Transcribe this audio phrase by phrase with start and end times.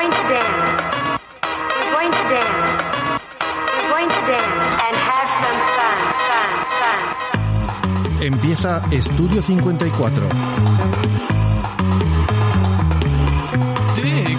[0.00, 1.20] going to dance.
[1.76, 3.20] We're going to dance.
[3.68, 6.98] We're going to dance and have some fun, fun, fun.
[8.22, 10.28] Empieza Estudio 54.
[13.94, 14.38] Dig.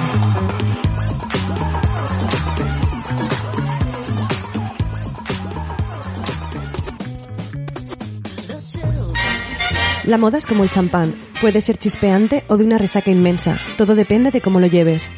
[10.06, 11.31] La moda es como el champán.
[11.42, 13.58] Puede ser chispeante o de una resaca inmensa.
[13.76, 15.10] Todo depende de cómo lo lleves.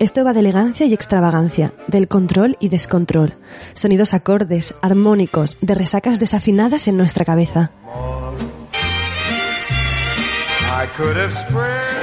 [0.00, 3.34] Esto va de elegancia y extravagancia, del control y descontrol.
[3.72, 7.70] Sonidos acordes, armónicos, de resacas desafinadas en nuestra cabeza.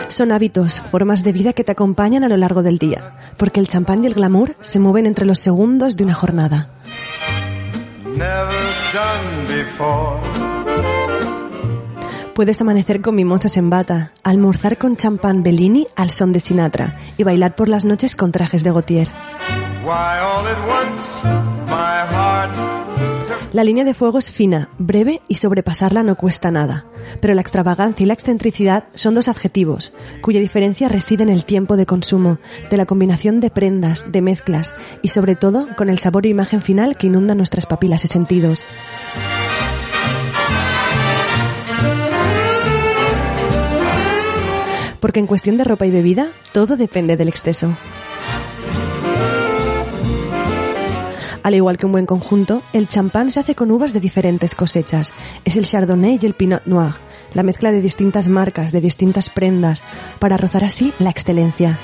[0.07, 3.67] Son hábitos, formas de vida que te acompañan a lo largo del día, porque el
[3.67, 6.69] champán y el glamour se mueven entre los segundos de una jornada.
[8.15, 8.53] Never
[8.93, 10.60] done before.
[12.41, 17.21] Puedes amanecer con mimosas en bata, almorzar con champán Bellini al son de Sinatra y
[17.21, 19.09] bailar por las noches con trajes de Gautier.
[19.83, 21.23] Why all at once
[21.67, 26.87] my heart took La línea de fuego es fina, breve y sobrepasarla no cuesta nada.
[27.19, 31.77] Pero la extravagancia y la excentricidad son dos adjetivos, cuya diferencia reside en el tiempo
[31.77, 32.39] de consumo,
[32.71, 34.73] de la combinación de prendas, de mezclas
[35.03, 38.65] y sobre todo con el sabor e imagen final que inunda nuestras papilas y sentidos.
[45.01, 47.75] Porque en cuestión de ropa y bebida, todo depende del exceso.
[51.43, 55.11] Al igual que un buen conjunto, el champán se hace con uvas de diferentes cosechas.
[55.43, 56.93] Es el Chardonnay y el Pinot Noir,
[57.33, 59.83] la mezcla de distintas marcas, de distintas prendas,
[60.19, 61.79] para rozar así la excelencia.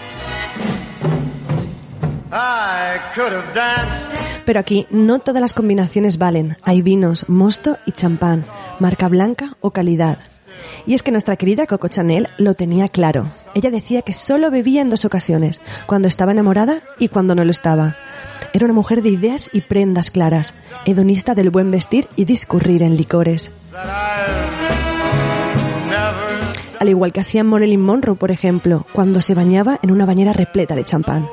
[4.46, 6.58] Pero aquí no todas las combinaciones valen.
[6.62, 8.46] Hay vinos, mosto y champán,
[8.80, 10.20] marca blanca o calidad.
[10.86, 13.28] Y es que nuestra querida Coco Chanel lo tenía claro.
[13.54, 17.52] Ella decía que solo bebía en dos ocasiones, cuando estaba enamorada y cuando no lo
[17.52, 17.96] estaba.
[18.54, 20.54] Era una mujer de ideas y prendas claras,
[20.86, 23.52] hedonista del buen vestir y discurrir en licores.
[26.80, 30.76] Al igual que hacía Marilyn Monroe, por ejemplo, cuando se bañaba en una bañera repleta
[30.76, 31.28] de champán.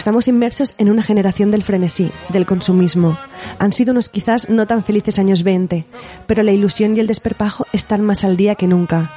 [0.00, 3.18] Estamos inmersos en una generación del frenesí, del consumismo.
[3.58, 5.84] Han sido unos quizás no tan felices años 20,
[6.26, 9.10] pero la ilusión y el desperpajo están más al día que nunca,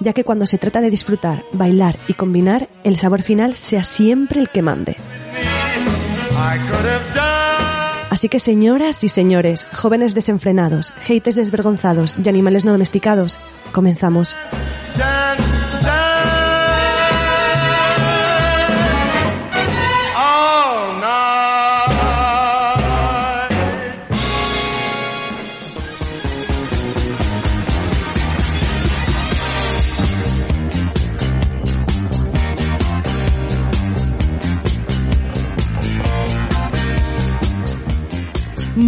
[0.00, 4.40] ya que cuando se trata de disfrutar, bailar y combinar, el sabor final sea siempre
[4.40, 4.96] el que mande.
[8.10, 13.38] Así que señoras y señores, jóvenes desenfrenados, haters desvergonzados y animales no domesticados,
[13.70, 14.34] comenzamos.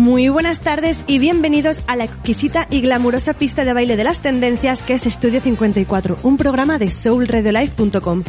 [0.06, 4.20] Muy buenas tardes y bienvenidos a la exquisita y glamurosa pista de baile de las
[4.20, 8.22] tendencias que es Estudio 54, un programa de soulradiolife.com.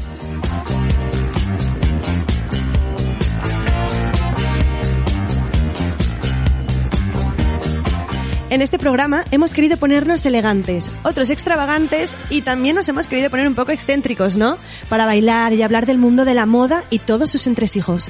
[8.50, 13.48] En este programa hemos querido ponernos elegantes, otros extravagantes y también nos hemos querido poner
[13.48, 14.58] un poco excéntricos, ¿no?
[14.90, 18.10] Para bailar y hablar del mundo de la moda y todos sus entresijos.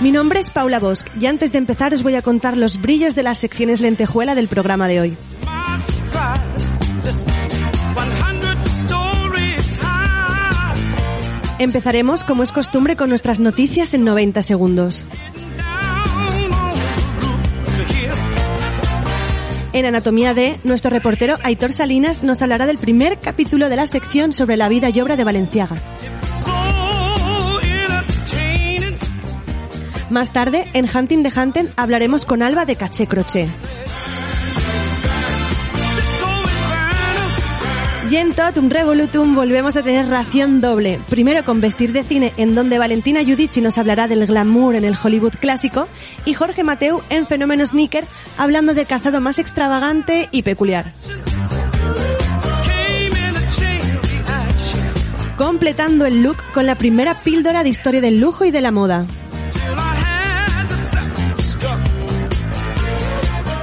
[0.00, 3.14] Mi nombre es Paula Bosch y antes de empezar os voy a contar los brillos
[3.14, 5.10] de las secciones lentejuela del programa de hoy.
[5.10, 6.74] My surprise.
[7.04, 7.34] Listen,
[7.94, 10.82] 100 stories high.
[11.58, 15.04] Empezaremos, como es costumbre, con nuestras noticias en 90 segundos.
[19.74, 24.32] En Anatomía D, nuestro reportero Aitor Salinas nos hablará del primer capítulo de la sección
[24.32, 25.76] sobre la vida y obra de Valenciaga.
[30.10, 33.48] Más tarde, en Hunting the Hunting, hablaremos con Alba de Caché Crochet.
[38.10, 40.98] Y en Totum Revolutum volvemos a tener ración doble.
[41.08, 44.96] Primero con Vestir de Cine, en donde Valentina Giudici nos hablará del glamour en el
[45.00, 45.86] Hollywood clásico,
[46.24, 48.04] y Jorge Mateu en Fenómeno Sneaker,
[48.36, 50.92] hablando del calzado más extravagante y peculiar.
[55.36, 59.06] Completando el look con la primera píldora de historia del lujo y de la moda.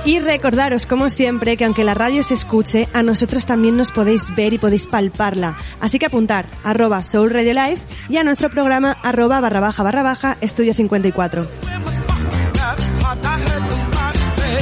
[0.07, 4.33] Y recordaros, como siempre, que aunque la radio se escuche, a nosotros también nos podéis
[4.37, 5.57] ver y podéis palparla.
[5.81, 10.03] Así que apuntar, arroba Soul Radio Live y a nuestro programa, arroba barra baja barra
[10.03, 11.41] baja, estudio 54.
[11.41, 14.59] When my spot got hot, I heard somebody say,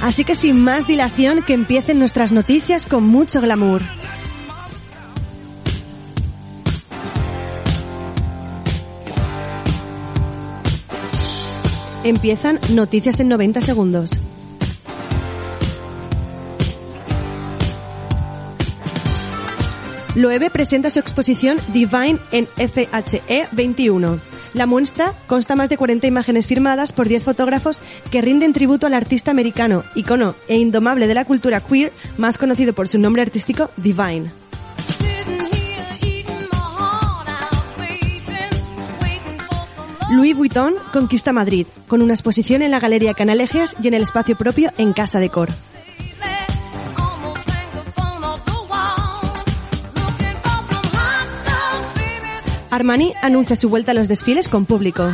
[0.00, 3.82] Así que sin más dilación, que empiecen nuestras noticias con mucho glamour.
[12.04, 14.18] Empiezan noticias en 90 segundos.
[20.16, 24.18] Loewe presenta su exposición Divine en FHE 21.
[24.52, 28.94] La muestra consta más de 40 imágenes firmadas por 10 fotógrafos que rinden tributo al
[28.94, 33.70] artista americano, icono e indomable de la cultura queer, más conocido por su nombre artístico
[33.76, 34.41] Divine.
[40.12, 44.36] Louis Vuitton conquista Madrid, con una exposición en la Galería Canalejas y en el espacio
[44.36, 45.48] propio en Casa de Cor.
[52.70, 55.10] Armani anuncia su vuelta a los desfiles con público.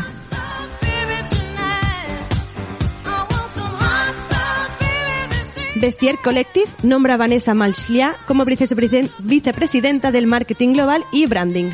[5.76, 11.70] Vestier Collective nombra a Vanessa Malchlia como vicepresidenta del marketing global y branding.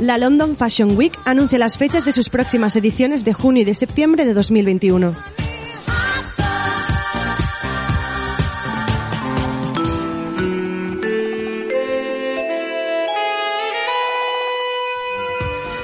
[0.00, 3.74] La London Fashion Week anuncia las fechas de sus próximas ediciones de junio y de
[3.74, 5.14] septiembre de 2021.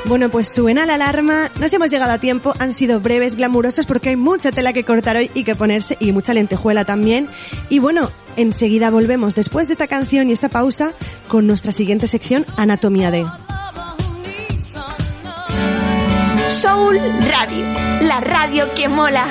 [0.07, 1.53] Bueno, pues suena la alarma.
[1.61, 2.53] Nos hemos llegado a tiempo.
[2.59, 6.11] Han sido breves, glamurosos, porque hay mucha tela que cortar hoy y que ponerse, y
[6.11, 7.29] mucha lentejuela también.
[7.69, 10.91] Y bueno, enseguida volvemos después de esta canción y esta pausa
[11.29, 13.25] con nuestra siguiente sección, Anatomía de.
[16.51, 16.99] Soul
[17.29, 17.65] Radio,
[18.01, 19.25] la radio que mola.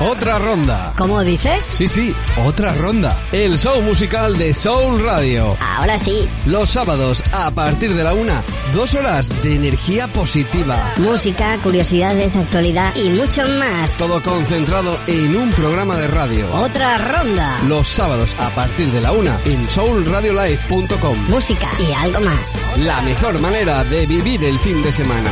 [0.00, 0.94] Otra ronda.
[0.96, 1.62] ¿Cómo dices?
[1.62, 2.14] Sí, sí,
[2.46, 3.14] otra ronda.
[3.32, 5.58] El show musical de Soul Radio.
[5.60, 6.26] Ahora sí.
[6.46, 8.42] Los sábados, a partir de la una,
[8.72, 10.94] dos horas de energía positiva.
[10.96, 13.98] Música, curiosidades, actualidad y mucho más.
[13.98, 16.50] Todo concentrado en un programa de radio.
[16.54, 17.58] Otra ronda.
[17.68, 21.28] Los sábados, a partir de la una, en soulradiolive.com.
[21.28, 22.58] Música y algo más.
[22.78, 25.30] La mejor manera de vivir el fin de semana.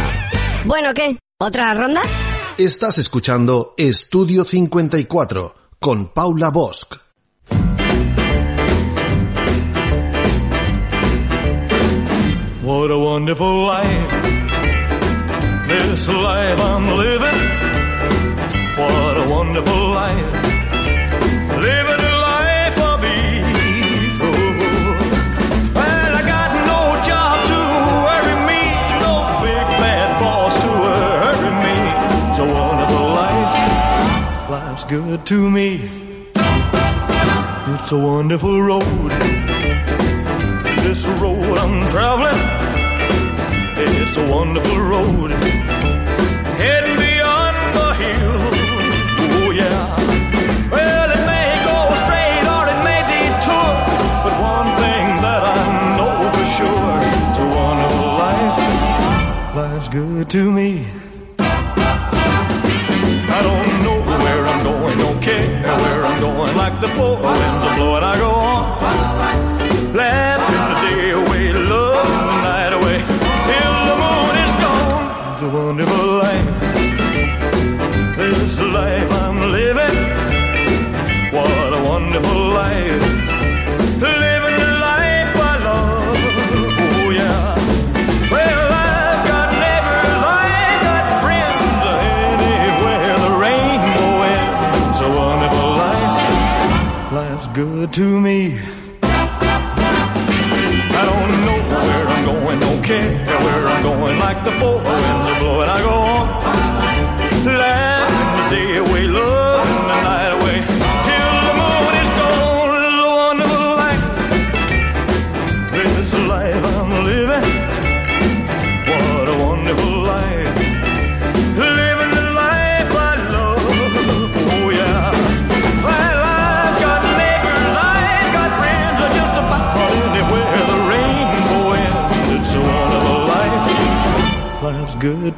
[0.67, 1.17] Bueno, ¿qué?
[1.41, 2.03] ¿Otra ronda?
[2.59, 6.87] Estás escuchando Estudio 54 con Paula Bosch.
[12.65, 14.11] What a wonderful life.
[15.69, 17.39] This life I'm living.
[18.77, 20.33] What a wonderful life.
[21.61, 21.98] Living
[34.89, 35.91] good to me.
[36.35, 39.13] It's a wonderful road
[40.89, 42.41] this road I'm traveling.
[43.77, 45.31] It's a wonderful road.
[46.61, 48.39] Heading beyond the hill.
[49.37, 49.85] Oh yeah.
[50.73, 53.71] Well, it may go straight or it may detour.
[54.25, 55.59] But one thing that I
[55.99, 59.55] know for sure, it's a wonderful life.
[59.55, 60.98] Life's good to me.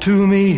[0.00, 0.54] To me.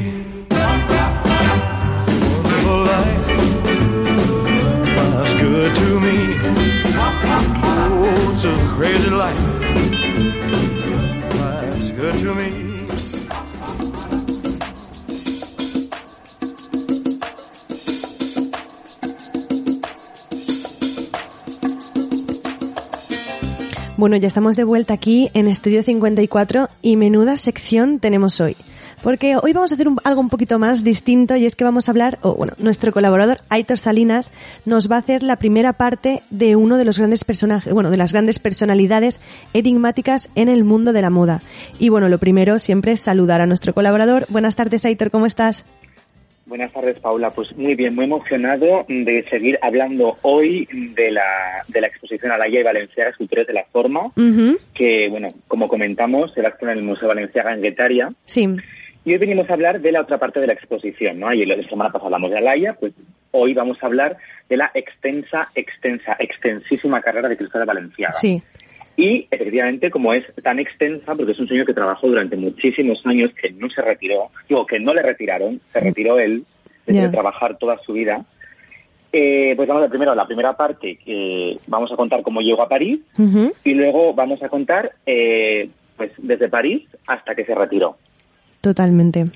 [5.75, 6.17] To me.
[8.45, 9.39] Oh, crazy life.
[11.97, 12.73] Good to me.
[23.97, 28.57] Bueno, ya estamos de vuelta aquí en Estudio 54 y menuda sección tenemos hoy.
[29.03, 31.89] Porque hoy vamos a hacer un- algo un poquito más distinto y es que vamos
[31.89, 34.31] a hablar, o bueno, nuestro colaborador Aitor Salinas
[34.65, 37.97] nos va a hacer la primera parte de uno de los grandes personajes, bueno, de
[37.97, 39.21] las grandes personalidades
[39.55, 41.41] enigmáticas en el mundo de la moda.
[41.81, 44.25] Y bueno, lo primero siempre es saludar a nuestro colaborador.
[44.29, 45.65] Buenas tardes, Aitor, ¿cómo estás?
[46.47, 47.31] Buenas tardes, Paula.
[47.31, 51.23] Pues muy bien, muy emocionado de seguir hablando hoy de la,
[51.67, 56.33] de la exposición Alaya y Valenciaga, Escultores de la Forma, Ujú, que, bueno, como comentamos,
[56.35, 58.13] se va a exponer en el Museo Valenciaga en Guetaria.
[58.27, 58.49] Sí,
[59.05, 61.29] Y hoy venimos a hablar de la otra parte de la exposición, ¿no?
[61.29, 62.93] Ayer la semana pasada hablamos de Alaya, pues
[63.33, 64.17] hoy vamos a hablar
[64.49, 68.15] de la extensa, extensa, extensísima carrera de Cristóbal Valenciaga.
[68.15, 68.41] sí,
[68.97, 73.33] Y efectivamente, como es tan extensa, porque es un señor que trabajó durante muchísimos años,
[73.35, 76.45] que no se retiró, digo, que no le retiraron, se retiró él,
[76.87, 78.25] desde trabajar toda su vida.
[79.13, 82.69] Eh, pues vamos a primero la primera parte, que vamos a contar cómo llegó a
[82.69, 83.01] París,
[83.65, 87.97] y luego vamos a contar, eh, pues desde París hasta que se retiró.
[88.63, 89.27] Totalmente.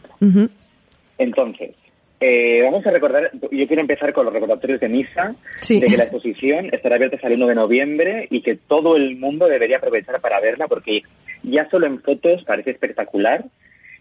[1.19, 1.73] Entonces,
[2.21, 5.81] eh, vamos a recordar, yo quiero empezar con los recordatorios de misa, Sí.
[5.81, 9.17] de que la exposición estará abierta hasta el 1 de noviembre y que todo el
[9.17, 11.03] mundo debería aprovechar para verla porque
[11.43, 13.45] ya solo en fotos parece espectacular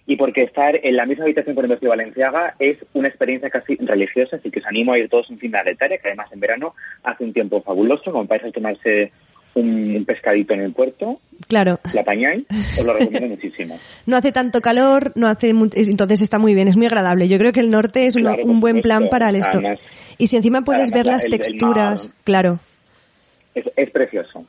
[0.08, 3.75] y porque estar en la misma habitación con el Museo Valenciaga es una experiencia casi
[3.75, 6.75] religiosa, así que os animo a ir todos un fin de que además en verano
[7.03, 9.12] hace un tiempo fabuloso, como vais a tomarse
[9.56, 11.80] un, pescadito en el puerto, Claro.
[11.94, 12.46] la apañáis,
[12.80, 13.80] os lo recomiendo muchísimo.
[14.06, 17.28] No hace tanto calor, no hace entonces está muy bien, es muy agradable.
[17.28, 19.58] Yo creo que el norte es Claro, un buen plan para el esto.
[19.60, 19.80] Además-
[20.18, 22.60] y si encima puedes además ver la- las el- texturas, claro.
[23.54, 24.46] Es, es precioso.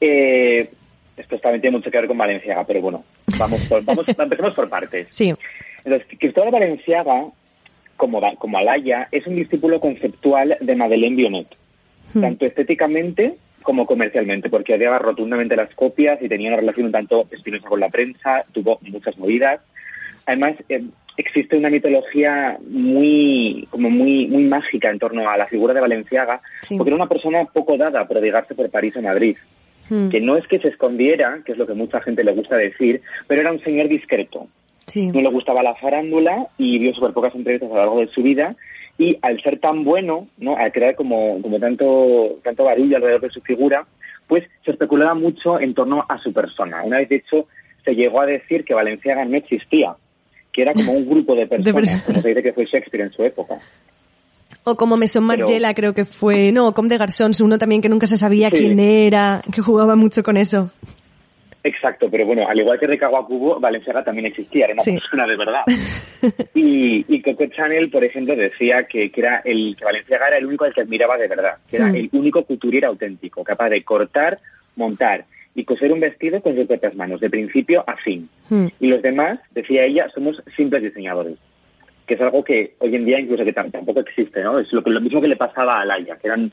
[0.00, 0.68] Eh,
[1.16, 3.04] esto también tiene mucho que ver con Valenciaga, pero bueno,
[3.38, 5.06] vamos por, vamos, empecemos por partes.
[5.10, 5.32] Sí,
[5.84, 7.24] Entonces, Cristóbal Valenciaga,
[7.96, 11.46] como, como Alaya, es un discípulo conceptual de Madeleine Bionet,
[12.12, 12.20] Hmm.
[12.20, 17.26] tanto estéticamente como comercialmente, porque odiaba rotundamente las copias y tenía una relación un tanto
[17.32, 19.60] espinosa con la prensa, tuvo muchas movidas.
[20.26, 20.84] Además, eh,
[21.16, 26.40] existe una mitología muy, como muy, muy mágica en torno a la figura de Valenciaga,
[26.62, 26.76] Sí.
[26.76, 29.36] porque era una persona poco dada a prodigarse por París o Madrid
[29.90, 32.56] Mm, que no es que se escondiera, que es lo que mucha gente le gusta
[32.56, 34.46] decir, pero era un señor discreto.
[34.86, 38.08] sí, No le gustaba la farándula y dio súper pocas entrevistas a lo largo de
[38.08, 38.56] su vida
[38.98, 40.56] y al ser tan bueno, ¿no?
[40.56, 43.84] al crear como, como tanto, tanto barullo alrededor de su figura,
[44.28, 46.82] pues se especulaba mucho en torno a su persona.
[46.84, 47.46] Una vez, de hecho,
[47.84, 49.94] se llegó a decir que Valenciaga no existía,
[50.52, 53.22] que era como un grupo de personas, como se dice que fue Shakespeare en su
[53.24, 53.58] época.
[54.66, 58.06] O como Pero- Margiela creo que fue, no, Comme de Garsons, uno también que nunca
[58.06, 58.56] se sabía Sí.
[58.56, 60.70] quién era, que jugaba mucho con eso.
[61.66, 64.92] Exacto, pero bueno, al igual que Ricardo Cubo, Valenciaga también existía, era una Sí.
[64.92, 65.62] persona de verdad.
[66.54, 70.46] y, y Coco Chanel, por ejemplo, decía que, que era el que Valenciaga era el
[70.46, 71.94] único al que admiraba de verdad, que era Mm.
[71.96, 74.38] el único couturier auténtico, capaz de cortar,
[74.76, 78.28] montar y coser un vestido con sus propias manos, de principio a fin.
[78.50, 81.36] Mm, Y los demás, decía ella, somos simples diseñadores.
[82.06, 84.58] Que es algo que hoy en día incluso que tam- tampoco existe, ¿no?
[84.58, 86.52] Es lo, que, lo mismo que le pasaba a Laia, que eran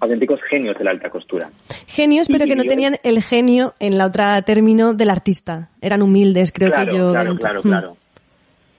[0.00, 1.50] auténticos genios de la alta costura.
[1.86, 5.68] Genios, pero Y que no tenían el genio en la otra término del artista.
[5.80, 7.10] Eran humildes, creo claro, que yo.
[7.10, 7.96] Claro, claro, Mm, claro.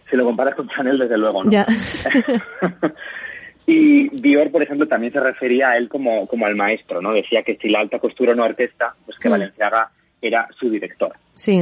[0.10, 1.51] Si lo comparas con Chanel, desde luego, ¿no?
[1.51, 1.66] Ya.
[3.66, 7.13] y Dior, por ejemplo, también se refería a él como, como al maestro, ¿no?
[7.13, 9.32] Decía que si la alta costura no artista, pues que Mm.
[9.32, 11.13] Valenciaga era su director.
[11.36, 11.62] Sí,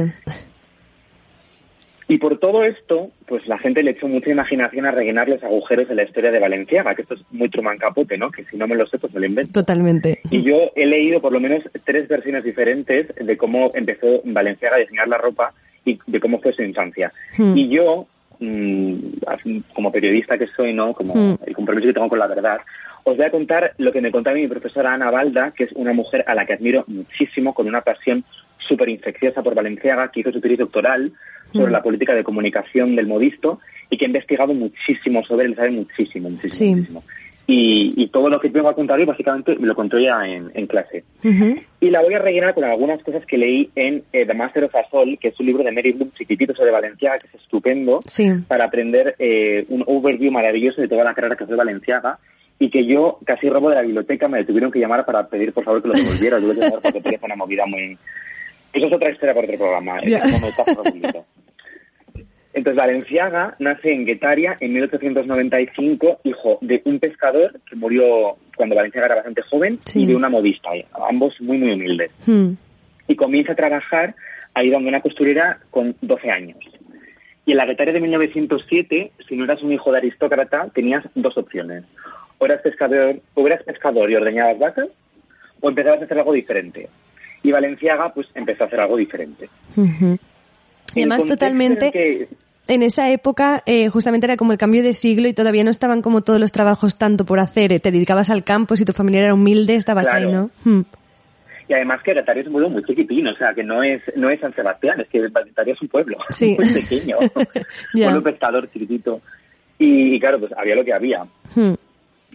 [2.10, 5.86] Y por todo esto, pues la gente le echó mucha imaginación a rellenar los agujeros
[5.88, 8.32] de la historia de Valenciaga, que esto es muy Truman Capote, ¿no?
[8.32, 9.52] Que si no me lo sé, pues me lo invento.
[9.52, 10.20] totalmente.
[10.28, 14.80] Y yo he leído por lo menos tres versiones diferentes de cómo empezó Valenciaga a
[14.80, 17.12] diseñar la ropa y de cómo fue su infancia.
[17.38, 17.56] Hmm.
[17.56, 18.08] Y yo,
[18.40, 18.94] mm,
[19.72, 20.92] como periodista que soy, ¿no?
[20.94, 21.36] Como Hmm.
[21.46, 22.58] el compromiso que tengo con la verdad,
[23.04, 25.92] os voy a contar lo que me contaba mi profesora Ana Balda, que es una
[25.92, 28.24] mujer a la que admiro muchísimo, con una pasión
[28.58, 31.12] súper infecciosa por Valenciaga, que hizo su tesis doctoral
[31.52, 31.72] sobre Hmm.
[31.72, 36.30] la política de comunicación del modisto y que ha investigado muchísimo sobre él, sabe muchísimo,
[36.30, 36.74] muchísimo, Sí.
[36.74, 37.02] muchísimo.
[37.46, 40.52] Y, y todo lo que vengo a contar hoy básicamente me lo contó ya en,
[40.54, 41.02] en clase.
[41.80, 44.76] Y la voy a rellenar con algunas cosas que leí en eh, The Master of
[44.76, 48.30] Asol, que es un libro de Mary Bloom chiquitito sobre Valenciaga, que es estupendo, Sí.
[48.46, 52.20] para aprender eh, un overview maravilloso de toda la carrera que fue Valenciaga,
[52.60, 55.64] y que yo casi robo de la biblioteca, me tuvieron que llamar para pedir por
[55.64, 56.36] favor que lo devolviera,
[56.92, 57.98] porque fue una movida muy...
[58.72, 61.24] Eso es otra historia para otro programa, rapidito.
[62.52, 69.06] Entonces, Valenciaga nace en Guetaria en 1895, hijo de un pescador que murió cuando Valenciaga
[69.06, 70.02] era bastante joven Sí.
[70.02, 70.70] y de una modista,
[71.08, 72.10] ambos muy, muy humildes.
[72.26, 72.52] Mm.
[73.06, 74.14] Y comienza a trabajar
[74.54, 76.58] ahí donde una costurera con 12 años.
[77.46, 81.36] Y en la Guetaria de 1907, si no eras un hijo de aristócrata, tenías dos
[81.36, 81.84] opciones.
[82.38, 84.88] O eras pescador, o eras pescador y ordeñabas vacas,
[85.60, 86.88] o empezabas a hacer algo diferente.
[87.42, 89.48] Y Valenciaga pues empezó a hacer algo diferente.
[89.76, 91.86] Y además totalmente...
[91.86, 92.28] en el que-
[92.68, 96.02] En esa época eh, justamente era como el cambio de siglo y todavía no estaban
[96.02, 97.72] como todos los trabajos tanto por hacer.
[97.72, 100.28] eh, Te dedicabas al campo, si tu familia era humilde, estabas Claro.
[100.28, 100.32] ahí,
[100.72, 100.84] ¿no?
[101.68, 104.28] Y además que Getaria es un pueblo muy chiquitín, o sea, que no es no
[104.28, 106.56] es San Sebastián, es que Getaria es un pueblo Sí.
[106.58, 107.16] muy pequeño,
[107.94, 108.06] Ya.
[108.06, 109.20] pueblo pescador chiquitito.
[109.78, 111.24] Y, y claro, pues había lo que había.
[111.54, 111.74] Mm.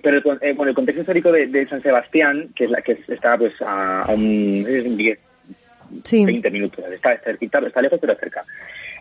[0.02, 3.10] Pero eh, bueno, el contexto histórico de, de San Sebastián, que es la que es-
[3.10, 5.20] está pues a, a un, no sé si es un 10,
[6.04, 6.26] Sí.
[6.26, 8.44] 20 minutos, está cerquita, está lejos pero cerca.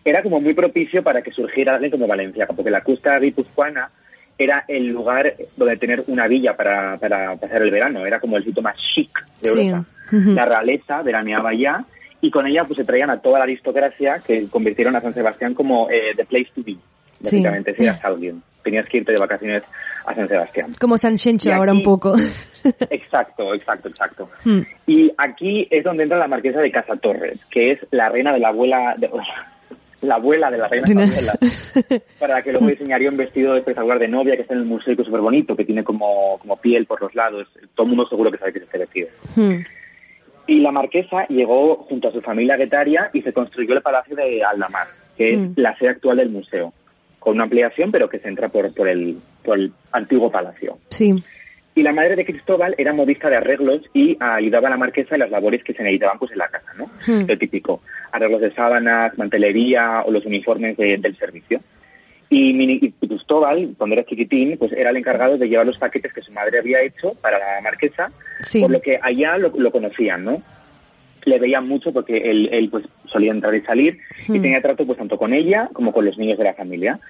[0.04, 3.90] Era como muy propicio para que surgiera alguien como Valencia, porque la costa guipuzcoana
[4.36, 8.44] era el lugar donde tener una villa para, para pasar el verano, era como el
[8.44, 9.10] sitio más chic
[9.40, 9.58] de Sí.
[9.68, 9.84] Europa.
[10.12, 10.30] Ujú.
[10.32, 11.84] La realeza veraneaba allá
[12.20, 15.54] y con ella pues se traían a toda la aristocracia que convirtieron a San Sebastián
[15.54, 16.76] como eh, the place to be,
[17.22, 17.36] Sí.
[17.36, 18.42] básicamente, si eras alguien.
[18.62, 19.62] Tenías que irte de vacaciones
[20.06, 20.72] a San Sebastián.
[20.80, 22.14] Como San Chencho ahora un poco.
[22.90, 24.30] Exacto, exacto, exacto.
[24.44, 24.60] Mm.
[24.86, 28.38] Y aquí es donde entra la marquesa de Casa Torres, que es la reina de
[28.38, 29.10] la abuela, de-
[30.00, 31.34] la abuela de la reina española,
[32.18, 34.92] para la que luego diseñaría un vestido espectacular de novia que está en el museo
[34.94, 37.46] y que es súper bonito, que tiene como, como piel por los lados.
[37.74, 39.08] Todo el mundo seguro que sabe que es este vestido.
[39.36, 39.56] Mm.
[40.46, 44.42] Y la marquesa llegó junto a su familia guetaria y se construyó el Palacio de
[44.42, 45.52] Aldamar, que es Mm.
[45.56, 46.72] la sede actual del museo,
[47.24, 50.78] con una ampliación pero que se entra por, por, el, por el antiguo palacio.
[50.90, 51.14] Sí.
[51.74, 55.20] Y la madre de Cristóbal era modista de arreglos y ayudaba a la marquesa en
[55.20, 56.88] las labores que se necesitaban pues en la casa, ¿no?
[57.06, 57.24] Hmm.
[57.26, 57.80] Lo típico,
[58.12, 61.60] arreglos de sábanas, mantelería o los uniformes de- del servicio.
[62.30, 66.12] Y, Mini- y Cristóbal, cuando era chiquitín, pues era el encargado de llevar los paquetes
[66.12, 68.12] que su madre había hecho para la marquesa,
[68.42, 68.60] Sí.
[68.60, 70.42] por lo que allá lo, lo conocían, ¿no?
[71.24, 74.42] Le veían mucho porque él, él, pues solía entrar y salir y Hmm.
[74.42, 77.00] tenía trato pues tanto con ella como con los niños de la familia.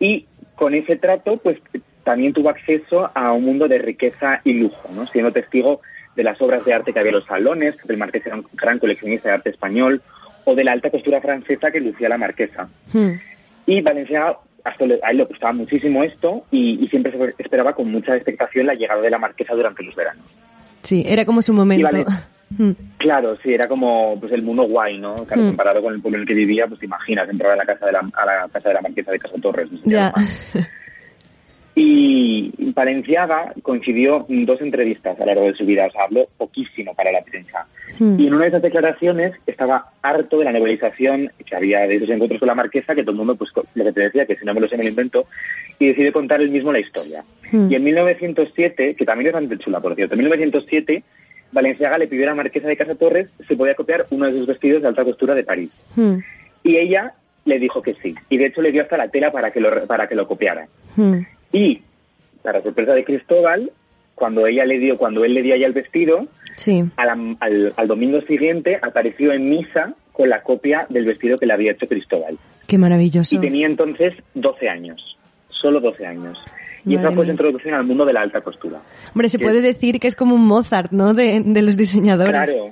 [0.00, 1.58] Y con ese trato, pues
[2.04, 5.06] también tuvo acceso a un mundo de riqueza y lujo, ¿no?
[5.06, 5.80] Siendo testigo
[6.16, 8.46] de las obras de arte que había en los salones, que el marqués era un
[8.54, 10.02] gran coleccionista de arte español,
[10.44, 12.68] o de la alta costura francesa que lucía la marquesa.
[12.92, 13.12] Mm.
[13.66, 17.90] Y Valencia, hasta a él le gustaba muchísimo esto y, y siempre se esperaba con
[17.90, 20.24] mucha expectación la llegada de la marquesa durante los veranos.
[20.82, 21.88] Sí, era como su momento.
[22.58, 22.72] Mm.
[22.98, 25.24] Claro, sí, era como pues el mundo guay, ¿no?
[25.24, 25.46] Claro, Mm.
[25.48, 27.86] comparado con el pueblo en el que vivía, pues te imaginas entrar a la casa
[27.86, 29.72] de la, a la casa de la marquesa de Casa Torres.
[29.72, 30.12] no sé Ya.
[31.74, 36.28] Y Valenciaga coincidió en dos entrevistas a lo largo de su vida, o sea, habló
[36.36, 37.66] poquísimo para la prensa.
[37.98, 38.20] Mm.
[38.20, 42.10] Y en una de esas declaraciones estaba harto de la nebulización que había de esos
[42.10, 44.44] encuentros con la marquesa, que todo el mundo, pues lo que te decía, que si
[44.44, 45.26] no me lo sé me lo invento,
[45.78, 47.24] y decide contar él mismo la historia.
[47.50, 47.72] Mm.
[47.72, 51.02] Y en 1907, que también es bastante chula, por cierto, en 1907
[51.52, 54.46] Valenciaga le pidió a la marquesa de Casa Torres si podía copiar uno de sus
[54.46, 55.70] vestidos de alta costura de París.
[55.96, 56.16] Mm.
[56.64, 58.14] Y ella le dijo que sí.
[58.28, 60.66] Y de hecho le dio hasta la tela para que lo, para que lo copiara.
[61.52, 61.82] Y,
[62.42, 63.70] para sorpresa de Cristóbal,
[64.14, 66.84] cuando ella le dio, cuando él le dio a ella el vestido, Sí.
[66.96, 67.36] al,
[67.76, 71.86] al domingo siguiente apareció en misa con la copia del vestido que le había hecho
[71.86, 72.38] Cristóbal.
[72.66, 73.34] Qué maravilloso.
[73.36, 75.16] Y tenía entonces 12 años,
[75.48, 76.38] solo 12 años.
[76.84, 78.80] Y esa Madre fue su introducción al mundo de la alta costura.
[79.14, 81.14] Hombre, se puede decir que es como un Mozart, ¿no?
[81.14, 82.32] De, de los diseñadores.
[82.32, 82.70] Claro,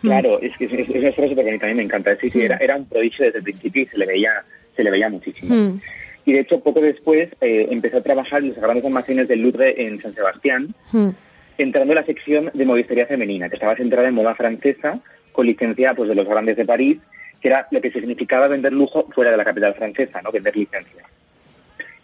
[0.00, 2.16] claro, es que es, es una súper bonita, a mí me encanta.
[2.20, 4.30] Sí, sí, era, era un prodigio desde el principio y se le veía,
[4.74, 5.54] se le veía muchísimo.
[5.54, 5.80] Mm.
[6.26, 9.86] Y de hecho, poco después eh, empezó a trabajar en las grandes almacenes del Louvre
[9.86, 11.10] en San Sebastián, Mm.
[11.56, 14.98] entrando en la sección de modistería femenina, que estaba centrada en moda francesa,
[15.32, 16.98] con licencia pues, de los grandes de París,
[17.40, 20.32] que era lo que significaba vender lujo fuera de la capital francesa, ¿no?
[20.32, 21.04] vender licencia.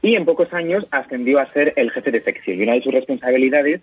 [0.02, 2.58] Y en pocos años ascendió a ser el jefe de sección.
[2.58, 3.80] Y una de sus responsabilidades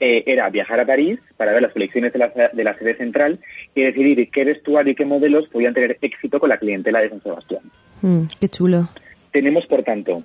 [0.00, 3.38] eh, era viajar a París para ver las colecciones de la, de la sede central
[3.74, 7.22] y decidir qué vestuario y qué modelos podían tener éxito con la clientela de San
[7.22, 7.62] Sebastián.
[8.00, 8.88] Mm, qué chulo.
[9.32, 10.22] Tenemos, por tanto,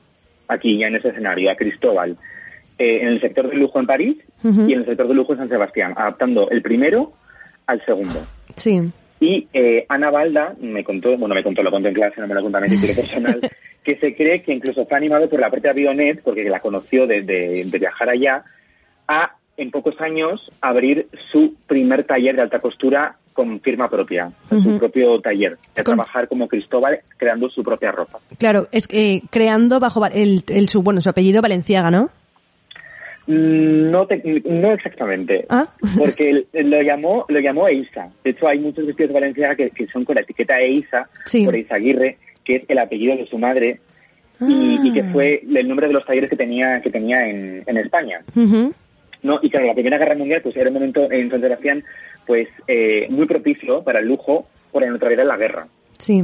[0.48, 2.18] aquí ya en ese escenario a Cristóbal
[2.78, 5.40] eh, en el sector del lujo en París y en el sector del lujo en
[5.40, 7.14] San Sebastián, adaptando el primero
[7.66, 8.26] al segundo.
[8.56, 8.82] Sí.
[9.20, 12.36] Y eh, Ana Balda me contó, bueno, me contó, lo contó en clase, no me
[12.36, 13.40] lo contó a mi título personal,
[13.84, 17.24] que se cree que incluso fue animado por la propia Bionet, porque la conoció de,
[17.24, 18.44] de- de viajar allá,
[19.08, 24.64] a en pocos años abrir su primer taller de alta costura con firma propia, Ujú.
[24.64, 28.18] su propio taller, de Con- trabajar como Cristóbal creando su propia ropa.
[28.40, 32.10] Claro, es que eh, creando bajo el, el su, bueno, su apellido Valenciaga, ¿no?
[33.28, 35.68] Mm, No, te- no exactamente, Ah.
[36.00, 38.10] porque lo llamó lo llamó Eisa.
[38.24, 41.46] De hecho, hay muchos vestidos de Valenciaga que, que son con la etiqueta Eisa, Sí.
[41.46, 43.80] por Eisa Aguirre, que es el apellido de su madre
[44.42, 44.82] y, Ah.
[44.84, 48.22] y que fue el nombre de los talleres que tenía que tenía en, en España.
[49.24, 49.40] ¿No?
[49.42, 51.84] Y claro, la Primera Guerra Mundial pues era un momento en San Sebastián
[52.26, 55.68] pues eh, muy propicio para el lujo por la neutralidad en la guerra.
[55.98, 56.24] Sí.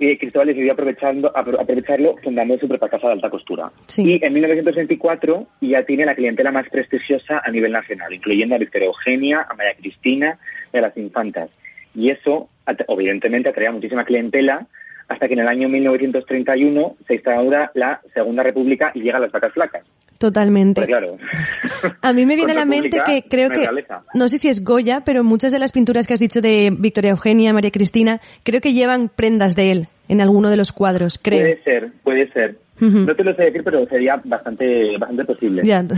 [0.00, 3.72] Y Cristóbal decidió aprovechando, apro- aprovecharlo fundando su propia casa de alta costura.
[3.86, 4.02] Sí.
[4.20, 8.86] Y en 1924 ya tiene la clientela más prestigiosa a nivel nacional, incluyendo a Victoria
[8.86, 10.38] Eugenia, a María Cristina,
[10.72, 11.50] de las infantas.
[11.96, 12.48] Y eso,
[12.88, 14.66] evidentemente, atraía muchísima clientela
[15.08, 19.52] hasta que en el año 1931 se instaura la Segunda República y llegan las vacas
[19.52, 19.82] flacas.
[20.18, 20.80] Totalmente.
[20.80, 21.16] Pues claro.
[22.02, 24.02] A mí me viene a la mente que creo que, realeza.
[24.14, 27.10] no sé si es Goya, pero muchas de las pinturas que has dicho de Victoria
[27.10, 31.40] Eugenia, María Cristina, creo que llevan prendas de él en alguno de los cuadros, creo.
[31.40, 32.58] Puede ser, puede ser.
[32.80, 35.62] No te lo sé decir, pero sería bastante, bastante posible.
[35.64, 35.84] Ya.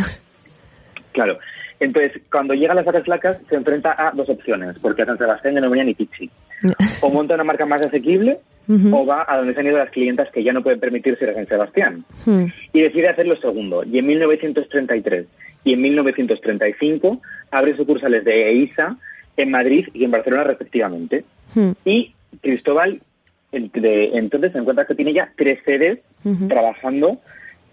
[1.12, 1.40] Claro.
[1.80, 5.54] Entonces, cuando llegan las vacas flacas, se enfrenta a dos opciones, porque a San Sebastián
[5.54, 6.30] ya no venía ni Pichi.
[7.00, 8.38] O monta una marca más asequible,
[8.92, 11.30] O va a donde se han ido las clientas que ya no pueden permitirse ir
[11.30, 12.04] a San Sebastián.
[12.24, 12.44] Hmm.
[12.72, 13.82] Y decide hacer lo segundo.
[13.84, 15.26] Y en 1933
[15.64, 18.96] y en 1935 abre sucursales de EISA
[19.36, 21.24] en Madrid y en Barcelona respectivamente.
[21.54, 21.72] Hmm.
[21.84, 23.00] Y Cristóbal
[23.52, 25.98] de- entonces se encuentra que tiene ya tres sedes
[26.48, 27.18] trabajando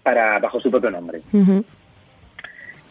[0.02, 1.20] para bajo su propio nombre.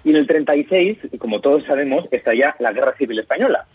[0.03, 3.65] Y en el 36, como todos sabemos, estalla la Guerra Civil Española,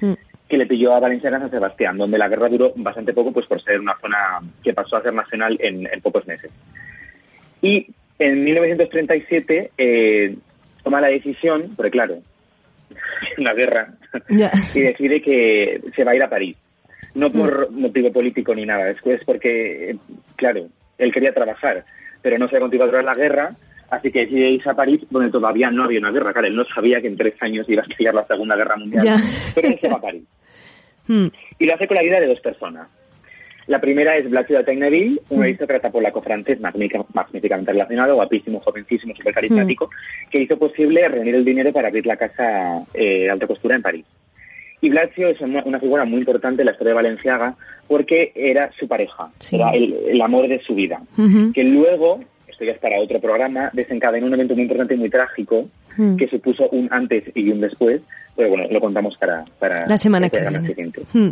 [0.00, 0.12] Hmm.
[0.48, 3.46] Que le pilló a Valencia a San Sebastián, donde la guerra duró bastante poco, pues
[3.46, 6.50] por ser una zona que pasó a ser nacional en, en pocos meses.
[7.60, 7.86] Y
[8.18, 10.36] en 1937 eh,
[10.82, 12.18] toma la decisión, porque claro,
[13.38, 13.94] una guerra,
[14.74, 16.56] y decide que se va a ir a París.
[17.14, 19.96] No por motivo político ni nada, es porque,
[20.36, 21.84] claro, él quería trabajar,
[22.22, 23.50] pero no se continuó a la guerra,
[23.90, 26.32] así que decide irse a París, donde todavía no había una guerra.
[26.32, 29.04] Claro, él no sabía que en tres años iba a estallar la Segunda Guerra Mundial,
[29.04, 29.16] Ya.
[29.54, 30.22] pero él se va a París.
[31.08, 31.26] Hmm.
[31.58, 32.88] Y lo hace con la ayuda de dos personas.
[33.66, 39.14] La primera es Blas de Taineville, un aristócrata polaco francés magnífica- magníficamente relacionado, guapísimo, jovencísimo,
[39.14, 39.90] súper carismático,
[40.30, 43.82] que hizo posible reunir el dinero para abrir la casa eh, de alta costura en
[43.82, 44.06] París.
[44.80, 48.70] Y Blasio es una, una figura muy importante en la historia de Valenciaga porque era
[48.78, 49.56] su pareja, Sí.
[49.56, 51.02] era el, el amor de su vida.
[51.52, 52.20] Que luego,
[52.58, 56.16] esto ya es para otro programa, desencadenó un evento muy importante y muy trágico Mm.
[56.16, 58.00] que supuso un antes y un después,
[58.36, 60.64] pero bueno, lo contamos para, para La semana que viene.
[60.64, 61.02] siguiente.
[61.12, 61.30] Hmm.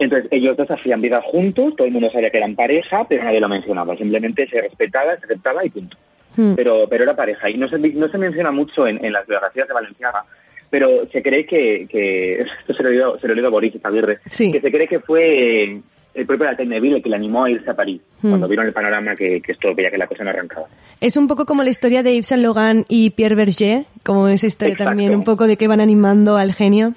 [0.00, 3.38] Entonces, ellos dos hacían vida juntos, todo el mundo sabía que eran pareja, pero nadie
[3.40, 3.96] lo mencionaba.
[3.96, 5.96] Simplemente se respetaba, se aceptaba y punto.
[6.36, 6.54] Hmm.
[6.56, 7.48] Pero, pero era pareja.
[7.48, 10.24] Y no se, no se menciona mucho en, en las biografías de Valenciaga,
[10.68, 14.50] pero se cree que, que esto se lo oído, se lo a Boris Aguirre, Sí.
[14.50, 15.80] que se cree que fue
[16.16, 18.30] el propio Lateineville el que le animó a irse a París, Hmm.
[18.30, 20.66] cuando vieron el panorama que, que esto veía que la cosa no arrancaba.
[21.00, 24.46] Es un poco como la historia de Yves Saint Laurent y Pierre Berger, como esa
[24.46, 24.90] historia Exacto.
[24.90, 26.94] también, un poco de que van animando al genio.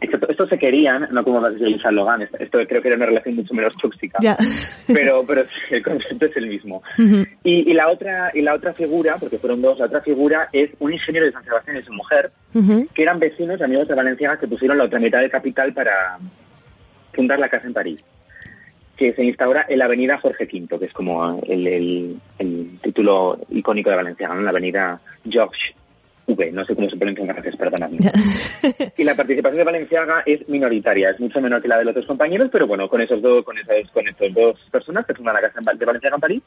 [0.00, 3.06] Esto, esto se querían, no como las de San Logan, esto, creo que era una
[3.06, 4.18] relación mucho menos tóxica.
[4.88, 6.82] Pero pero el concepto es el mismo.
[7.44, 10.70] Y, y la otra y la otra figura, porque fueron dos, la otra figura es
[10.80, 12.32] un ingeniero de San Sebastián y su mujer,
[12.94, 16.18] que eran vecinos, amigos de Valenciaga, que pusieron la otra mitad de capital para
[17.12, 18.00] fundar la casa en París,
[18.96, 23.38] que se instaura en la avenida Jorge V, que es como el, el- el título
[23.50, 24.42] icónico de Valenciaga, ¿no?
[24.42, 25.74] la avenida Georges
[26.26, 27.98] V, no sé cómo se pronuncia en francés, perdonadme.
[28.96, 32.06] Y la participación de Valenciaga es minoritaria, es mucho menor que la de los otros
[32.06, 35.40] compañeros, pero bueno, con esos dos, con esas, con estos dos personas que fundan la
[35.40, 36.42] casa de Valenciaga en París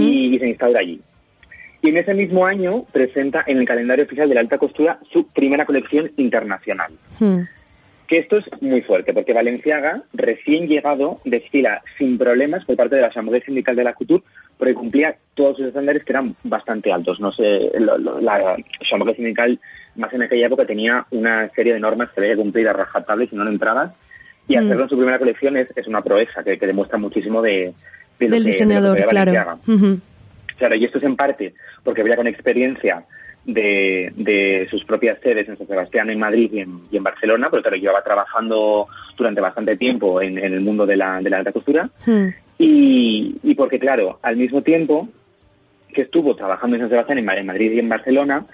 [0.00, 1.00] y se instaura allí.
[1.82, 5.26] Y en ese mismo año presenta en el calendario oficial de la alta costura su
[5.28, 6.92] primera colección internacional.
[7.20, 7.42] Hmm.
[8.08, 13.02] Que esto es muy fuerte, porque Valenciaga, recién llegado, desfila sin problemas por parte de
[13.02, 14.24] la Asamblea Sindical de la Couture,
[14.56, 17.20] porque cumplía todos sus estándares que eran bastante altos.
[17.20, 19.60] No sé, lo- lo- la Asamblea Sindical,
[19.96, 23.26] más en aquella época, tenía una serie de normas que había que cumplir a rajatabla
[23.26, 23.92] si no, entrabas.
[24.48, 24.60] Y Mm.
[24.60, 27.74] hacerlo en su primera colección es, es una proeza que, que demuestra muchísimo de,
[28.18, 29.58] de lo Del que- de lo que diseñador, claro.
[30.56, 33.04] Claro, y esto es en parte porque había con experiencia
[33.48, 37.48] de, de sus propias sedes en San Sebastián, en Madrid y en, y en Barcelona,
[37.50, 41.38] pero claro, llevaba trabajando durante bastante tiempo en, en el mundo de la, de la
[41.38, 41.88] alta costura.
[42.04, 42.28] Hmm.
[42.58, 45.08] Y, y porque, claro, al mismo tiempo
[45.94, 48.44] que estuvo trabajando en San Sebastián, en, en Madrid y en Barcelona,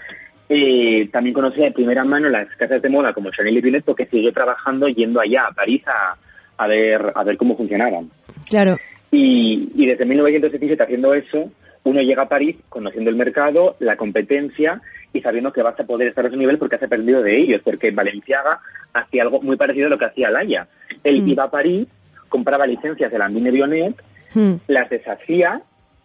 [0.48, 4.06] eh, también conocía de primera mano las casas de moda como Chanel y Binet porque
[4.06, 6.16] siguió trabajando yendo allá a París a,
[6.56, 8.10] a ver, a ver cómo funcionaban.
[8.48, 8.78] Claro.
[9.10, 11.50] Y, y desde 1977 haciendo eso,
[11.84, 14.80] uno llega a París conociendo el mercado, la competencia
[15.12, 17.60] y sabiendo que vas a poder estar a su nivel porque has aprendido de ellos,
[17.62, 18.60] porque Valenciaga
[18.92, 20.66] hacía algo muy parecido a lo que hacía Laya.
[21.04, 21.28] Él Mm.
[21.28, 21.86] iba a París,
[22.28, 23.94] compraba licencias de la Mine Bionet,
[24.34, 24.54] Hmm.
[24.66, 25.60] las deshacía,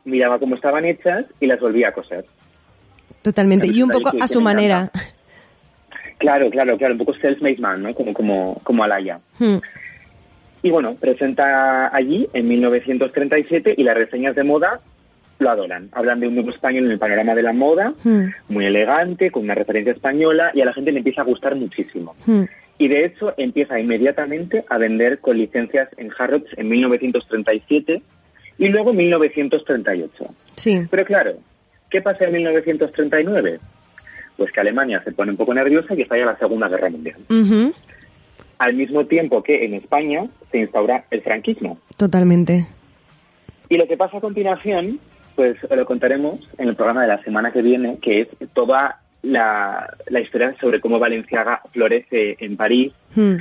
[0.06, 2.26] miraba cómo estaban hechas y las volvía a coser.
[3.24, 3.68] Totalmente.
[3.68, 4.82] Y un poco a su manera.
[4.94, 5.00] encanta.
[6.20, 7.96] Claro, claro, claro, un poco self-made man, ¿no?
[7.96, 9.20] Como, como, como Alaya.
[9.40, 9.58] Hmm.
[10.62, 14.80] Y bueno, presenta allí en 1937 y las reseñas de moda
[15.40, 15.90] lo adoran.
[15.94, 18.26] Hablan de un nuevo español en el panorama de la moda, Hmm.
[18.50, 22.16] muy elegante, con una referencia española y a la gente le empieza a gustar muchísimo.
[22.26, 22.44] Hmm.
[22.78, 28.02] Y de hecho empieza inmediatamente a vender con licencias en Harrods en 1937
[28.58, 30.26] y luego en 1938.
[30.56, 30.82] Sí.
[30.90, 31.34] Pero claro,
[31.90, 33.60] ¿qué pasa en 1939?
[34.38, 37.18] Pues que Alemania se pone un poco nerviosa y estalla la Segunda Guerra Mundial.
[38.58, 41.80] Al mismo tiempo que en España se instaura el franquismo.
[41.98, 42.68] Totalmente.
[43.70, 45.00] Y lo que pasa a continuación,
[45.40, 49.96] pues lo contaremos en el programa de la semana que viene, que es toda la,
[50.08, 53.38] la historia sobre cómo Valenciaga florece en París Hmm,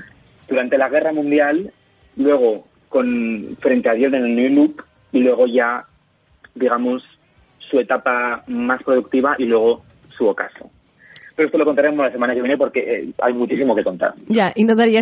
[0.49, 1.73] durante la Guerra Mundial,
[2.17, 5.87] luego con frente a Dios en el New Look y luego ya,
[6.55, 7.03] digamos,
[7.59, 9.83] su etapa más productiva y luego
[10.17, 10.71] su ocaso.
[11.39, 14.13] Pero esto lo contaremos la semana que viene porque eh, hay muchísimo que contar.
[14.27, 14.53] Ya,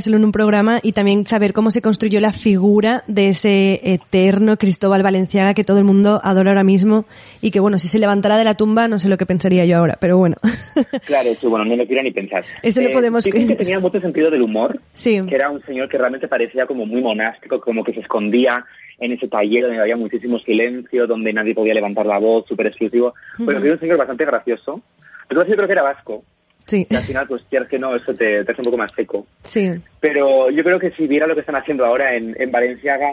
[0.03, 4.59] solo en un programa y también saber cómo se construyó la figura de ese eterno
[4.59, 7.07] Cristóbal Valenciaga que todo el mundo adora ahora mismo
[7.41, 9.79] y que bueno, si se levantara de la tumba no sé lo que pensaría yo
[9.79, 10.37] ahora, pero bueno.
[11.07, 12.45] Claro, sí, bueno, no lo quiero ni pensar.
[12.63, 15.19] Eso lo podemos- dicen que tenía mucho sentido del humor, Sí.
[15.27, 18.63] que era un señor que realmente parecía como muy monástico, como que se escondía
[18.99, 23.15] en ese taller donde había muchísimo silencio, donde nadie podía levantar la voz, súper exclusivo.
[23.39, 24.83] Pero que era un señor bastante gracioso.
[25.29, 26.25] Entonces yo creo que era vasco.
[26.67, 28.91] Sí, Y al final, pues quieras que no, eso te, te hace un poco más
[28.93, 29.27] seco.
[29.45, 29.71] sí.
[30.01, 33.13] Pero yo creo que si viera lo que están haciendo ahora en, en Valenciaga,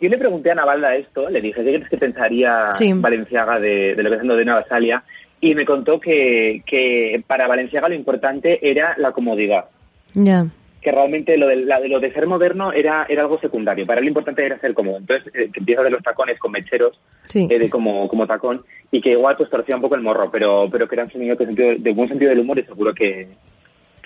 [0.00, 2.92] yo le pregunté a Navalda esto, le dije, ¿qué crees que pensaría Sí.
[2.94, 5.02] Valenciaga de, de lo que está haciendo de Nueva Salia?
[5.40, 9.66] Y me contó que, que para Valenciaga lo importante era la comodidad,
[10.14, 10.46] Ya.
[10.86, 14.04] Que realmente lo de, la- lo de ser moderno era, era algo secundario, para él
[14.04, 14.98] lo importante era ser cómodo.
[14.98, 16.96] Entonces, eh, que empieza de los tacones con mecheros,
[17.26, 17.48] Sí.
[17.50, 20.68] eh, de como, como tacón, y que igual pues torcía un poco el morro, pero,
[20.70, 23.26] pero que era un señor que sentido, de buen sentido del humor y seguro que,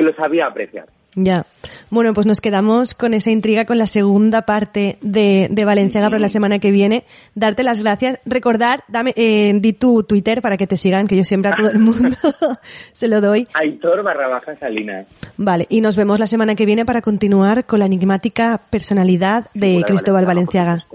[0.01, 0.87] que lo sabía apreciar.
[1.15, 1.45] Ya.
[1.91, 6.21] Bueno, pues nos quedamos con esa intriga con la segunda parte de, de Valenciaga para
[6.21, 7.05] la semana que viene.
[7.35, 8.19] Darte las gracias.
[8.25, 11.69] Recordar, dame, eh, di tu Twitter para que te sigan, que yo siempre a todo
[11.69, 12.17] el mundo
[12.95, 13.47] se lo doy.
[13.53, 15.07] Aitor barra baja Salinas.
[15.37, 19.85] Vale, y nos vemos la semana que viene para continuar con la enigmática personalidad de
[19.87, 20.87] Cristóbal Valenciaga.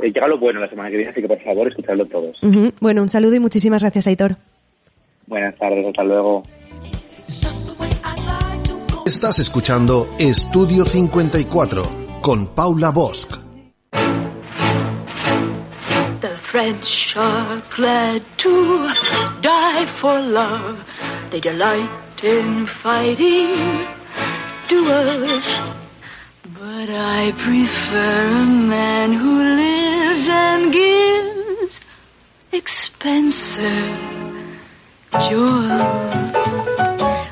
[0.00, 2.38] Eh, llega lo bueno la semana que viene, así que por favor, escuchadlo todos.
[2.80, 4.36] Bueno, un saludo y muchísimas gracias, Aitor.
[5.26, 6.42] Buenas tardes, hasta luego.
[9.22, 13.28] Estás escuchando Estudio 54 con Paula Bosch.
[16.20, 18.88] The French are glad to
[19.40, 20.84] die for love.
[21.30, 21.88] They delight
[22.24, 23.86] in fighting
[24.68, 25.62] duels.
[26.42, 31.80] But I prefer a man who lives and gives
[32.50, 33.70] expensive
[35.30, 36.91] jewels.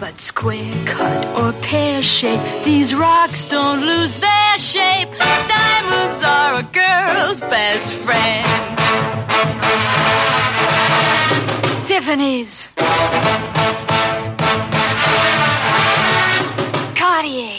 [0.00, 5.10] But square cut or pear shape, these rocks don't lose their shape.
[5.18, 8.78] Diamonds are a girl's best friend.
[11.86, 12.68] Tiffany's.
[16.94, 17.58] Cartier.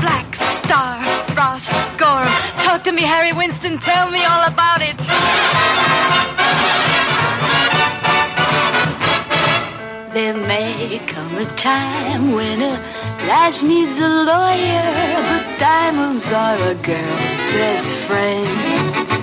[0.00, 0.98] Black Star,
[1.36, 2.32] Ross Gorham.
[2.60, 3.78] Talk to me, Harry Winston.
[3.78, 4.96] Tell me all about it.
[10.14, 12.72] There may come a time when a
[13.26, 14.92] lass needs a lawyer,
[15.24, 19.21] but diamonds are a girl's best friend.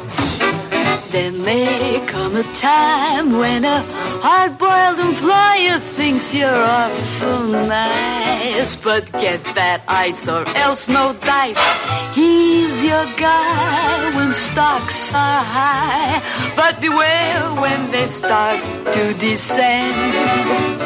[1.12, 3.82] There may come a time when a
[4.22, 11.58] hard-boiled employer thinks you're awful nice, but get that ice or else no dice.
[12.14, 20.80] He's your guy when stocks are high, but beware when they start to descend.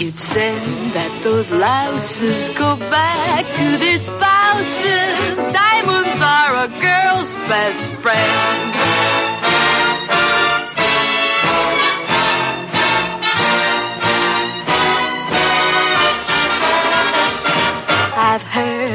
[0.00, 5.36] It's then that those louses go back to their spouses.
[5.36, 8.89] Diamonds are a girl's best friend.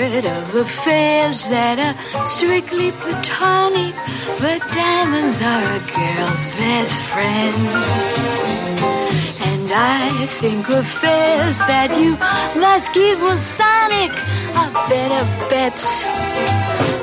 [0.09, 3.95] Heard of affairs that are strictly platonic,
[4.39, 7.67] but diamonds are a girl's best friend.
[9.49, 12.17] And I think affairs that you
[12.61, 14.11] must keep with Sonic
[14.59, 16.03] are better bets.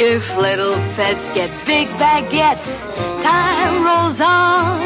[0.01, 2.85] If little pets get big baguettes,
[3.25, 4.81] time rolls on,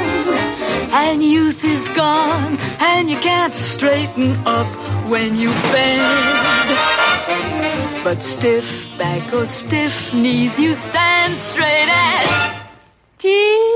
[1.03, 4.71] and youth is gone, and you can't straighten up
[5.11, 7.06] when you bend.
[7.27, 8.65] But stiff
[8.99, 12.53] back or stiff knees, you stand straight as
[13.19, 13.67] Tiffany's.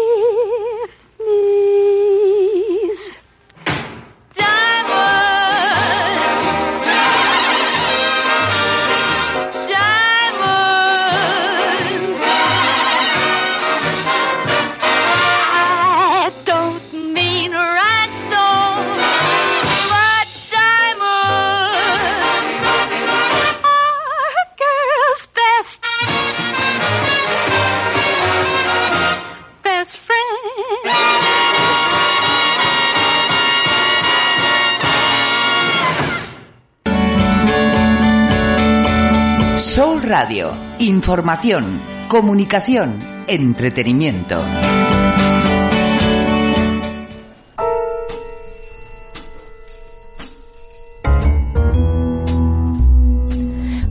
[39.71, 40.53] Soul Radio.
[40.81, 44.45] Información, comunicación, entretenimiento.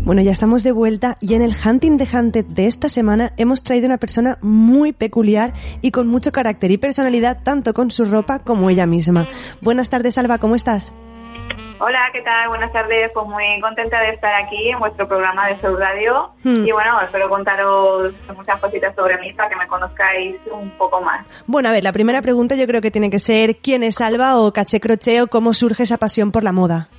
[0.03, 3.63] Bueno, ya estamos de vuelta y en el Hunting the Hunted de esta semana hemos
[3.63, 8.39] traído una persona muy peculiar y con mucho carácter y personalidad tanto con su ropa
[8.39, 9.29] como ella misma.
[9.61, 10.91] Buenas tardes, Alba, ¿cómo estás?
[11.81, 12.49] Hola, ¿qué tal?
[12.49, 13.09] Buenas tardes.
[13.13, 16.31] Pues muy contenta de estar aquí en vuestro programa de Soul Radio.
[16.43, 16.67] Hmm.
[16.67, 21.25] Y bueno, espero contaros muchas cositas sobre mí para que me conozcáis un poco más.
[21.47, 24.41] Bueno, a ver, la primera pregunta yo creo que tiene que ser ¿quién es Alba
[24.41, 26.89] o Caché Crochet o cómo surge esa pasión por la moda?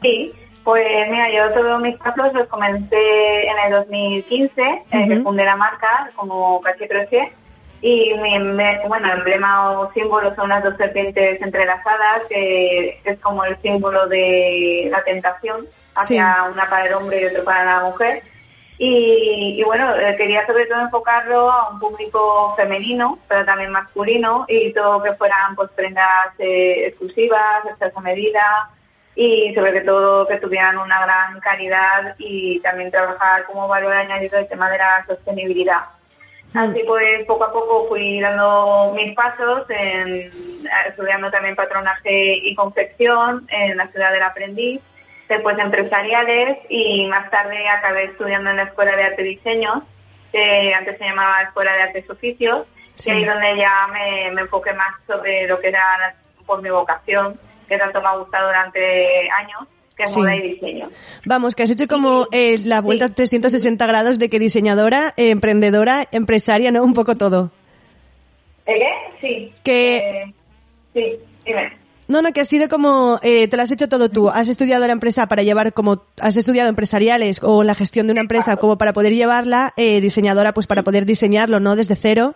[0.00, 0.32] Sí,
[0.62, 5.22] pues mira, yo todos mis pasos los comencé en el 2015, eh, que Ujú.
[5.24, 7.32] fundé la marca como Caché Crochet.
[7.80, 13.44] Y mi me- bueno, emblema o símbolo son las dos serpientes entrelazadas, que es como
[13.44, 18.22] el símbolo de la tentación hacia una para el hombre y otro para la mujer.
[18.80, 24.44] Y, y bueno, eh, quería sobre todo enfocarlo a un público femenino, pero también masculino,
[24.48, 28.70] y todo que fueran pues prendas eh, exclusivas, hechas a medida,
[29.16, 34.46] y sobre todo que tuvieran una gran calidad y también trabajar como valor añadido el
[34.48, 35.80] tema de la sostenibilidad.
[36.54, 40.32] Así pues, poco a poco fui dando mis pasos, en,
[40.88, 44.80] estudiando también patronaje y confección en la ciudad del aprendiz,
[45.28, 49.86] después empresariales y más tarde acabé estudiando en la Escuela de Arte y Diseño,
[50.32, 53.10] que antes se llamaba Escuela de Artes y Oficios, Sí.
[53.10, 57.38] y ahí donde ya me, me enfoqué más sobre lo que era por mi vocación,
[57.68, 60.18] que tanto me ha gustado durante años, que es Sí.
[60.18, 60.88] moda y diseño.
[61.26, 66.08] Vamos, que has hecho como eh, la vuelta 360 grados de que diseñadora, eh, emprendedora,
[66.12, 66.82] empresaria, ¿no?
[66.84, 67.50] Un poco todo.
[68.64, 68.92] ¿Eh, qué?
[69.20, 69.52] Sí.
[69.64, 70.34] Que- Eh,
[70.94, 71.76] sí, dime.
[72.06, 74.30] No, no, que ha sido como, eh, te lo has hecho todo tú.
[74.30, 78.22] Has estudiado la empresa para llevar como, has estudiado empresariales o la gestión de una
[78.22, 81.76] empresa como para poder llevarla, eh, diseñadora pues para poder diseñarlo, ¿no?
[81.76, 82.34] Desde cero.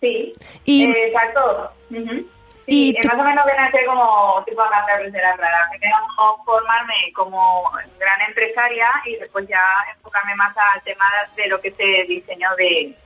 [0.00, 0.32] Sí,
[0.64, 1.70] Y- exacto.
[1.90, 2.00] Ujú.
[2.02, 2.26] Y
[2.66, 5.68] Sí, tú- más o menos viene a ser como tipo de la clara.
[5.70, 5.96] Primero
[6.44, 9.62] formarme como gran empresaria y después ya
[9.94, 11.04] enfocarme más al tema
[11.36, 11.68] de lo que
[12.02, 12.96] es diseño de,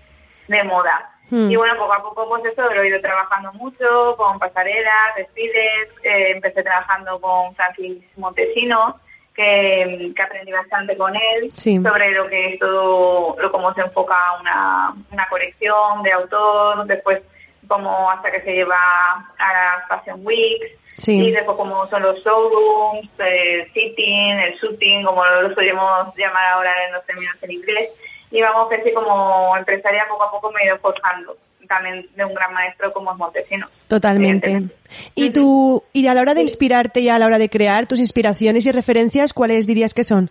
[0.49, 1.11] de moda.
[1.31, 1.51] Hmm.
[1.51, 5.89] Y bueno, poco a poco pues eso lo he ido trabajando mucho con pasarelas, desfiles,
[6.03, 8.99] eh, empecé trabajando con Francis Montesino,
[9.35, 11.81] que, que aprendí bastante con él Sí.
[11.83, 17.21] sobre lo que es todo, lo cómo se enfoca una, una colección de autor, después
[17.69, 18.77] como hasta que se lleva
[19.39, 21.13] a las Fashion Weeks, Sí.
[21.17, 26.73] y después como son los showrooms, el sitting, el shooting, como lo solemos llamar ahora
[26.87, 27.91] en los términos en inglés.
[28.33, 31.37] Y vamos sí, como empresaria poco a poco me he ido forjando,
[31.69, 33.71] también de un gran maestro como es Montesinos.
[33.87, 34.65] Totalmente.
[35.15, 38.01] Y tú, y a la hora de inspirarte y a la hora de crear tus
[38.01, 40.31] inspiraciones y referencias, ¿cuáles dirías que son?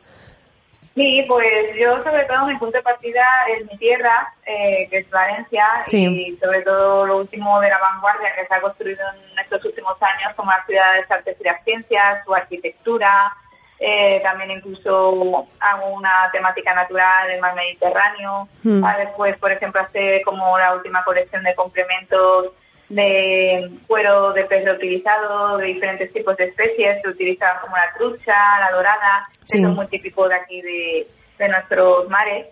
[0.98, 3.24] Sí, pues yo sobre todo mi punto de partida
[3.56, 6.06] es mi tierra, eh, que es Valencia, Sí.
[6.08, 9.96] y sobre todo lo último de la vanguardia que se ha construido en estos últimos
[10.02, 13.32] años, como la ciudad de las artes y las ciencias, su arquitectura,
[13.80, 18.48] eh, también incluso hago una temática natural, el mar Mediterráneo.
[18.84, 22.54] Ah, después, por ejemplo, hace como la última colección de complementos
[22.90, 28.60] de cuero de pez reutilizado, de diferentes tipos de especies, se utiliza como la trucha,
[28.60, 29.58] la dorada, Sí.
[29.58, 32.48] que son muy típicos de aquí de, de nuestros mares.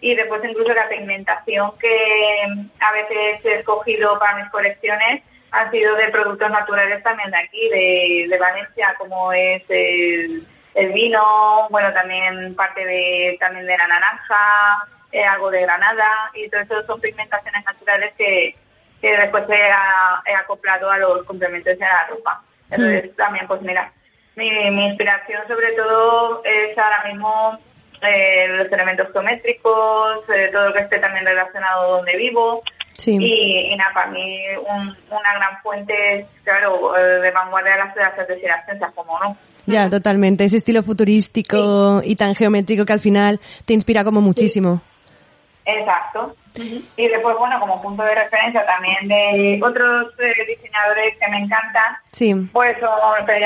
[0.00, 2.44] Y después incluso la pigmentación que
[2.80, 7.68] a veces he escogido para mis colecciones han sido de productos naturales también de aquí,
[7.68, 13.88] de, de Valencia, como es el, el vino, bueno, también parte de también de la
[13.88, 18.54] naranja, eh, algo de granada, y todo eso son pigmentaciones naturales que,
[19.00, 22.42] que después he, a- he acoplado a los complementos de la ropa.
[22.70, 23.92] Entonces también, pues mira,
[24.36, 27.58] mi, mi inspiración sobre todo es ahora mismo
[28.02, 32.62] eh, los elementos geométricos, eh, todo lo que esté también relacionado donde vivo.
[32.96, 33.16] Sí.
[33.18, 37.94] Y, y nada, para mí un- una gran fuente, claro, eh, de vanguardia de las
[37.94, 39.36] de las ciencias, como no.
[39.66, 40.44] Ya, totalmente.
[40.44, 44.82] Ese estilo futurístico y tan geométrico que al final te inspira como muchísimo.
[45.78, 46.36] Exacto.
[46.96, 51.96] Y después, bueno, como punto de referencia también de otros eh, diseñadores que me encantan,
[52.10, 52.34] Sí.
[52.52, 52.90] pues son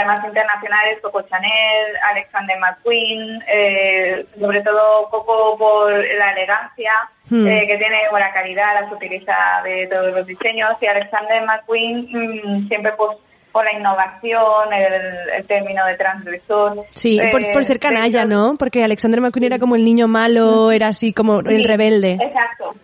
[0.06, 6.92] más internacionales, Coco Chanel, Alexander McQueen, eh, sobre todo Coco por la elegancia
[7.30, 7.46] Hmm.
[7.46, 12.68] eh, que tiene, buena calidad, la sutileza de todos los diseños, y Alexander McQueen mm,
[12.68, 13.16] siempre pues
[13.54, 16.84] por la innovación, el, el término de transgresor.
[16.90, 18.56] Sí, por, eh, por ser canalla, ¿no?
[18.58, 22.18] Porque Alexander McQueen era como el niño malo, era así como el rebelde.
[22.20, 22.74] Exacto.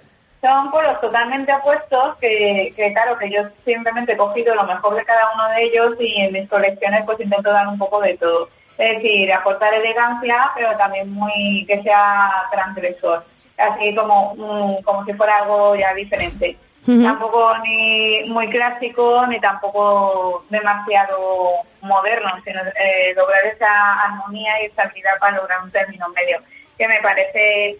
[0.40, 5.04] Son polos totalmente opuestos que, que, claro, que yo simplemente he cogido lo mejor de
[5.04, 8.48] cada uno de ellos y en mis colecciones pues intento dar un poco de todo.
[8.78, 13.24] Es decir, aportar elegancia, pero también muy que sea transgresor.
[13.58, 16.56] Así como, mm, como si fuera algo ya diferente.
[17.02, 25.12] Tampoco ni muy clásico, ni tampoco demasiado moderno, sino eh, lograr esa armonía y estabilidad
[25.20, 26.38] para lograr un término medio,
[26.76, 27.78] que me parece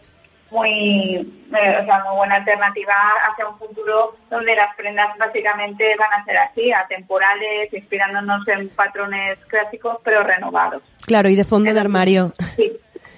[0.51, 2.95] muy, eh, o sea, muy buena alternativa
[3.31, 9.39] hacia un futuro donde las prendas básicamente van a ser así, atemporales, inspirándonos en patrones
[9.47, 10.83] clásicos pero renovados.
[11.07, 12.33] Claro, y de fondo de armario.
[12.57, 12.73] Sí.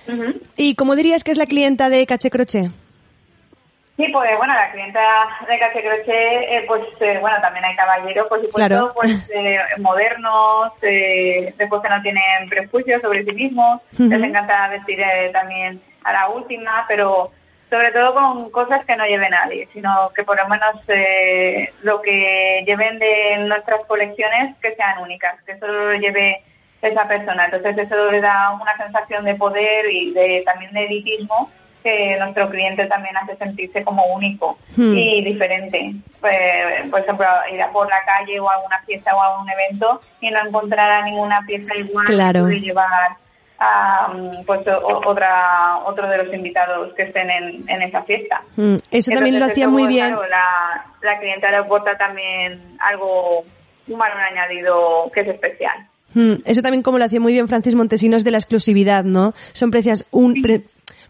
[0.57, 2.70] ¿Y cómo dirías que es la clienta de Caché Croché?
[3.97, 5.01] Sí, pues bueno, la clienta
[5.47, 6.09] de Caché Crochet,
[6.49, 8.93] eh, pues eh, bueno, también hay caballeros, por supuesto, Claro.
[8.95, 14.99] pues eh, modernos, eh, después que no tienen prejuicios sobre sí mismos, les encanta vestir
[15.32, 17.30] también a la última, pero
[17.68, 20.74] sobre todo con cosas que no lleve nadie, sino que por lo menos
[21.82, 26.43] lo que lleven de nuestras colecciones que sean únicas, que solo lo lleve
[26.80, 27.45] esa persona.
[27.45, 31.51] Entonces eso le da una sensación de poder y de también de elitismo
[31.83, 34.97] que nuestro cliente también hace sentirse como único Hmm.
[34.97, 35.95] y diferente.
[36.20, 36.37] Pues,
[36.91, 40.01] por ejemplo, ir a por la calle o a una fiesta o a un evento
[40.20, 42.47] y no encontrar a ninguna pieza igual Claro.
[42.49, 43.16] que llevar
[43.59, 48.43] a mm, pues, o- otra, otro de los invitados que estén en, en esa fiesta.
[48.57, 50.09] Mm, Eso también lo hacía muy bien.
[50.09, 53.45] claro, la, la clienta le aporta también algo,
[53.89, 55.87] un valor añadido que es especial.
[56.14, 59.33] Mm, Eso también como lo hacía muy bien Francis Montesinos de la exclusividad, ¿no?
[59.53, 60.62] Son precias un- pre-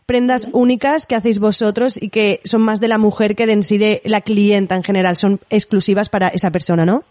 [0.07, 3.63] prendas únicas que hacéis vosotros y que son más de la mujer que de en
[3.63, 7.05] sí de la clienta en general, son exclusivas para esa persona, ¿no?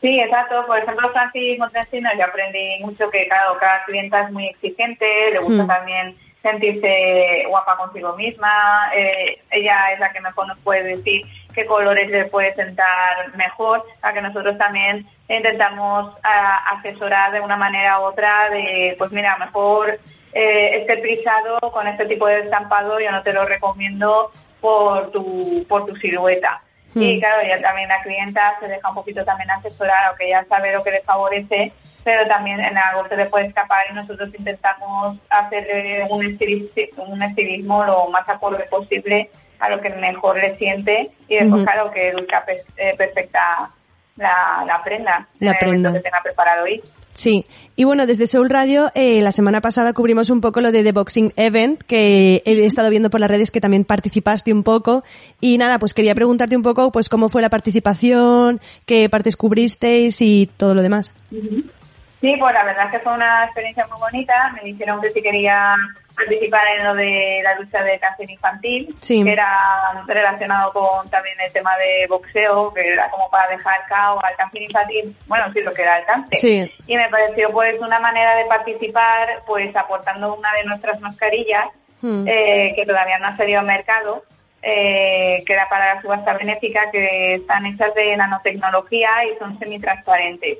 [0.00, 0.64] Sí, exacto.
[0.66, 5.38] Por ejemplo, Francis Montesinos, yo aprendí mucho que claro, cada clienta es muy exigente, le
[5.40, 5.68] gusta Hmm.
[5.68, 8.90] también sentirse guapa consigo misma.
[8.94, 11.22] eh, ella es la que mejor nos puede decir
[11.54, 17.56] qué colores le puede sentar mejor, a que nosotros también intentamos a- asesorar de una
[17.56, 19.98] manera u otra de, pues mira, mejor
[20.32, 25.64] eh, este prisado con este tipo de estampado yo no te lo recomiendo por tu,
[25.68, 26.62] por tu silueta.
[26.94, 27.20] Y Hmm.
[27.20, 30.82] claro, ya también la clienta se deja un poquito también asesorar, aunque ya sabe lo
[30.82, 31.72] que le favorece,
[32.02, 37.22] pero también en algo se le puede escapar y nosotros intentamos hacerle un, estilis- un
[37.22, 42.12] estilismo lo más acorde posible a lo que mejor le siente y después claro que
[42.46, 43.70] pe- eh, perfecta
[44.16, 45.92] la, la prenda, La en el evento prenda.
[45.92, 46.82] que tenga preparado hoy.
[47.12, 47.44] Sí,
[47.76, 50.92] y bueno, desde Soul Radio eh, la semana pasada cubrimos un poco lo de The
[50.92, 55.02] Boxing Event, que he estado viendo por las redes que también participaste un poco.
[55.40, 60.20] Y nada, pues quería preguntarte un poco pues cómo fue la participación, qué partes cubristeis
[60.22, 61.12] y todo lo demás.
[61.30, 64.52] Sí, pues la verdad es que fue una experiencia muy bonita.
[64.54, 65.74] Me dijeron que si quería
[66.20, 69.24] participar en lo de la lucha de cáncer infantil, Sí.
[69.24, 74.22] que era relacionado con también el tema de boxeo, que era como para dejar cao
[74.24, 76.38] al cáncer infantil, bueno, sí, lo que era el cáncer.
[76.38, 76.72] Sí.
[76.86, 81.66] Y me pareció pues una manera de participar, pues aportando una de nuestras mascarillas,
[82.02, 82.24] Hmm.
[82.26, 84.24] eh, que todavía no ha salido al mercado,
[84.62, 90.58] eh, que era para la subasta benéfica, que están hechas de nanotecnología y son semitransparentes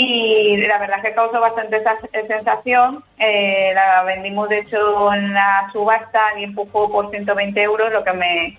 [0.00, 1.82] y la verdad que causó bastante
[2.28, 3.02] sensación.
[3.18, 8.12] Eh, la vendimos de hecho en la subasta y empujó por 120 euros, lo que
[8.12, 8.56] me,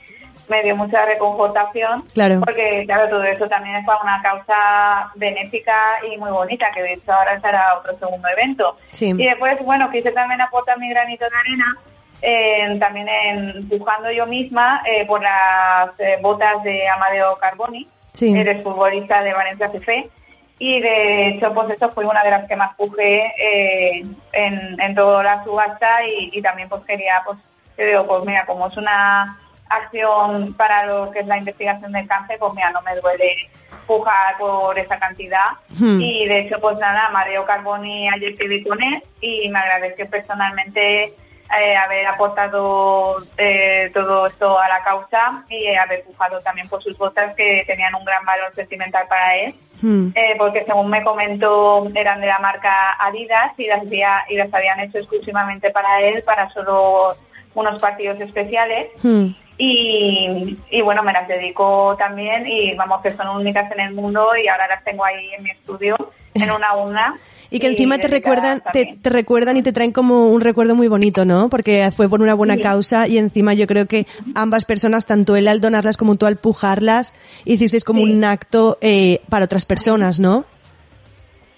[0.49, 2.01] me dio mucha reconfortación.
[2.13, 2.41] Claro.
[2.41, 5.73] Porque claro, todo eso también es para una causa benéfica
[6.11, 8.75] y muy bonita, que de hecho ahora será otro segundo evento.
[8.91, 9.11] Sí.
[9.17, 11.77] Y después, bueno, quise también aportar mi granito de arena,
[12.21, 18.37] eh, también empujando yo misma eh, por las eh, botas de Amadeo Carboni, Sí.
[18.37, 20.18] el exfutbolista de Valencia CF.
[20.60, 24.95] Y de hecho, pues eso fue una de las que más pujé eh, en, en
[24.95, 27.38] toda la subasta y, y también pues quería, pues,
[27.78, 29.39] yo digo, pues mira, como es una
[29.70, 33.49] acción para lo que es la investigación del cáncer, pues mira, no me duele
[33.88, 35.51] pujar por esa cantidad.
[35.70, 36.01] Hmm.
[36.01, 41.14] Y de hecho, pues nada, Mario Carboni ayer te con él y me agradezco personalmente
[41.58, 46.97] eh, haber aportado eh, todo esto a la causa y haber pujado también por sus
[46.97, 49.56] botas que tenían un gran valor sentimental para él.
[49.82, 50.10] Hmm.
[50.14, 54.54] Eh, porque según me comentó eran de la marca Adidas y las, había- y las
[54.54, 57.16] habían hecho exclusivamente para él, para solo
[57.56, 58.89] unos partidos especiales.
[59.02, 59.28] Hmm.
[59.58, 64.36] Y, y bueno, me las dedico también y vamos que son únicas en el mundo
[64.38, 65.97] y ahora las tengo ahí en mi estudio,
[66.34, 67.20] en una a una.
[67.52, 68.64] Y que encima te dedicadas recuerdan,
[69.02, 71.50] te, recuerdan y te traen como un recuerdo muy bonito, ¿no?
[71.50, 72.62] Porque fue por una buena Sí.
[72.62, 76.36] causa y encima yo creo que ambas personas, tanto él al donarlas como tú al
[76.38, 77.14] pujarlas,
[77.45, 78.12] hicisteis como Sí.
[78.12, 80.45] un acto eh, para otras personas, ¿no?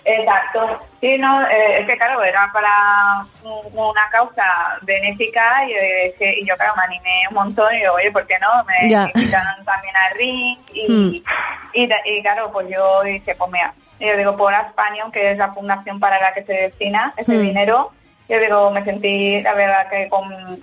[0.04, 0.80] Exacto.
[1.00, 4.44] Sí, no, eh, es que claro, era para un- una causa
[4.82, 8.26] benéfica y, eh, que- y yo claro me animé un montón y digo, oye, ¿por
[8.26, 8.64] qué no?
[8.66, 11.16] Me invitaron también al ring y, Hmm.
[11.74, 13.74] y, da- y, claro, pues yo dije, pues mira,
[14.08, 17.42] yo digo, por Aspanion, que es la fundación para la que se destina ese Mm.
[17.42, 17.92] dinero,
[18.28, 20.62] yo digo, me sentí, la verdad, que con-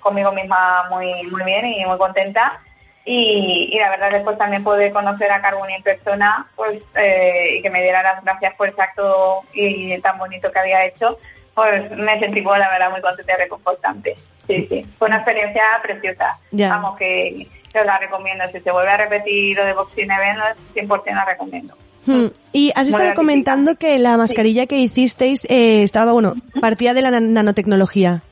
[0.00, 2.60] conmigo misma muy, muy bien y muy contenta.
[3.04, 7.62] Y, y la verdad después también poder conocer a Carboni en persona pues eh, y
[7.62, 11.18] que me diera las gracias por ese acto y tan bonito que había hecho
[11.52, 14.14] pues me sentí pues, la verdad muy contenta y reconfortante
[14.46, 16.68] sí sí fue una experiencia preciosa Ya.
[16.68, 20.38] vamos que yo la recomiendo si se vuelve a repetir lo de Boxing Event
[20.72, 21.74] 100% la recomiendo
[22.06, 22.26] Hmm.
[22.52, 27.10] Y has estado comentando que la mascarilla que hicisteis eh, estaba, bueno, partía de la
[27.10, 28.22] nan- nanotecnología.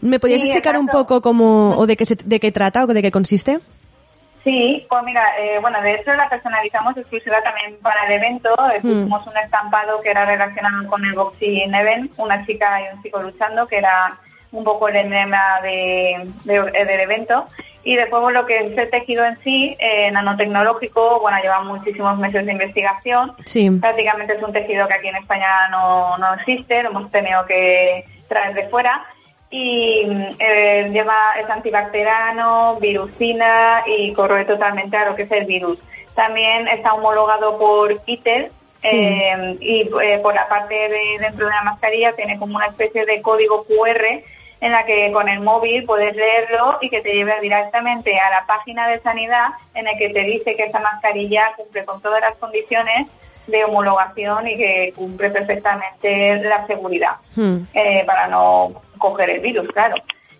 [0.00, 2.86] ¿Me podías Sí, explicar un poco cómo, o de qué, se, de qué trata o
[2.88, 3.60] de qué consiste?
[4.42, 8.50] Sí, pues mira, eh, bueno, de hecho la personalizamos exclusiva también para el evento.
[8.82, 8.82] Hmm.
[8.82, 13.22] Pusimos un estampado que era relacionado con el Boxing Event, una chica y un chico
[13.22, 14.18] luchando, que era
[14.52, 17.46] un poco el emblema de, de- eh, del evento.
[17.84, 22.46] Y después lo que es el tejido en sí, eh, nanotecnológico, bueno, lleva muchísimos meses
[22.46, 23.34] de investigación.
[23.44, 23.68] Sí.
[23.70, 28.04] Prácticamente es un tejido que aquí en España no, no existe, lo hemos tenido que
[28.28, 29.04] traer de fuera.
[29.50, 30.06] Y
[30.38, 35.78] eh, lleva, es antibacteriano, virucina y corroe totalmente a lo que es el virus.
[36.14, 38.50] También está homologado por ITER
[38.84, 38.98] Sí.
[39.00, 43.04] eh, y eh, por la parte de dentro de la mascarilla tiene como una especie
[43.06, 44.04] de código QR
[44.62, 48.46] en la que con el móvil puedes leerlo y que te lleve directamente a la
[48.46, 52.36] página de sanidad en el que te dice que esa mascarilla cumple con todas las
[52.36, 53.08] condiciones
[53.48, 57.64] de homologación y que cumple perfectamente la seguridad Hmm.
[57.74, 59.96] eh, para no coger el virus, claro.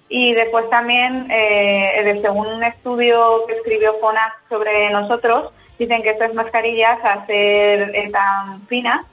[0.08, 6.32] Y después también, eh, según un estudio que escribió FONAC sobre nosotros, dicen que estas
[6.32, 9.04] mascarillas, al ser eh, tan finas,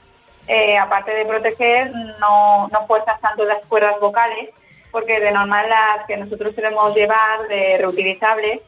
[0.48, 4.50] eh, aparte de proteger, no, no fuerzan tanto las cuerdas vocales,
[4.92, 8.60] porque de normal las que nosotros solemos llevar de reutilizables,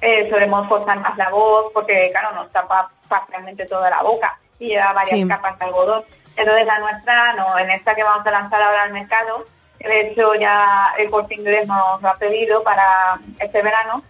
[0.00, 4.68] eh, solemos forzar más la voz, porque claro, nos tapa parcialmente toda la boca y
[4.68, 5.28] lleva varias Sí.
[5.28, 6.04] capas de algodón.
[6.36, 9.46] Entonces la nuestra, no, en esta que vamos a lanzar ahora al mercado,
[9.78, 14.02] de hecho ya el corte inglés nos lo ha pedido para este verano,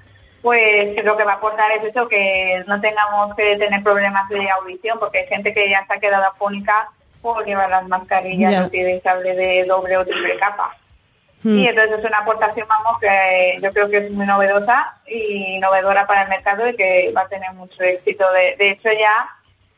[0.43, 4.49] pues lo que va a aportar es eso, que no tengamos que tener problemas de
[4.51, 6.89] audición, porque hay gente que ya se ha quedado afónica
[7.23, 8.61] por llevar las mascarillas Ya.
[8.61, 10.75] reutilizables de doble o triple capa.
[11.45, 11.59] Hmm.
[11.59, 16.07] Y entonces es una aportación, vamos, que yo creo que es muy novedosa y novedora
[16.07, 18.25] para el mercado y que va a tener mucho éxito.
[18.33, 19.29] De, de hecho, ya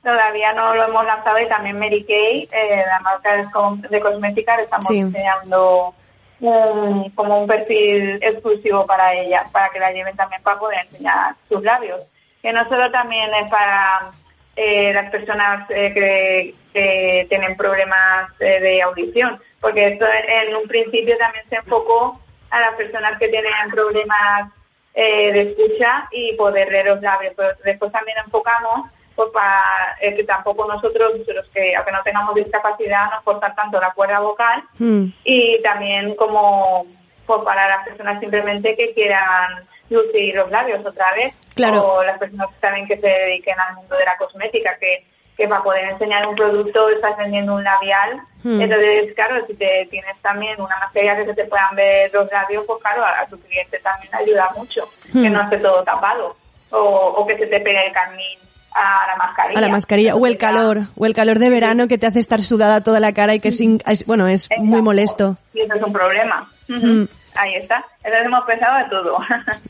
[0.03, 3.45] todavía no lo hemos lanzado y también Mary Kay, eh, la marca de,
[3.89, 5.03] de cosmética, le estamos Sí.
[5.03, 5.93] diseñando
[6.41, 11.35] un- como un perfil exclusivo para ella, para que la lleven también para poder enseñar
[11.49, 12.03] sus labios.
[12.43, 14.11] Que no solo también es para
[14.55, 20.57] eh, las personas eh, que, que tienen problemas eh, de audición, porque esto en, en
[20.57, 22.21] un principio también se enfocó
[22.51, 24.51] a las personas que tienen problemas
[24.95, 30.15] eh, de escucha y poder leer los labios, pero después también enfocamos pues para eh,
[30.15, 34.63] que tampoco nosotros, los que aunque no tengamos discapacidad, no forzar tanto la cuerda vocal
[34.79, 35.07] Hmm.
[35.25, 36.87] y también como
[37.27, 41.83] pues, para las personas simplemente que quieran lucir los labios otra vez Claro.
[41.95, 45.07] o las personas también que se dediquen al mundo de la cosmética que,
[45.37, 48.61] que para poder enseñar un producto estás vendiendo un labial Hmm.
[48.61, 52.65] entonces claro si te tienes también una mascarilla que se te puedan ver los labios
[52.65, 55.23] pues claro a, tu cliente también le ayuda mucho Hmm.
[55.23, 56.37] que no esté todo tapado
[56.71, 58.39] o, o que se te pegue el carmín
[58.77, 61.99] a la mascarilla A la mascarilla, o el calor, o el calor de verano que
[61.99, 65.37] te hace estar sudada toda la cara y que es, bueno, es muy molesto.
[65.55, 66.49] Y eso es un problema.
[66.69, 67.05] Mm.
[67.37, 67.85] Ahí está.
[67.99, 69.19] Entonces hemos pensado de todo.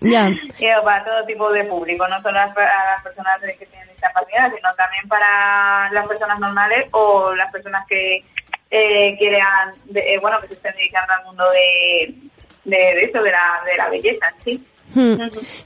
[0.01, 0.29] Ya.
[0.59, 4.71] y para todo tipo de público, no solo a las personas que tienen discapacidad, sino
[4.77, 8.25] también para las personas normales o las personas que
[8.71, 12.14] eh, quieran, de- eh, bueno, que se estén dedicando al mundo de,
[12.64, 14.64] de, de eso, de la, de la belleza sí.
[14.95, 15.17] Hmm.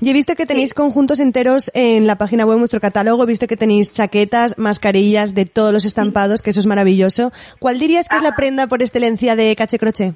[0.00, 3.22] Y he visto que tenéis conjuntos enteros en la página web, en vuestro catálogo.
[3.22, 7.30] He visto que tenéis chaquetas, mascarillas de todos los estampados, que eso es maravilloso.
[7.58, 10.14] ¿Cuál dirías que es la prenda por excelencia de Cache Croche?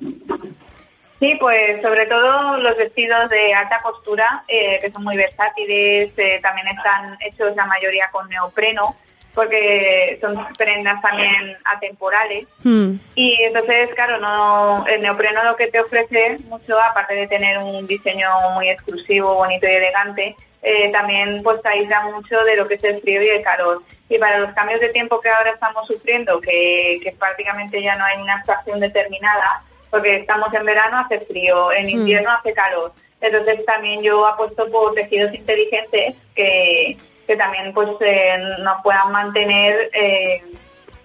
[1.25, 6.39] Sí, pues sobre todo los vestidos de alta costura, eh, que son muy versátiles, eh,
[6.43, 8.95] también están hechos la mayoría con neopreno,
[9.33, 12.47] porque son prendas también atemporales.
[12.63, 12.97] Hmm.
[13.15, 17.87] Y entonces, claro, no el neopreno lo que te ofrece mucho, aparte de tener un
[17.87, 22.75] diseño muy exclusivo, bonito y elegante, eh, también pues te aísla mucho de lo que
[22.75, 23.83] es el frío y el calor.
[24.11, 28.05] Y para los cambios de tiempo que ahora estamos sufriendo, que, que prácticamente ya no
[28.05, 29.63] hay una estación determinada,
[29.95, 32.93] porque estamos en verano, hace frío, en invierno hace calor.
[33.21, 36.97] Entonces también yo apuesto por tejidos inteligentes que,
[37.29, 40.43] que también pues eh, nos puedan mantener eh,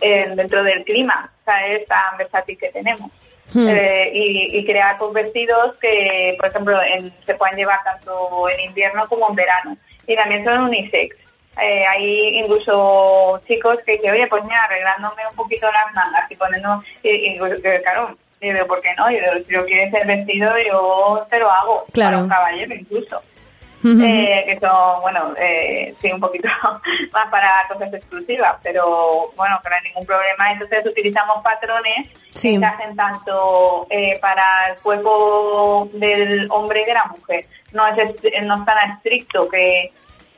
[0.01, 1.85] en- dentro del clima, ¿sabes?
[1.85, 3.11] Tan versátil que tenemos.
[3.53, 3.69] Hmm.
[3.69, 8.59] Eh, y, y crear pues, vestidos que, por ejemplo, en- se pueden llevar tanto en
[8.61, 9.77] invierno como en verano.
[10.07, 11.15] Y también son unisex.
[11.61, 16.35] eh, hay incluso chicos que dicen, oye, pues mira, arreglándome un poquito las mangas y
[16.35, 19.09] poniendo, y, y, pues, claro, y digo, ¿por qué no?
[19.11, 22.11] Y digo, si yo quieres ser vestido, yo te lo hago, Claro.
[22.11, 23.21] para un caballero incluso.
[23.81, 26.49] Eh, que son, bueno, eh, sí, un poquito
[27.13, 30.51] más para cosas exclusivas, pero bueno, que no hay ningún problema.
[30.51, 32.49] Entonces utilizamos patrones Sí.
[32.49, 37.45] que encajen tanto eh, para el cuerpo del hombre y de la mujer.
[37.71, 39.93] No es, est- no es tan estricto que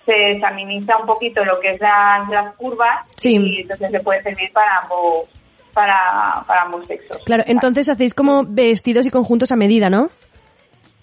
[0.05, 3.37] se examiniza un poquito lo que es las, las curvas Sí.
[3.43, 5.25] y entonces se puede servir para ambos,
[5.73, 7.17] para, para ambos sexos.
[7.25, 10.09] Claro, entonces hacéis como vestidos y conjuntos a medida, ¿no?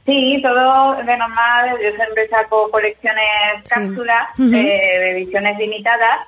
[0.09, 1.71] Sí, todo de normal.
[1.83, 6.27] Yo siempre saco colecciones cápsulas eh, de ediciones limitadas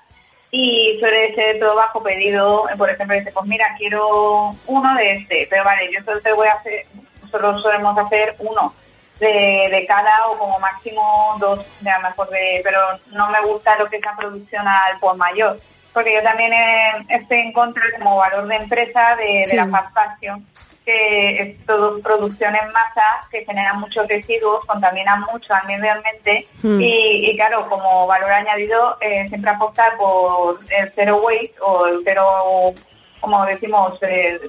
[0.50, 2.66] y suele ser todo bajo pedido.
[2.76, 6.48] Por ejemplo, dice, pues mira, quiero uno de este, pero vale, yo solo te voy
[6.48, 6.84] a hacer,
[7.30, 8.74] solo solemos hacer uno
[9.18, 12.80] de, de cada o como máximo dos, de a lo mejor de, pero
[13.12, 15.58] no me gusta lo que es la producción al por mayor.
[15.92, 20.46] Porque yo también eh, estoy en contra como valor de empresa de, la fast fashion
[20.84, 26.80] que es todo producción en masa, que genera muchos residuos, contaminan mucho ambientalmente Mm.
[26.80, 32.00] y, y claro, como valor añadido, eh, siempre apostar por el zero waste o el
[32.02, 32.74] cero,
[33.20, 33.98] como decimos,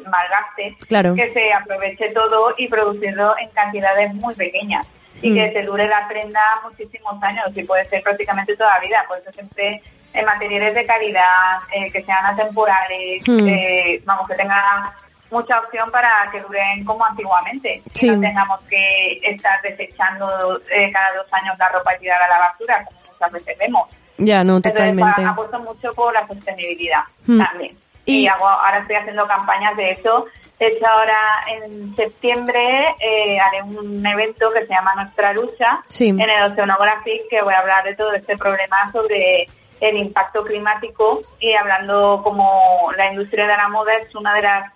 [0.10, 1.14] malgaste, Claro.
[1.16, 4.88] que se aproveche todo y producirlo en cantidades muy pequeñas
[5.22, 5.36] y Mm.
[5.36, 9.06] que te dure la prenda muchísimos años y puede ser prácticamente toda la vida.
[9.08, 9.82] Por eso siempre
[10.14, 13.48] en materiales de calidad, eh, que sean atemporales, Mm.
[13.48, 14.90] eh, vamos, que tengan
[15.30, 18.08] mucha opción para que duren como antiguamente Sí.
[18.08, 22.30] y no tengamos que estar desechando eh, cada dos años la ropa y tirarla a
[22.30, 23.88] la basura, como muchas veces vemos.
[24.18, 25.24] Ya, no, totalmente.
[25.26, 27.42] apuesto mucho por la sostenibilidad Mm.
[27.44, 27.78] también.
[28.06, 30.26] Y, hago, ahora estoy haciendo campañas de eso.
[30.60, 36.10] De hecho, ahora en septiembre eh, haré un evento que se llama Nuestra Lucha Sí.
[36.10, 39.48] en el Oceanographic, que voy a hablar de todo este problema sobre
[39.82, 44.72] el impacto climático y hablando como la industria de la moda es una de las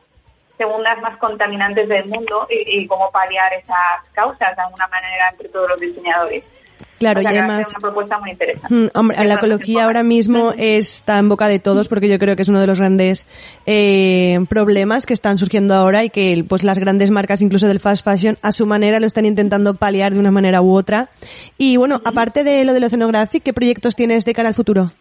[0.58, 5.70] segundas más contaminantes del mundo y, cómo paliar esas causas de alguna manera entre todos
[5.70, 6.44] los diseñadores.
[6.98, 7.70] Claro, O sea, y además...
[7.72, 8.92] una propuesta muy interesante.
[8.98, 12.48] Hombre, la ecología ahora mismo está en boca de todos porque yo creo que es
[12.50, 13.28] uno de los grandes
[13.66, 18.06] eh, problemas que están surgiendo ahora y que pues las grandes marcas incluso del fast
[18.06, 21.10] fashion a su manera lo están intentando paliar de una manera u otra.
[21.58, 24.92] Y bueno, aparte de lo del Oceanographic, ¿qué proyectos tienes de cara al futuro?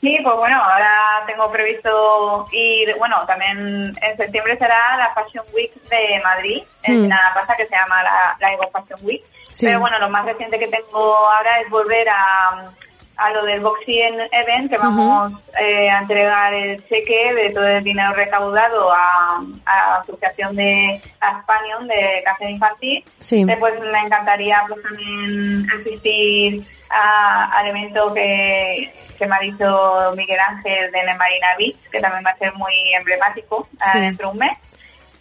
[0.00, 5.72] Sí, pues bueno, ahora tengo previsto ir, bueno, también en septiembre será la Fashion Week
[5.90, 7.08] de Madrid, en Mm.
[7.08, 9.22] nada pasa que se llama la, la Ego Fashion Week.
[9.50, 9.66] Sí.
[9.66, 12.70] Pero bueno, lo más reciente que tengo ahora es volver a,
[13.16, 17.84] a lo del Boxing Event, que vamos eh, a entregar el cheque de todo el
[17.84, 23.04] dinero recaudado a, a la Asociación de Aspanion de Cáncer Infantil.
[23.18, 23.44] Sí.
[23.44, 30.40] Después me encantaría pues, también asistir a- al evento que, que me ha dicho Miguel
[30.40, 34.00] Ángel de Marina Beach, que también va a ser muy emblemático eh, Sí.
[34.00, 34.52] dentro de un mes.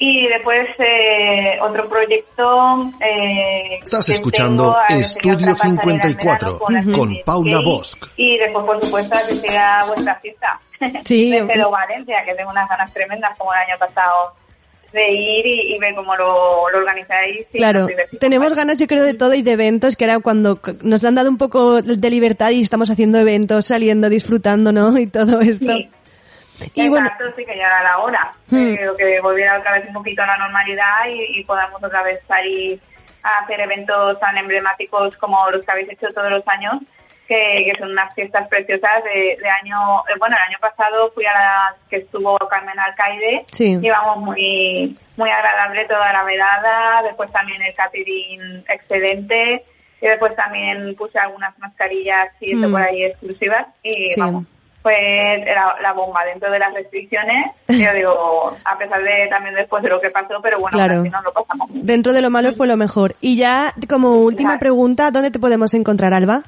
[0.01, 2.89] Y después eh, otro proyecto...
[3.01, 7.17] Eh, Estás escuchando Estudio sería otra pasarela en 54 verano con.
[7.25, 7.95] Paula Bosch.
[8.15, 10.59] Y después, por supuesto, que sea vuestra fiesta
[11.03, 11.31] Sí.
[11.31, 14.33] de Celo Valencia, que tengo unas ganas tremendas como el año pasado
[14.93, 17.45] de ir y, y ver cómo lo, lo organizáis.
[17.53, 17.87] y Claro,
[18.19, 21.29] tenemos ganas yo creo de todo y de eventos, que era cuando nos han dado
[21.29, 24.97] un poco de libertad y estamos haciendo eventos, saliendo, disfrutando, ¿no?
[24.97, 25.73] Y todo esto.
[25.73, 25.89] Sí.
[26.73, 28.31] Y bueno, Exacto, sí que ya era la hora.
[28.49, 28.57] Hmm.
[28.73, 32.03] Eh, creo que volviera otra vez un poquito a la normalidad y, y podamos otra
[32.03, 32.79] vez salir
[33.23, 36.75] a hacer eventos tan emblemáticos como los que habéis hecho todos los años,
[37.27, 39.99] que, que son unas fiestas preciosas de, de año...
[40.09, 43.77] eh, bueno, el año pasado fui a la que estuvo Carmen Alcaide Sí.
[43.81, 49.65] y vamos muy muy agradable toda la velada, después también el catering excelente
[50.01, 52.71] y después también puse algunas mascarillas y eso Mm.
[52.71, 54.19] por ahí exclusivas y Sí.
[54.19, 54.45] vamos,
[54.81, 57.51] fue la, la bomba dentro de las restricciones.
[57.67, 61.03] Yo digo, a pesar de también después de lo que pasó, pero bueno, Claro.
[61.23, 61.67] lo pasamos.
[61.73, 63.15] dentro de lo malo fue lo mejor.
[63.21, 64.59] Y ya como última Claro.
[64.59, 66.43] pregunta, ¿dónde te podemos encontrar, Alba?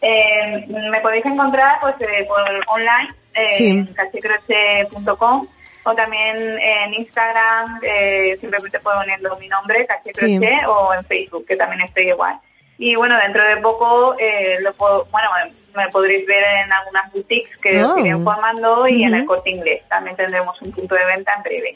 [0.00, 3.68] Eh, me podéis encontrar pues eh, por online eh, Sí.
[3.70, 5.46] en cachecroche.com
[5.86, 10.66] o también en Instagram, eh, simplemente puedo ponerlo mi nombre, Cachecroche, Sí.
[10.66, 12.38] o en Facebook, que también estoy igual.
[12.78, 15.28] Y bueno, dentro de poco, eh, lo puedo, bueno,
[15.76, 17.98] me podréis ver en algunas boutiques que os Oh.
[17.98, 19.82] iré informando y en el corte inglés.
[19.88, 21.72] También tendremos un punto de venta en breve.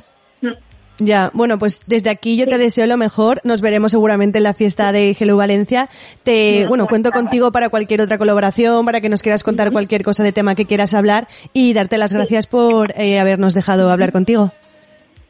[1.00, 3.40] Ya, bueno, pues desde aquí yo te deseo lo mejor.
[3.44, 5.88] Nos veremos seguramente en la fiesta de Hello Valencia.
[6.24, 10.24] Te, bueno, cuento contigo para cualquier otra colaboración, para que nos quieras contar cualquier cosa
[10.24, 14.50] de tema que quieras hablar y darte las gracias por eh, habernos dejado hablar contigo.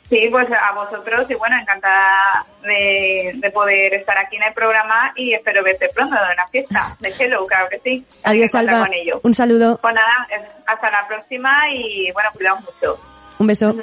[0.08, 5.12] Sí, pues a vosotros y bueno, encantada de, de poder estar aquí en el programa
[5.14, 8.04] y espero verte pronto en la fiesta de Hello, claro que sí.
[8.24, 8.80] Adiós, Alba.
[8.86, 9.20] con ello.
[9.22, 9.78] Un saludo.
[9.82, 12.98] Pues nada, eh, hasta la próxima y bueno, cuidaos mucho.
[13.38, 13.74] Un beso.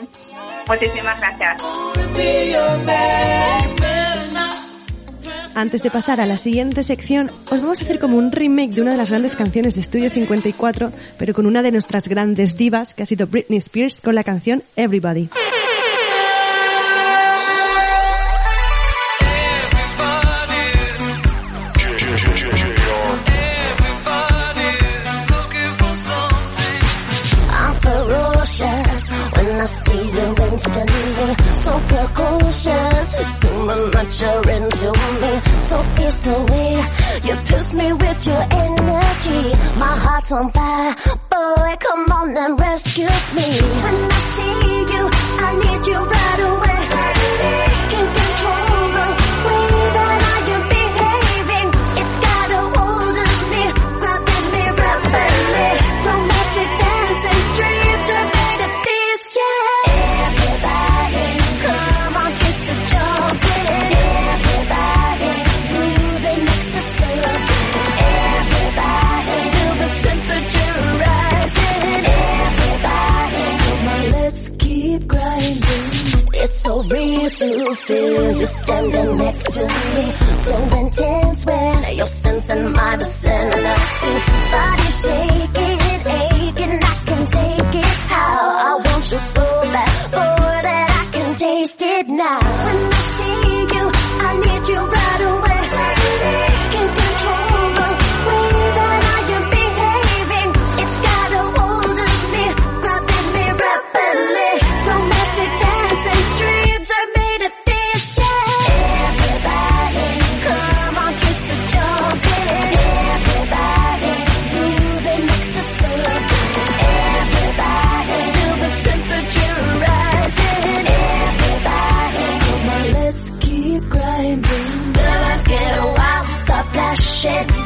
[0.67, 1.63] Muchísimas gracias.
[5.53, 8.81] Antes de pasar a la siguiente sección, os vamos a hacer como un remake de
[8.81, 12.93] una de las grandes canciones de Estudio 54, pero con una de nuestras grandes divas,
[12.93, 15.29] que ha sido Britney Spears, con la canción Everybody.
[29.65, 31.35] I see you instantly.
[31.63, 34.89] So precocious, assuming that you're into
[35.21, 35.31] me.
[35.59, 36.73] So fierce the way
[37.27, 39.43] you piss me with your energy.
[39.79, 40.95] My heart's on fire,
[41.31, 43.47] boy, come on and rescue me.
[43.81, 44.53] When I see
[44.93, 45.03] you,
[45.47, 47.64] I need you right away.
[77.39, 80.05] To feel you standing next to me.
[80.45, 84.13] So intense when you're sensing my vicinity.
[84.51, 85.79] Body shaking,
[86.19, 87.85] aching, I can take it.
[88.11, 89.94] How I want you so bad,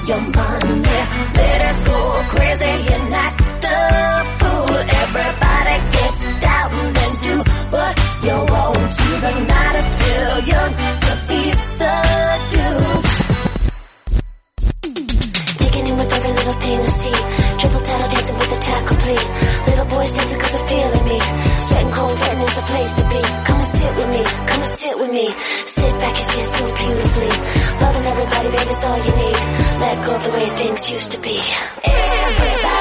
[0.10, 0.82] your money.
[1.38, 1.98] Let us go
[2.34, 3.78] crazy and act a
[4.40, 4.78] fool.
[5.06, 6.70] Everybody get down
[7.04, 7.36] and do
[7.74, 7.94] what
[8.26, 9.10] you want to.
[9.26, 10.72] The night is still young
[11.06, 11.42] to be
[11.78, 13.18] seduced.
[15.60, 17.18] Taking in with every little thing I see.
[17.60, 19.28] Triple tattle dancing with the tackle complete.
[19.68, 21.20] Little boys dancing cause they're feeling me.
[21.68, 23.49] Sweating cold, and is the place to be.
[23.90, 25.28] Sit with me, come and sit with me.
[25.66, 27.30] Sit back and stand so beautifully.
[27.82, 29.36] Loving everybody, baby, is all you need.
[29.82, 31.40] Let go of the way things used to be.
[31.84, 32.79] Everybody,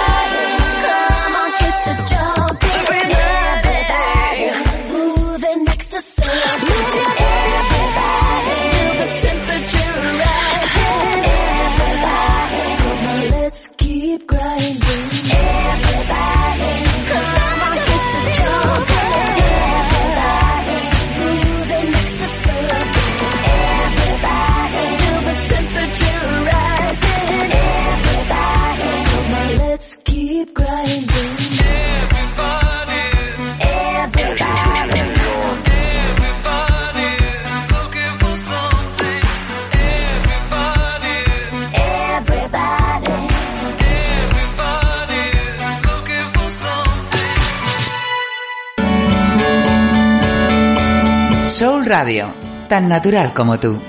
[52.01, 52.32] Radio,
[52.68, 53.82] tan natural como tú.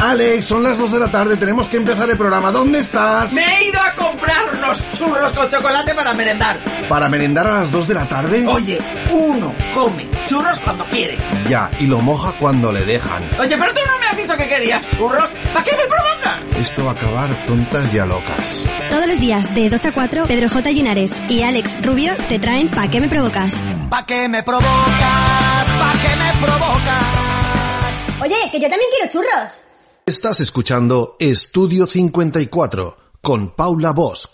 [0.00, 2.50] Alex, son las 2 de la tarde, tenemos que empezar el programa.
[2.50, 3.32] ¿Dónde estás?
[3.32, 6.58] Me he ido a comprar unos churros con chocolate para merendar.
[6.88, 8.44] ¿Para merendar a las 2 de la tarde?
[8.48, 8.80] Oye,
[9.12, 11.16] uno come churros cuando quiere.
[11.48, 13.22] Ya, y lo moja cuando le dejan.
[13.38, 15.30] Oye, pero tú no me has dicho que querías churros.
[15.52, 16.58] ¿Para qué me provocas?
[16.58, 18.64] Esto va a acabar tontas y a locas.
[18.94, 20.70] Todos los días de 2 a 4, Pedro J.
[20.70, 23.52] Linares y Alex Rubio te traen Pa' qué me provocas.
[23.90, 24.68] ¿Pa' qué me provocas?
[24.68, 28.22] ¿Pa' qué me provocas?
[28.22, 29.64] Oye, que yo también quiero churros.
[30.06, 34.28] Estás escuchando Estudio 54 con Paula Bosch.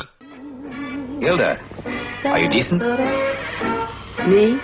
[1.22, 1.58] Hilda,
[2.24, 2.82] are you decent?
[4.26, 4.61] Me?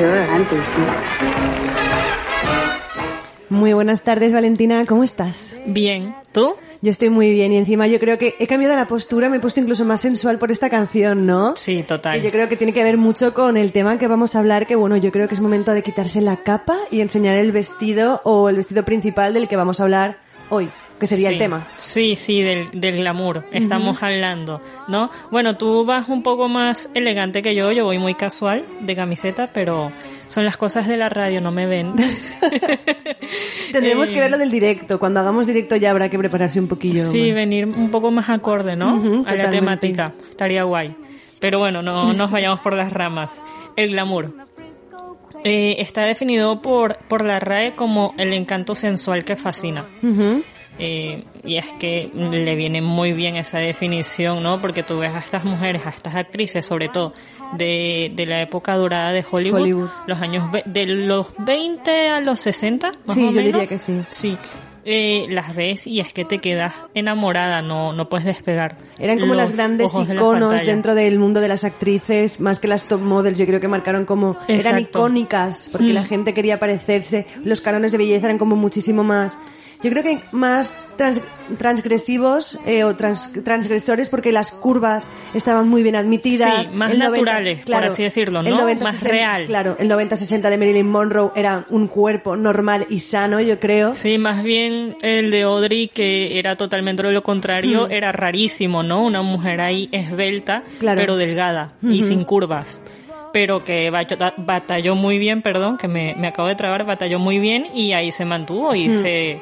[0.00, 0.88] Sure, I'm decent.
[3.50, 5.54] Muy buenas tardes, Valentina, ¿cómo estás?
[5.66, 6.54] Bien, ¿tú?
[6.80, 9.40] Yo estoy muy bien y encima yo creo que he cambiado la postura, me he
[9.40, 11.54] puesto incluso más sensual por esta canción, ¿no?
[11.58, 12.18] Sí, total.
[12.18, 14.66] Y yo creo que tiene que ver mucho con el tema que vamos a hablar,
[14.66, 18.22] que bueno, yo creo que es momento de quitarse la capa y enseñar el vestido
[18.24, 20.16] o el vestido principal del que vamos a hablar
[20.48, 20.70] hoy,
[21.00, 21.32] que sería Sí.
[21.34, 21.66] el tema.
[21.76, 23.44] Sí, sí, del, del glamour.
[23.50, 25.10] Estamos hablando, ¿no?
[25.30, 27.72] Bueno, tú vas un poco más elegante que yo.
[27.72, 29.90] Yo voy muy casual de camiseta, pero
[30.28, 31.92] son las cosas de la radio, no me ven.
[33.72, 34.98] Tendremos Eh, que ver lo del directo.
[34.98, 37.04] Cuando hagamos directo ya habrá que prepararse un poquillo.
[37.04, 38.96] Sí, venir un poco más acorde, ¿no?
[38.96, 39.50] Ujú, a la totalmente.
[39.56, 40.12] temática.
[40.28, 40.94] Estaría guay.
[41.38, 43.40] Pero bueno, no nos vayamos por las ramas.
[43.76, 44.32] El glamour.
[45.42, 49.86] Eh, está definido por, por la RAE como el encanto sensual que fascina.
[50.02, 50.42] Ujú.
[50.80, 54.60] Eh, y es que le viene muy bien esa definición, ¿no?
[54.60, 57.12] Porque tú ves a estas mujeres, a estas actrices, sobre todo
[57.56, 59.88] de, de la época dorada de Hollywood, Hollywood.
[60.06, 63.44] los años de los 20 a los 60, más Sí, o yo menos.
[63.52, 64.00] diría que sí.
[64.10, 64.36] Sí.
[64.82, 68.78] Eh, las ves y es que te quedas enamorada, no, no puedes despegar.
[68.98, 72.84] Eran como las grandes de iconos dentro del mundo de las actrices, más que las
[72.84, 75.94] top models, yo creo que marcaron como, eran icónicas, porque Mm.
[75.94, 79.36] la gente quería parecerse, los cánones de belleza eran como muchísimo más,
[79.82, 81.20] yo creo que más trans-
[81.58, 86.66] transgresivos eh, o trans- transgresores porque las curvas estaban muy bien admitidas.
[86.68, 88.56] Sí, más El 90 naturales, por así decirlo, el ¿no?
[88.58, 89.44] 90, Más 60 real.
[89.46, 93.94] Claro, el 90-60 de Marilyn Monroe era un cuerpo normal y sano, yo creo.
[93.94, 97.92] Sí, más bien el de Audrey, que era totalmente lo contrario, Mm.
[97.92, 99.02] era rarísimo, ¿no?
[99.02, 101.00] Una mujer ahí esbelta, Claro.
[101.00, 102.80] pero delgada y sin curvas.
[103.32, 107.38] Pero que bata- batalló muy bien, perdón, que me, me acabo de trabar, batalló muy
[107.38, 108.90] bien y ahí se mantuvo y Mm.
[108.90, 109.40] se,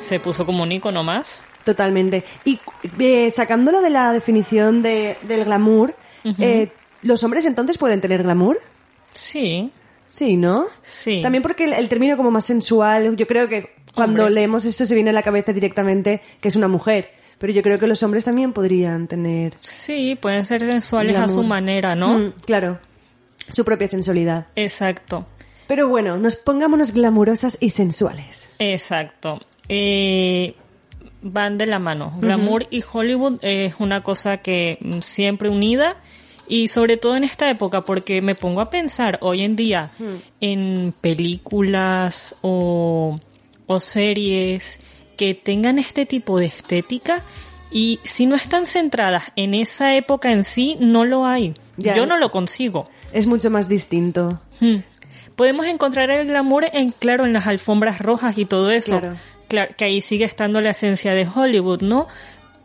[0.00, 1.44] se puso como un icono más.
[1.64, 2.24] Totalmente.
[2.44, 2.58] Y
[2.98, 5.94] eh, sacándolo de la definición de, del glamour,
[6.38, 6.72] eh,
[7.02, 8.58] ¿los hombres entonces pueden tener glamour?
[9.12, 9.70] Sí.
[10.06, 10.66] Sí, ¿no?
[10.82, 11.20] Sí.
[11.22, 14.34] También porque el, el término como más sensual, yo creo que cuando Hombre.
[14.34, 17.10] leemos esto se viene a la cabeza directamente que es una mujer.
[17.38, 19.54] Pero yo creo que los hombres también podrían tener...
[19.60, 22.18] Sí, pueden ser sensuales a su manera, ¿no?
[22.18, 22.78] Mm, claro.
[23.50, 24.48] Su propia sensualidad.
[24.56, 25.26] Exacto.
[25.66, 28.48] Pero bueno, nos pongámonos glamurosas y sensuales.
[28.58, 29.40] Exacto.
[29.72, 30.54] Eh,
[31.22, 32.12] van de la mano.
[32.18, 35.96] Glamour y Hollywood es una cosa que mm, siempre unida
[36.48, 40.16] y sobre todo en esta época porque me pongo a pensar hoy en día Hmm.
[40.40, 43.18] en películas o,
[43.66, 44.80] o series
[45.16, 47.22] que tengan este tipo de estética
[47.70, 51.54] y si no están centradas en esa época en sí, no lo hay.
[51.76, 51.94] Ya.
[51.94, 52.88] Yo no lo consigo.
[53.12, 54.40] Es mucho más distinto.
[54.60, 54.78] Hmm.
[55.36, 58.98] Podemos encontrar el glamour en, claro, en las alfombras rojas y todo eso.
[58.98, 59.16] Claro.
[59.50, 62.06] Claro, que ahí sigue estando la esencia de Hollywood, ¿no?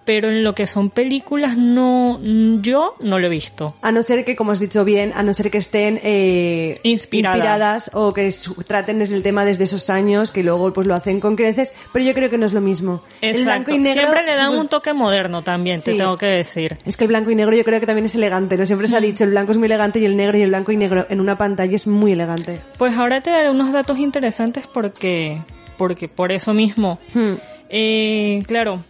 [0.06, 2.20] Pero en lo que son películas, no,
[2.62, 3.76] yo no lo he visto.
[3.82, 7.90] A no ser que, como has dicho bien, a no ser que estén eh, Inspiradas.
[7.94, 8.32] o que
[8.68, 12.06] traten desde el tema desde esos años, que luego pues lo hacen con creces, pero
[12.06, 13.02] yo creo que no es lo mismo.
[13.20, 16.28] El blanco y negro, Siempre le dan pues, un toque moderno también, te tengo que
[16.28, 16.78] decir.
[16.86, 18.68] Es que el blanco y negro yo creo que también es elegante, ¿no?
[18.68, 20.72] Siempre se ha dicho, el blanco es muy elegante y el negro y el blanco
[20.72, 22.62] y negro en una pantalla es muy elegante.
[22.78, 25.40] Pues ahora te daré unos datos interesantes porque,
[25.78, 27.00] porque por eso mismo.
[27.14, 27.34] Hmm.
[27.70, 28.84] Eh, claro,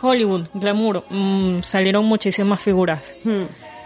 [0.00, 3.02] Hollywood, glamour, mm, salieron muchísimas figuras.
[3.24, 3.44] Hmm.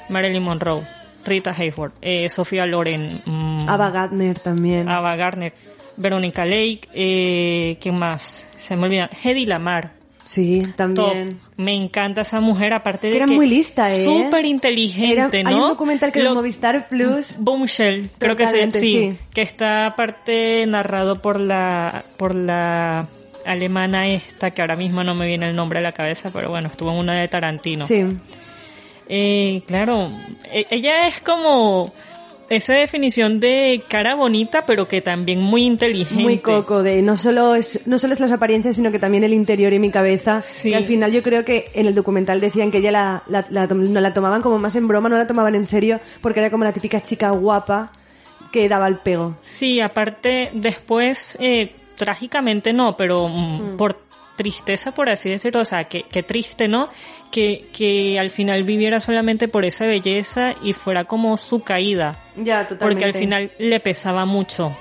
[0.09, 0.83] Marilyn Monroe,
[1.25, 4.89] Rita Hayworth, eh, Sofía Loren, mm, Ava Gardner también.
[4.89, 5.53] Ava Gardner,
[5.97, 8.49] Veronica Lake, eh, ¿quién más?
[8.57, 9.11] Se me olvida.
[9.23, 9.96] Hedy Lamar.
[10.29, 10.75] Sí, Top.
[10.75, 11.39] también.
[11.57, 14.03] Me encanta esa mujer, aparte de Que era que muy lista, ¿eh?
[14.03, 15.57] Súper inteligente, Era- ¿no?
[15.57, 17.37] Hay un documental que Lo- en Movistar Plus.
[17.39, 19.17] Bombshell, creo que se, sí.
[19.33, 23.07] que está aparte narrado por la por la
[23.45, 26.69] alemana esta que ahora mismo no me viene el nombre a la cabeza, pero bueno,
[26.71, 27.87] estuvo en una de Tarantino.
[27.87, 28.03] Sí.
[29.09, 30.11] Eh, claro,
[30.51, 31.93] e- ella es como
[32.49, 36.23] esa definición de cara bonita, pero que también muy inteligente.
[36.23, 39.33] Muy coco de no solo es no solo es las apariencias sino que también el
[39.33, 40.71] interior y mi cabeza Sí.
[40.71, 43.67] que al final yo creo que en el documental decían que ella la, la, la
[43.67, 46.65] no la tomaban como más en broma no la tomaban en serio porque era como
[46.65, 47.91] la típica chica guapa
[48.53, 53.99] que daba el pego Sí, aparte después, eh, trágicamente no, pero mm, por
[54.37, 56.89] tristeza, por así decirlo, o sea, que, que triste, ¿no?
[57.31, 62.67] Que, que al final viviera solamente por esa belleza y fuera como su caída, ya
[62.67, 64.75] totalmente porque al final le pesaba mucho.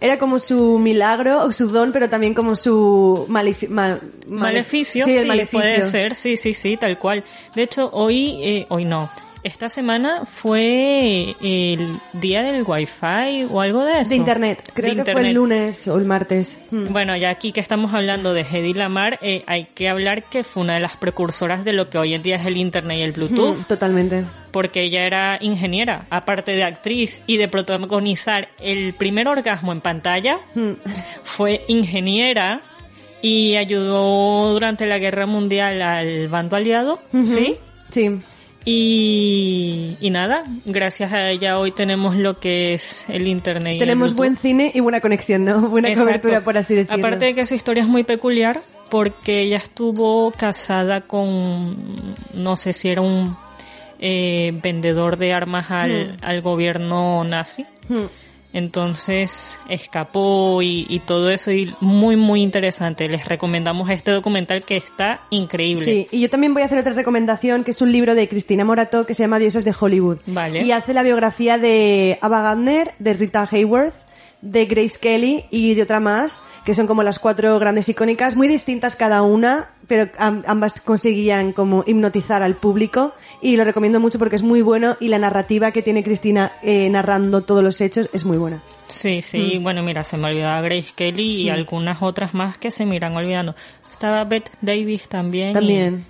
[0.00, 5.04] era como su milagro o su don pero también como su malefi- ma- male- Maleficio,
[5.04, 5.60] sí, sí, maleficio.
[5.60, 7.22] puede ser, sí, sí, sí, tal cual.
[7.54, 9.08] De hecho, hoy, eh, hoy no.
[9.44, 14.10] Esta semana fue el día del wifi o algo de eso.
[14.10, 16.92] de internet creo De que fue el lunes o el martes Mm.
[16.92, 20.62] Bueno, ya aquí que estamos hablando de Hedy Lamar, eh, hay que hablar que fue
[20.62, 23.12] una de las precursoras de lo que hoy en día es el Internet y el
[23.12, 29.28] Bluetooth, Mm, totalmente porque ella era ingeniera, aparte de actriz y de protagonizar el primer
[29.28, 30.72] orgasmo en pantalla, Mm.
[31.22, 32.60] fue ingeniera
[33.22, 36.98] y ayudó durante la guerra mundial al bando aliado.
[37.24, 37.56] ¿sí?
[37.90, 38.10] Sí.
[38.64, 43.76] Y, y nada, gracias a ella hoy tenemos lo que es el internet.
[43.76, 45.60] y Tenemos buen cine y buena conexión, ¿no?
[45.68, 46.06] Buena Exacto.
[46.06, 46.96] cobertura, por así decirlo.
[46.98, 52.72] Aparte de que su historia es muy peculiar, porque ella estuvo casada con, no sé
[52.72, 53.36] si era un
[54.00, 56.24] eh, vendedor de armas al, Hmm.
[56.24, 57.64] al gobierno nazi.
[57.88, 58.04] Hmm.
[58.52, 63.08] Entonces escapó y, y todo eso y muy muy interesante.
[63.08, 65.84] Les recomendamos este documental que está increíble.
[65.84, 68.64] Sí, y yo también voy a hacer otra recomendación, que es un libro de Cristina
[68.64, 70.18] Morato que se llama Diosas de Hollywood.
[70.26, 70.62] Vale.
[70.62, 73.94] Y hace la biografía de Ava Gardner, de Rita Hayworth,
[74.40, 78.48] de Grace Kelly y de otra más, que son como las cuatro grandes icónicas, muy
[78.48, 84.18] distintas cada una, pero am- ambas conseguían como hipnotizar al público y lo recomiendo mucho
[84.18, 88.08] porque es muy bueno y la narrativa que tiene Cristina eh, narrando todos los hechos
[88.12, 88.60] es muy buena.
[88.88, 89.62] Sí, sí, Mm.
[89.62, 91.54] bueno, mira, se me olvidaba Grace Kelly y Mm.
[91.54, 93.54] algunas otras más que se me irán olvidando.
[93.90, 95.52] Estaba Beth Davis también.
[95.52, 96.04] También.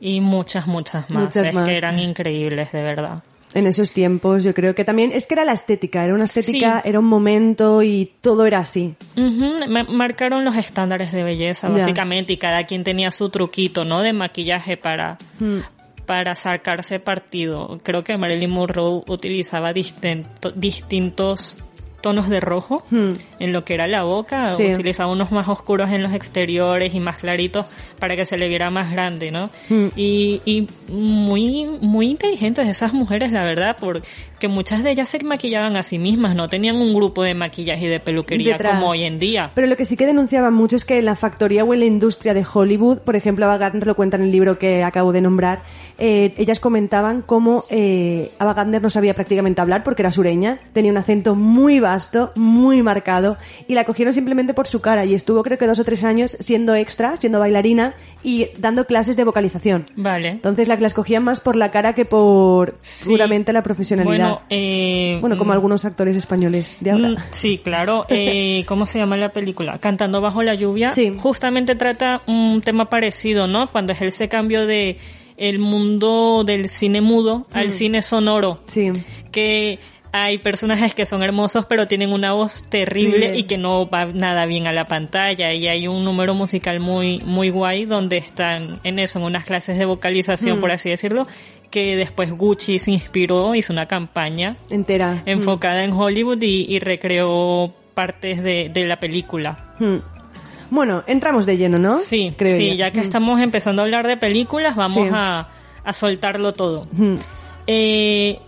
[0.00, 1.22] Y, muchas, muchas más.
[1.24, 1.68] Muchas es más.
[1.68, 3.22] que eran increíbles, de verdad.
[3.52, 6.80] En esos tiempos yo creo que también es que era la estética, era una estética,
[6.82, 6.88] Sí.
[6.88, 8.94] era un momento y todo era así.
[9.88, 14.02] Marcaron los estándares de belleza, básicamente, y cada quien tenía su truquito, ¿no?
[14.02, 15.58] De maquillaje para, Mm.
[16.10, 17.78] Para sacarse partido.
[17.84, 21.56] Creo que Marilyn Monroe utilizaba distinto- distintos
[22.00, 23.12] tonos de rojo Hmm.
[23.38, 24.72] en lo que era la boca, Sí.
[24.72, 27.66] utilizaba unos más oscuros en los exteriores y más claritos
[28.00, 29.50] para que se le viera más grande, ¿no?
[29.68, 29.88] Hmm.
[29.94, 33.76] Y, y muy, muy inteligentes esas mujeres, la verdad,
[34.40, 37.84] porque muchas de ellas se maquillaban a sí mismas, no tenían un grupo de maquillaje
[37.84, 38.76] y de peluquería Detrás.
[38.76, 39.50] como hoy en día.
[39.54, 41.84] Pero lo que sí que denunciaban mucho es que en la factoría o en la
[41.84, 45.20] industria de Hollywood, por ejemplo, Ava Gardner lo cuenta en el libro que acabo de
[45.20, 45.60] nombrar,
[45.98, 50.90] eh, ellas comentaban cómo eh, Ava Gardner no sabía prácticamente hablar porque era sureña, tenía
[50.90, 53.36] un acento muy vasto, muy marcado,
[53.68, 56.38] y la cogieron simplemente por su cara y estuvo creo que dos o tres años
[56.40, 59.90] siendo extra, siendo bailarina y dando clases de vocalización.
[59.96, 60.28] Vale.
[60.28, 64.16] Entonces la que las cogían más por la cara que por puramente la profesionalidad.
[64.16, 67.08] Bueno, eh, Bueno, como mm, algunos actores españoles de ahora.
[67.10, 68.06] Mm, Sí, claro.
[68.10, 69.78] Eh, ¿Cómo se llama la película?
[69.78, 70.92] Cantando bajo la lluvia.
[71.18, 73.70] Justamente trata un tema parecido, ¿no?
[73.70, 74.98] Cuando es ese cambio de
[75.36, 77.70] el mundo del cine mudo al Mm.
[77.70, 78.60] cine sonoro.
[78.66, 78.90] Sí.
[79.32, 79.78] Que
[80.12, 84.44] hay personajes que son hermosos pero tienen una voz terrible y que no va nada
[84.44, 88.98] bien a la pantalla y hay un número musical muy muy guay donde están en
[88.98, 90.60] eso en unas clases de vocalización Mm.
[90.60, 91.28] por así decirlo
[91.70, 95.22] que después Gucci se inspiró hizo una campaña Entera.
[95.26, 99.74] enfocada en Hollywood y, y recreó partes de, de la película.
[99.78, 99.96] Hmm.
[100.70, 101.98] Bueno, entramos de lleno, ¿no?
[101.98, 103.04] Sí, Creo sí, ya que Hmm.
[103.04, 105.10] estamos empezando a hablar de películas, vamos Sí.
[105.12, 105.48] a,
[105.84, 106.86] a soltarlo todo.
[107.66, 108.38] Eh,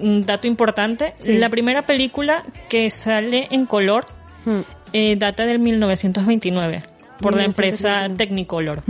[0.00, 1.36] un dato importante, Sí.
[1.38, 4.06] la primera película que sale en color
[4.92, 6.82] eh, data del 1929
[7.20, 8.16] por la empresa 1929.
[8.16, 8.82] Technicolor.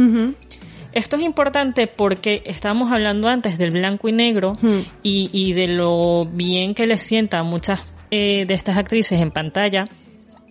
[0.98, 4.80] Esto es importante porque estábamos hablando antes del blanco y negro Hmm.
[5.02, 7.80] y, y de lo bien que les sienta a muchas
[8.10, 9.84] eh, de estas actrices en pantalla,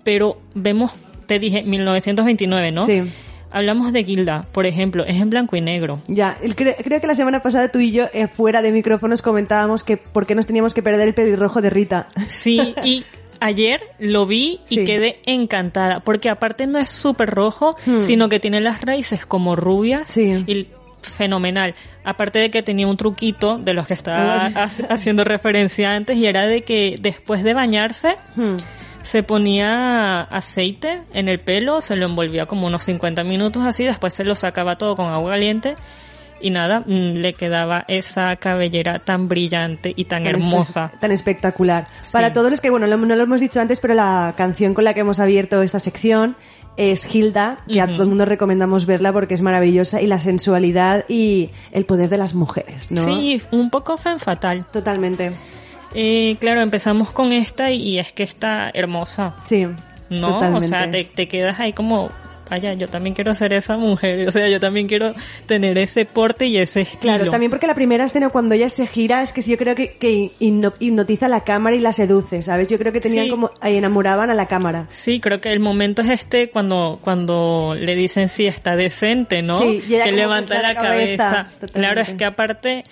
[0.03, 0.93] pero vemos,
[1.27, 2.85] te dije, 1929, ¿no?
[2.85, 3.11] Sí.
[3.49, 6.01] Hablamos de Gilda, por ejemplo, es en blanco y negro.
[6.07, 9.21] Ya, el- cre- creo que la semana pasada tú y yo, eh, fuera de micrófonos,
[9.21, 12.07] comentábamos que por qué nos teníamos que perder el pelirrojo de Rita.
[12.27, 13.03] Sí, y
[13.39, 14.85] ayer lo vi y Sí.
[14.85, 18.01] quedé encantada, porque aparte no es súper rojo, Hmm.
[18.01, 20.43] sino que tiene las raíces como rubias Sí.
[20.47, 20.67] y
[21.01, 21.73] fenomenal.
[22.03, 26.25] Aparte de que tenía un truquito de los que estaba ha- haciendo referencia antes y
[26.25, 28.57] era de que después de bañarse Hmm.
[29.03, 34.13] se ponía aceite en el pelo, se lo envolvía como unos 50 minutos así, después
[34.13, 35.75] se lo sacaba todo con agua caliente
[36.41, 40.91] y nada, mm, le quedaba esa cabellera tan brillante y tan, Tan hermosa.
[40.99, 41.85] Tan espectacular.
[42.11, 44.93] Para todos los que, bueno, no lo hemos dicho antes, pero la canción con la
[44.93, 46.35] que hemos abierto esta sección
[46.77, 51.05] es Hilda, que a todo el mundo recomendamos verla porque es maravillosa y la sensualidad
[51.09, 53.03] y el poder de las mujeres, ¿no?
[53.03, 54.65] Sí, un poco fan fatal.
[54.71, 55.31] Totalmente.
[55.95, 59.35] Eh, claro, empezamos con esta y, y es que está hermosa.
[59.43, 59.67] Sí.
[60.09, 60.33] ¿No?
[60.33, 60.65] totalmente.
[60.65, 62.11] O sea, te, te quedas ahí como,
[62.49, 64.27] vaya, yo también quiero ser esa mujer.
[64.27, 65.13] O sea, yo también quiero
[65.45, 67.01] tener ese porte y ese estilo.
[67.15, 69.75] Claro, también porque la primera escena cuando ella se gira es que sí, yo creo
[69.75, 72.67] que, que hipno- hipnotiza la cámara y la seduce, ¿sabes?
[72.67, 73.31] Yo creo que tenían Sí.
[73.31, 74.85] como enamoraban a la cámara.
[74.89, 79.59] Sí, creo que el momento es este cuando cuando le dicen si está decente, ¿no?
[79.59, 81.47] Sí, y que levanta la la cabeza.
[81.73, 82.83] Claro, es que aparte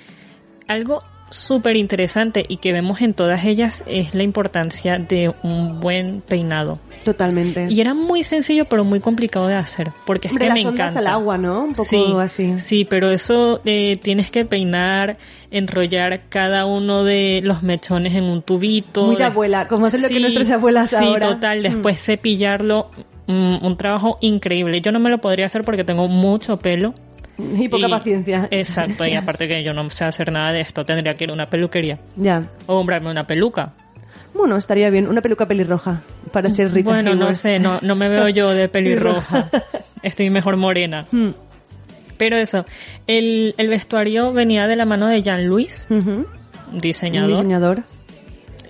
[0.67, 1.03] algo
[1.35, 6.79] súper interesante y que vemos en todas ellas es la importancia de un buen peinado.
[7.03, 7.67] Totalmente.
[7.69, 10.67] Y era muy sencillo pero muy complicado de hacer, porque es Hombre, que las me
[10.69, 10.99] ondas encanta.
[11.01, 11.61] al agua, ¿no?
[11.63, 12.59] Un poco sí, así.
[12.59, 15.17] Sí, pero eso eh, tienes que peinar,
[15.51, 19.05] enrollar cada uno de los mechones en un tubito.
[19.05, 21.27] Muy de abuela, como hacen lo que Sí, nuestras abuelas sí, ahora.
[21.27, 21.59] total.
[21.59, 21.63] Mm.
[21.63, 22.89] Después cepillarlo.
[23.27, 24.81] mm, un trabajo increíble.
[24.81, 26.93] Yo no me lo podría hacer porque tengo mucho pelo.
[27.59, 28.47] Y poca paciencia.
[28.51, 31.33] Exacto, y aparte que yo no sé hacer nada de esto, tendría que ir a
[31.33, 31.97] una peluquería.
[32.15, 32.49] Ya.
[32.67, 33.73] O comprarme una peluca.
[34.33, 35.07] Bueno, estaría bien.
[35.07, 38.67] Una peluca pelirroja para ser Rita Bueno, no sé, no, no me veo yo de
[38.69, 39.49] pelirroja.
[40.03, 41.05] Estoy mejor morena.
[41.11, 41.29] Hmm.
[42.17, 42.65] Pero eso,
[43.07, 46.25] el, el vestuario venía de la mano de Jean-Louis, Ujú.
[46.73, 47.37] diseñador.
[47.43, 47.83] Diseñador.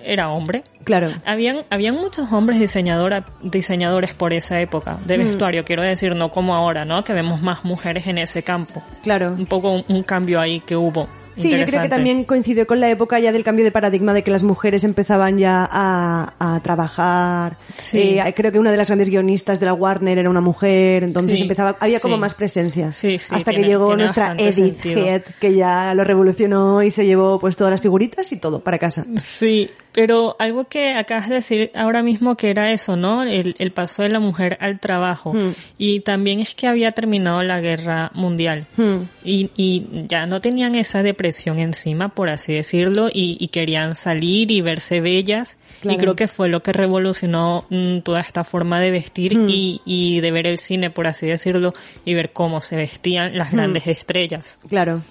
[0.06, 0.62] Era hombre.
[0.84, 1.10] Claro.
[1.24, 5.20] Habían, habían muchos hombres diseñadora, diseñadores por esa época de Mm.
[5.26, 7.02] vestuario, quiero decir, no como ahora, ¿no?
[7.02, 8.82] Que vemos más mujeres en ese campo.
[9.02, 9.32] Claro.
[9.32, 11.08] Un poco un, un cambio ahí que hubo.
[11.36, 14.22] Sí, yo creo que también coincidió con la época ya del cambio de paradigma de
[14.22, 17.56] que las mujeres empezaban ya a, a trabajar.
[17.76, 18.18] Sí.
[18.18, 21.36] Eh, creo que una de las grandes guionistas de la Warner era una mujer, entonces
[21.36, 22.20] Sí, empezaba, había como sí.
[22.20, 22.90] más presencia.
[22.92, 24.84] Sí, sí, Hasta tiene- que llegó nuestra Edith.
[24.86, 28.78] Head, que ya lo revolucionó y se llevó pues todas las figuritas y todo para
[28.78, 29.04] casa.
[29.20, 33.22] Sí, pero algo que acabas de decir ahora mismo que era eso, ¿no?
[33.24, 35.32] El, el paso de la mujer al trabajo.
[35.34, 35.52] Hmm.
[35.78, 38.64] Y también es que había terminado la guerra mundial.
[38.76, 38.98] Hmm.
[39.24, 41.25] Y, y ya no tenían esa depresión
[41.58, 45.56] encima, por así decirlo, y, y querían salir y verse bellas.
[45.80, 45.94] Claro.
[45.94, 49.48] Y creo que fue lo que revolucionó mm, toda esta forma de vestir Hmm.
[49.50, 51.74] y, y de ver el cine, por así decirlo,
[52.04, 53.56] y ver cómo se vestían las Hmm.
[53.56, 54.58] grandes estrellas.
[54.68, 55.02] Claro.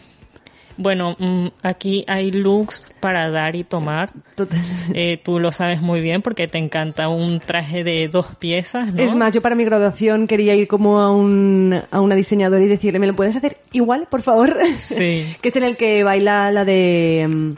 [0.77, 4.11] Bueno, mm, aquí hay looks para dar y tomar.
[4.35, 4.59] Total.
[4.93, 9.01] Eh, tú lo sabes muy bien porque te encanta un traje de dos piezas, ¿no?
[9.01, 12.67] Es más, yo para mi graduación quería ir como a, un, a una diseñadora y
[12.67, 14.57] decirle, ¿me lo puedes hacer igual, por favor?
[14.77, 15.35] Sí.
[15.41, 17.27] que es en el que baila la de...
[17.29, 17.51] mm,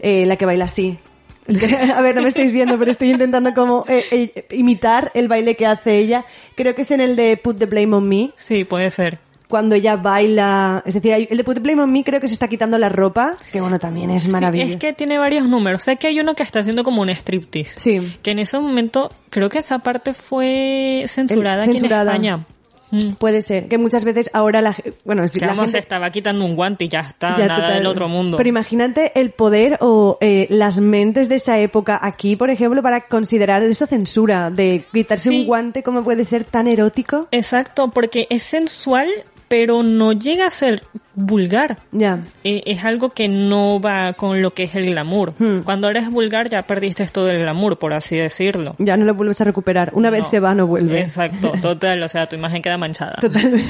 [0.00, 0.98] eh, la que baila así.
[1.46, 5.10] Es que, a ver, no me estáis viendo, pero estoy intentando como eh, eh, imitar
[5.14, 6.24] el baile que hace ella.
[6.54, 8.30] Creo que es en el de Put the Blame on Me.
[8.36, 9.18] Sí, puede ser.
[9.54, 12.48] Cuando ella baila, es decir, el de Put Blame on Me creo que se está
[12.48, 14.72] quitando la ropa, que bueno, también es Sí, maravilloso.
[14.72, 15.84] es que tiene varios números.
[15.84, 17.78] Sé que hay uno que está haciendo como un striptease.
[17.78, 18.16] Sí.
[18.20, 22.16] Que en ese momento creo que esa parte fue censurada, El- aquí censurada.
[22.16, 22.46] en España.
[22.90, 23.14] Mm.
[23.14, 26.44] Puede ser, que muchas veces ahora la, bueno, si Que la gente se estaba quitando
[26.44, 27.74] un guante y ya está, Ya, nada total.
[27.74, 28.36] del otro mundo.
[28.36, 33.06] Pero imagínate el poder o eh, las mentes de esa época aquí, por ejemplo, para
[33.08, 35.40] considerar esto censura, de quitarse Sí.
[35.40, 37.26] un guante, ¿cómo puede ser tan erótico?
[37.30, 39.08] Exacto, porque es sensual,
[39.48, 40.82] pero no llega a ser
[41.14, 41.78] vulgar.
[41.92, 42.20] Ya.
[42.42, 45.34] Eh, es algo que no va con lo que es el glamour.
[45.38, 45.60] Hmm.
[45.60, 48.74] Cuando eres vulgar ya perdiste todo el glamour, por así decirlo.
[48.78, 49.90] Ya no lo vuelves a recuperar.
[49.94, 50.28] Una vez No.
[50.30, 51.00] se va, no vuelve.
[51.00, 53.16] Exacto, total, o sea, tu imagen queda manchada.
[53.20, 53.62] Totalmente.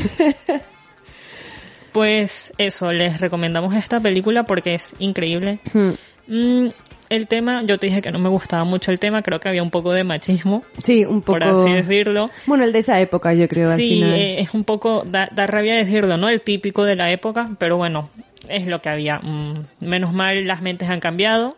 [1.92, 5.60] Pues eso, les recomendamos esta película porque es increíble.
[5.72, 5.90] Hmm.
[6.26, 6.68] Mm,
[7.14, 9.62] el tema, yo te dije que no me gustaba mucho el tema, creo que había
[9.62, 11.38] un poco de machismo, Sí, un poco.
[11.38, 12.30] por así decirlo.
[12.46, 14.12] Bueno, el de esa época, yo creo, al Sí, final.
[14.14, 16.28] eh, es un poco, da, da rabia decirlo, ¿no?
[16.28, 18.10] El típico de la época, pero bueno,
[18.48, 19.18] es lo que había.
[19.20, 21.56] Mm, menos mal las mentes han cambiado.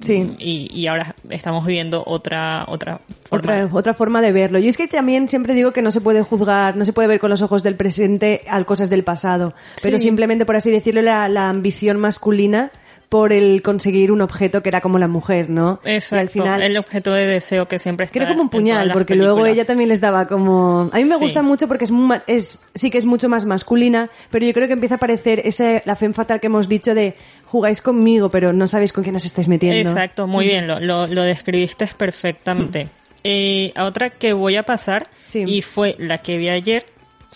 [0.00, 0.34] Sí.
[0.40, 3.00] Y, y ahora estamos viviendo otra, otra
[3.30, 3.38] forma.
[3.62, 4.58] Otra, otra forma de verlo.
[4.58, 7.20] Y es que también siempre digo que no se puede juzgar, no se puede ver
[7.20, 10.02] con los ojos del presente a cosas del pasado, pero Sí.
[10.04, 12.72] simplemente, por así decirlo, la, la ambición masculina
[13.14, 15.78] por el conseguir un objeto que era como la mujer, ¿no?
[15.84, 18.90] Exacto, Y al final, el objeto de deseo que siempre está Creo como un puñal,
[18.92, 20.90] porque luego ella también les daba como...
[20.92, 21.20] A mí me Sí.
[21.22, 24.52] gusta mucho porque es, muy ma- es sí que es mucho más masculina, pero yo
[24.52, 27.14] creo que empieza a aparecer ese, la femme fatal que hemos dicho de
[27.44, 29.90] jugáis conmigo, pero no sabéis con quién os estáis metiendo.
[29.90, 32.88] Exacto, muy bien, lo, lo, lo describiste perfectamente.
[33.22, 36.84] Eh, a otra que voy a pasar, y fue la que vi ayer,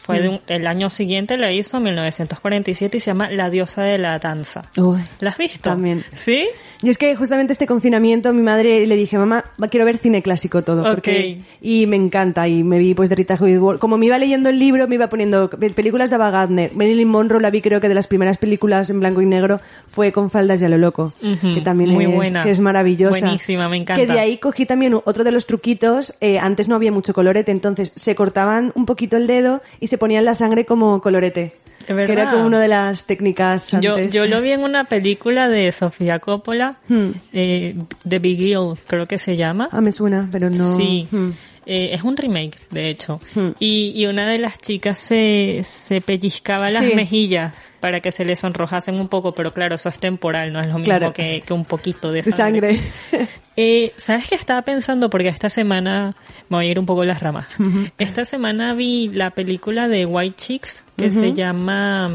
[0.03, 3.83] fue de un- el año siguiente, la hizo en 1947 y se llama La diosa
[3.83, 4.65] de la danza.
[4.77, 5.71] Uy, ¿La has visto?
[5.71, 6.05] También.
[6.15, 6.47] ¿Sí?
[6.83, 10.63] Y es que justamente este confinamiento mi madre le dije, mamá, quiero ver cine clásico
[10.63, 10.85] todo.
[10.85, 12.47] Porque, y me encanta.
[12.47, 13.81] Y me vi pues de Rita Hayworth.
[13.81, 16.73] Como me iba leyendo el libro, me iba poniendo películas de Ava Gardner.
[16.75, 20.13] Marilyn Monroe la vi creo que de las primeras películas en blanco y negro fue
[20.13, 21.13] con faldas y a lo loco.
[21.21, 22.43] Que también muy es, buena.
[22.45, 23.19] que es maravillosa.
[23.27, 24.01] Buenísima, me encanta.
[24.01, 26.15] Que de ahí cogí también otro de los truquitos.
[26.21, 29.99] eh, antes no había mucho colorete, entonces se cortaban un poquito el dedo y se
[29.99, 31.53] ponían la sangre como colorete.
[31.87, 32.07] Es verdad.
[32.07, 34.13] Que era como una de las técnicas Yo, antes.
[34.13, 37.11] yo lo vi en una película de Sofía Coppola, Hmm.
[37.33, 37.75] eh,
[38.07, 39.69] The Big Hill, creo que se llama.
[39.73, 40.77] Ah, me suena, pero no.
[40.77, 41.31] Sí, Hmm.
[41.71, 43.21] Eh, es un remake, de hecho.
[43.59, 46.95] Y, y una de las chicas se, se pellizcaba las Sí.
[46.95, 50.67] mejillas para que se le sonrojasen un poco, pero claro, eso es temporal, no es
[50.69, 51.13] lo mismo Claro.
[51.13, 52.77] que, que un poquito de De sangre.
[52.77, 53.29] sangre.
[53.61, 55.11] Eh, ¿Sabes qué estaba pensando?
[55.11, 56.15] Porque esta semana,
[56.49, 57.59] me voy a ir un poco las ramas.
[57.99, 62.09] Esta semana vi la película de White Chicks que se llama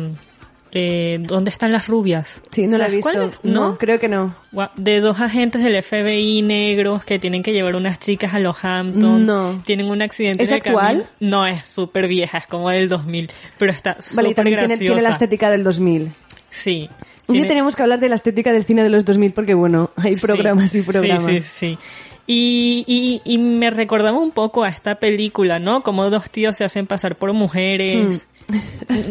[0.71, 2.41] eh, ¿Dónde están las rubias?
[2.49, 3.47] Sí, no la he ¿Sabes cuál visto.
[3.49, 4.33] No, creo que no.
[4.77, 9.27] De dos agentes del FBI negros que tienen que llevar unas chicas a los Hamptons.
[9.27, 9.61] No.
[9.65, 10.75] Tienen un accidente ¿Es actual?
[10.75, 11.05] camino.
[11.19, 13.29] No, es súper vieja, es como del 2000.
[13.57, 14.93] Pero está Vale, súper también tiene, graciosa.
[14.93, 16.09] tiene la estética del 2000.
[16.49, 16.89] Sí.
[17.27, 19.89] Un día tenemos que hablar de la estética del cine de los 2000 porque, bueno,
[19.95, 21.25] hay programas Sí, y programas.
[21.25, 21.77] Sí, sí, sí.
[22.25, 22.83] Y,
[23.25, 25.83] y, y me recordaba un poco a esta película, ¿no?
[25.83, 28.25] Como dos tíos se hacen pasar por mujeres.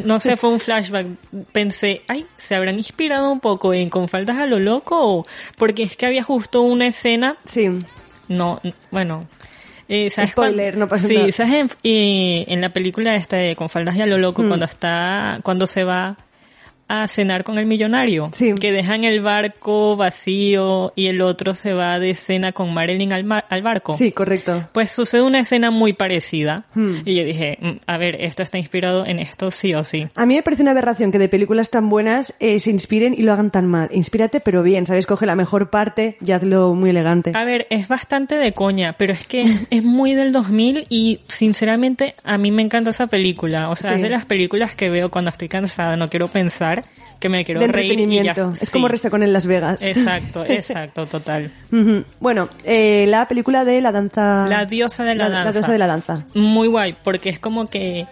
[0.05, 1.07] No sé, fue un flashback.
[1.53, 5.27] Pensé, ay, ¿se habrán inspirado un poco en Con faldas a lo loco?
[5.59, 7.37] Porque es que había justo una escena.
[7.45, 7.69] Sí.
[8.29, 8.61] No,
[8.91, 9.27] bueno.
[9.89, 11.33] Eh, ¿sabes Spoiler, no pasa sí, nada.
[11.33, 14.49] ¿sabes en, eh, en la película esta de Con faldas y a lo loco, Mm.
[14.49, 16.17] cuando está, cuando se va
[16.95, 18.31] a cenar con el millonario?
[18.61, 23.25] Que dejan el barco vacío y el otro se va de cena con Marilyn al,
[23.25, 23.95] ma- al barco.
[23.95, 24.69] Sí, correcto.
[24.73, 26.65] Pues sucede una escena muy parecida.
[26.75, 26.97] Hmm.
[27.05, 30.07] Y yo dije, "Mm, a ver, esto está inspirado en esto sí o sí.
[30.15, 33.23] A mí me parece una aberración que de películas tan buenas eh, se inspiren y
[33.23, 33.89] lo hagan tan mal.
[33.93, 35.07] Inspírate, pero bien, ¿sabes?
[35.07, 37.33] Coge la mejor parte y hazlo muy elegante.
[37.35, 42.15] A ver, es bastante de coña, pero es que es muy del 2000 y sinceramente
[42.25, 43.71] a mí me encanta esa película.
[43.71, 43.97] O sea, Sí.
[43.97, 46.82] es de las películas que veo cuando estoy cansada, no quiero pensar,
[47.19, 48.33] que me quiero de reír y ya.
[48.61, 48.73] Es Sí.
[48.73, 49.81] como resacón en Las Vegas.
[49.83, 51.51] Exacto, exacto, total.
[52.21, 54.47] Bueno, eh, la película de la danza.
[54.49, 55.45] La diosa de la, danza.
[55.45, 56.27] La diosa de la danza.
[56.35, 58.07] Muy guay, porque es como que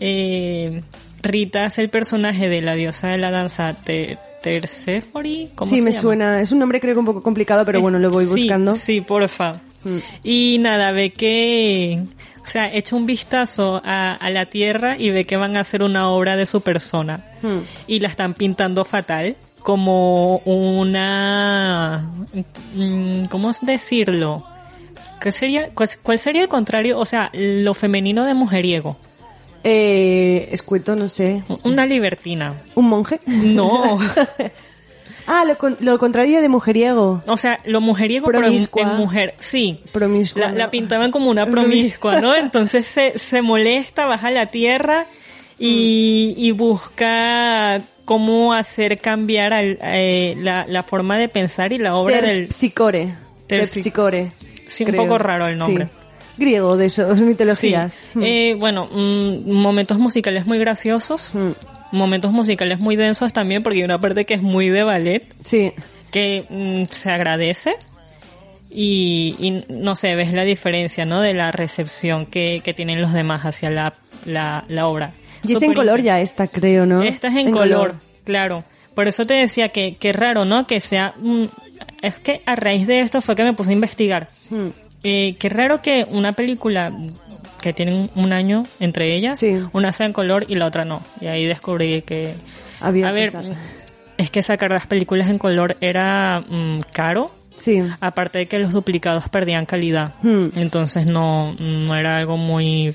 [0.00, 0.82] eh,
[1.22, 5.50] Rita es el personaje de la diosa de la danza Te- Terséfori.
[5.54, 6.02] ¿Cómo sí, se me llama?
[6.02, 6.40] suena.
[6.40, 8.74] Es un nombre creo que un poco complicado, pero bueno, lo voy Sí, buscando.
[8.74, 9.54] Sí, porfa.
[9.84, 9.96] Mm.
[10.24, 12.02] Y nada, ve que,
[12.48, 15.82] o sea, echa un vistazo a, a la tierra y ve que van a hacer
[15.82, 17.22] una obra de su persona.
[17.42, 17.58] Hmm.
[17.86, 22.10] Y la están pintando fatal, como una,
[22.74, 24.46] mm, ¿cómo es decirlo?
[25.20, 26.98] ¿Qué sería, cuál, cuál sería el contrario?
[26.98, 28.96] O sea, lo femenino de mujeriego.
[29.62, 31.42] Eh, escueto, no sé.
[31.64, 32.54] Una libertina.
[32.74, 33.20] ¿Un monje?
[33.26, 33.98] No.
[35.28, 37.22] ah, lo, con- lo contrario de mujeriego.
[37.28, 38.82] O sea, lo mujeriego pero en, Promiscua.
[38.82, 39.34] en mujer.
[39.38, 39.80] Sí.
[39.92, 40.46] Promiscua.
[40.46, 42.34] La, la pintaban como una promiscua, ¿no?
[42.36, 45.06] Entonces se, se molesta, baja a la tierra
[45.58, 51.94] y, y busca cómo hacer cambiar al- eh, la, la forma de pensar y la
[51.94, 52.48] obra del...
[52.48, 53.14] Terpsi-
[53.46, 54.30] Terpsicore.
[54.66, 55.84] Sí, un poco raro el nombre.
[55.86, 55.90] Sí.
[56.38, 57.94] Griego, de esos mitologías.
[58.12, 58.20] Sí.
[58.22, 61.32] Eh, bueno, mm, momentos musicales muy graciosos.
[61.92, 65.22] Momentos musicales muy densos también, porque hay una parte que es muy de ballet.
[65.44, 65.72] Sí.
[66.10, 67.74] Que mm, se agradece.
[68.70, 71.20] Y, y, no sé, ves la diferencia, ¿no?
[71.20, 73.94] De la recepción que, que tienen los demás hacia la,
[74.26, 75.12] la, la obra.
[75.42, 77.02] Y es en color ya esta, creo, ¿no?
[77.02, 77.94] esta es en, color,
[78.24, 78.64] claro.
[78.94, 80.66] Por eso te decía que, que raro, ¿no?
[80.66, 81.14] Que sea...
[81.16, 81.44] mm,
[82.02, 84.28] es que a raíz de esto fue que me puse a investigar.
[84.50, 84.68] Hmm.
[85.02, 86.92] Eh, qué raro que una película
[87.60, 91.02] que tiene un año entre ellas, una sea en color y la otra no.
[91.20, 92.34] Y ahí descubrí que...
[92.80, 93.54] Había a ver, pensado.
[94.16, 97.32] es que sacar las películas en color era mm, caro.
[97.56, 97.82] Sí.
[98.00, 100.14] Aparte de que los duplicados perdían calidad.
[100.22, 100.44] Hmm.
[100.54, 102.94] Entonces no, no era algo muy...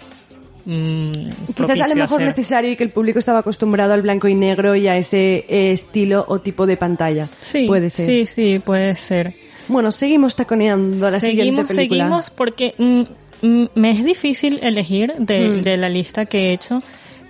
[0.65, 1.11] mm,
[1.53, 2.27] Quizás a lo mejor hacer.
[2.29, 5.71] necesario y que el público estaba acostumbrado al blanco y negro y a ese eh,
[5.73, 7.27] estilo o tipo de pantalla.
[7.41, 8.05] Sí, Puede ser.
[8.05, 9.33] Sí, sí, puede ser.
[9.67, 12.03] Bueno, seguimos taconeando a la seguimos, siguiente película.
[12.05, 13.01] seguimos porque mm,
[13.75, 15.61] me es difícil elegir de, Mm.
[15.61, 16.81] de la lista que he hecho,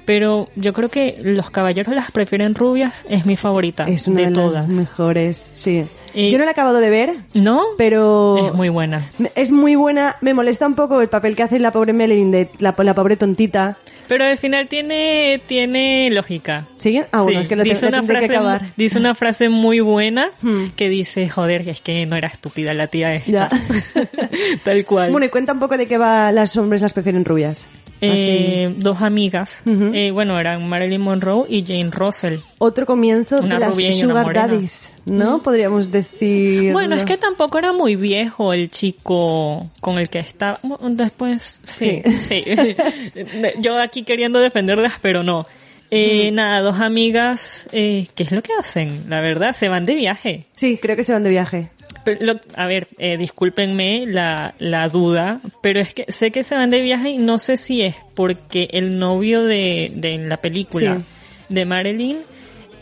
[0.06, 4.26] pero yo creo que Los Caballeros las prefieren rubias es mi favorita Es una de
[4.26, 4.68] de, las todas.
[4.68, 5.86] mejores, sí.
[6.16, 7.62] Yo no la he acabado de ver, ¿No?
[7.78, 9.08] pero Es muy buena.
[9.36, 10.16] es muy buena.
[10.22, 13.18] Me molesta un poco el papel que hace la pobre Melanie de la, la pobre
[13.18, 13.78] tontita.
[14.08, 16.66] Pero al final tiene, tiene lógica.
[16.78, 17.02] ¿Sí?
[17.12, 18.62] Ah, bueno, Sí, es que lo, dice, una frase, que acabar.
[18.64, 18.68] Hmm.
[18.76, 20.30] dice una frase muy buena
[20.76, 23.32] que dice, joder, es que no era estúpida la tía esta.
[23.32, 23.50] Ya.
[24.64, 25.12] Tal cual.
[25.12, 27.66] Bueno, y cuenta un poco de qué va las hombres las prefieren rubias.
[28.04, 32.38] Eh, dos amigas, eh, bueno, eran Marilyn Monroe y Jane Russell.
[32.60, 34.34] Otro comienzo Una de las Sugar.
[34.34, 35.42] Daddies, ¿no?
[35.42, 36.74] Podríamos decir.
[36.74, 40.60] Bueno, es que tampoco era muy viejo el chico con el que estaba.
[40.90, 42.44] Después, sí, sí.
[43.60, 45.46] Yo aquí queriendo defenderlas, pero no.
[45.96, 49.06] Eh, Nada, dos amigas, eh, ¿qué es lo que hacen?
[49.10, 50.46] La verdad, se van de viaje.
[50.56, 51.70] Sí, creo que se van de viaje.
[52.04, 56.56] Pero lo- a ver, eh, discúlpenme la, la duda, pero es que sé que se
[56.56, 60.96] van de viaje y no sé si es porque el novio de, de la película
[61.50, 62.18] de Marilyn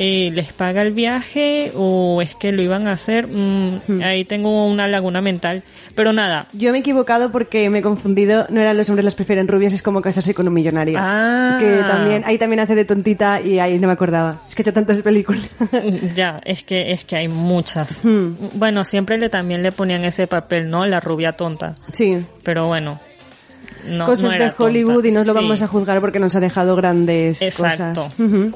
[0.01, 3.27] eh, les paga el viaje o es que lo iban a hacer.
[3.27, 5.63] Mm, Ahí tengo una laguna mental.
[5.95, 6.47] Pero nada.
[6.53, 8.45] Yo me he equivocado porque me he confundido.
[8.49, 10.97] No eran los hombres las prefieren rubias, es como casarse con un millonario.
[11.01, 11.57] Ah.
[11.59, 14.37] Que también, ahí también hace de tontita y ahí no me acordaba.
[14.49, 15.43] Es que he hecho tantas películas.
[16.15, 18.03] Ya, es que, es que hay muchas.
[18.03, 18.33] Hmm.
[18.53, 20.85] Bueno, siempre le también le ponían ese papel, ¿no?
[20.85, 21.75] La rubia tonta.
[21.91, 22.17] Sí.
[22.43, 22.99] Pero bueno.
[23.87, 25.07] No, cosas no de Hollywood tonta.
[25.07, 25.39] y no lo Sí.
[25.39, 28.03] vamos a juzgar porque nos ha dejado grandes Exacto.
[28.05, 28.19] cosas.
[28.19, 28.51] Ujú.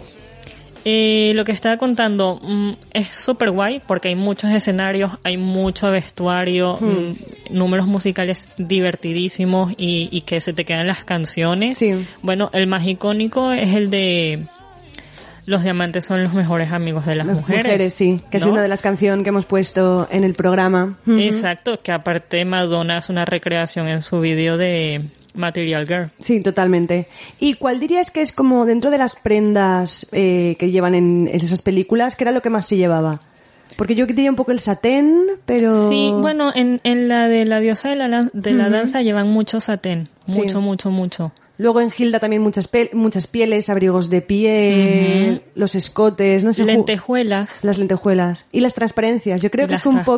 [0.88, 5.90] Eh, lo que estaba contando mm, es súper guay porque hay muchos escenarios, hay mucho
[5.90, 6.86] vestuario, Hmm.
[6.88, 7.16] mm,
[7.50, 11.80] números musicales divertidísimos y, y que se te quedan las canciones.
[12.22, 14.44] Bueno, el más icónico es el de
[15.48, 17.94] los diamantes son los mejores amigos de las, Las mujeres.
[17.94, 20.98] sí, que es una de las canciones que hemos puesto en el programa.
[21.08, 25.02] Exacto, que aparte Madonna es una recreación en su vídeo de
[25.36, 26.10] Material Girl.
[26.20, 27.08] Sí, totalmente.
[27.40, 31.62] ¿Y cuál dirías que es como dentro de las prendas eh, que llevan en, esas
[31.62, 33.22] películas, qué era lo que más se llevaba?
[33.78, 35.90] Porque yo diría un poco el satén, pero...
[35.90, 39.60] Sí, bueno, en, en la de la diosa de la, de la danza llevan mucho
[39.60, 40.40] satén, Sí.
[40.40, 41.32] mucho, mucho, mucho.
[41.58, 46.64] Luego en Hilda también muchas, muchas pieles, abrigos de piel, los escotes, no sé.
[46.64, 47.64] ju- Lentejuelas.
[47.64, 48.46] Las lentejuelas.
[48.52, 49.42] Y las transparencias.
[49.42, 50.18] Yo creo que Las es un poco...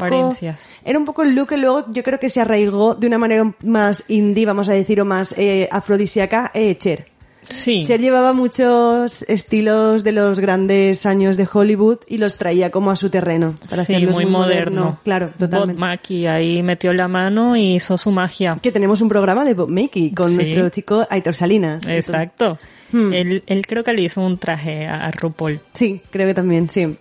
[0.83, 3.53] Era un poco el look que luego yo creo que se arraigó de una manera
[3.63, 7.05] más indie, vamos a decir, o más eh, afrodisíaca, eh, Cher.
[7.49, 7.83] Sí.
[7.85, 12.95] Cher llevaba muchos estilos de los grandes años de Hollywood y los traía como a
[12.95, 13.53] su terreno.
[13.69, 14.99] Para sí, hacerlos muy, moderno.
[15.03, 15.73] Claro, totalmente.
[15.73, 18.55] Bob Mackie ahí metió la mano y hizo su magia.
[18.61, 20.35] Que tenemos un programa de Bob Makey con Sí.
[20.35, 21.87] nuestro chico Aitor Salinas.
[21.87, 22.57] Exacto.
[22.91, 23.13] Hmm.
[23.13, 25.59] Él, él creo que le hizo un traje a a RuPaul.
[25.73, 26.97] Sí, creo que también, sí.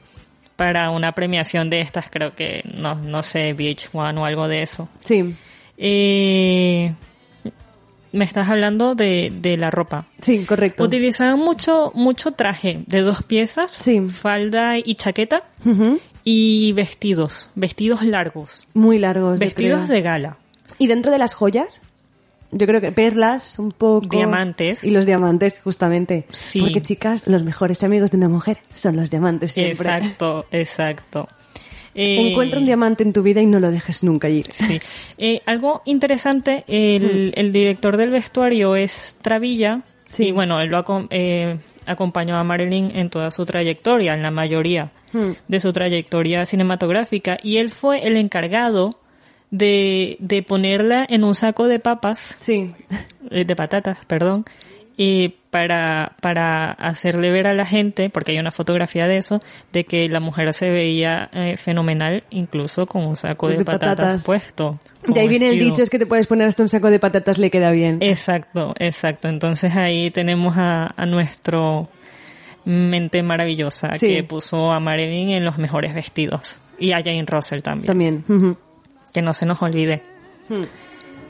[0.56, 4.88] Para una premiación de estas, creo que, no, no sé, VH1 o algo de eso.
[5.00, 5.34] Sí.
[5.78, 6.94] Eh,
[8.16, 10.06] me estás hablando de, de la ropa.
[10.20, 10.82] Sí, correcto.
[10.84, 15.44] Utilizaban mucho, mucho traje de dos piezas, falda y chaqueta,
[16.24, 19.38] y vestidos, vestidos largos, Muy largos.
[19.38, 20.38] vestidos de gala.
[20.78, 21.80] ¿Y dentro de las joyas?
[22.52, 24.06] Yo creo que perlas, un poco.
[24.06, 24.84] Diamantes.
[24.84, 26.26] Y los diamantes, justamente.
[26.30, 26.60] Sí.
[26.60, 29.94] Porque, chicas, los mejores amigos de una mujer son los diamantes siempre.
[29.94, 31.28] Exacto, exacto.
[31.96, 34.46] Eh, Encuentra un diamante en tu vida y no lo dejes nunca ir.
[34.52, 34.78] Sí.
[35.18, 39.80] Eh, algo interesante, el, el director del vestuario es Travilla,
[40.18, 41.56] y bueno, él lo acom- eh,
[41.86, 45.30] acompañó a Marilyn en toda su trayectoria, en la mayoría Hmm.
[45.48, 48.98] de su trayectoria cinematográfica, y él fue el encargado
[49.52, 52.72] de, de ponerla en un saco de papas, sí.
[53.30, 54.44] de patatas, perdón,
[54.96, 59.40] y para, para hacerle ver a la gente, porque hay una fotografía de eso,
[59.72, 63.96] de que la mujer se veía eh, fenomenal incluso con un saco de, De patatas,
[63.96, 64.24] patatas.
[64.24, 64.78] puesto.
[65.06, 67.38] De ahí viene el dicho, es que te puedes poner hasta un saco de patatas,
[67.38, 67.98] le queda bien.
[68.00, 69.28] Exacto, exacto.
[69.28, 71.88] Entonces ahí tenemos a, a nuestro
[72.64, 74.08] mente maravillosa Sí.
[74.08, 76.60] que puso a Marilyn en los mejores vestidos.
[76.78, 77.86] Y a Jane Russell también.
[77.86, 78.24] También.
[79.14, 80.02] Que no se nos olvide.
[80.48, 80.62] Hmm.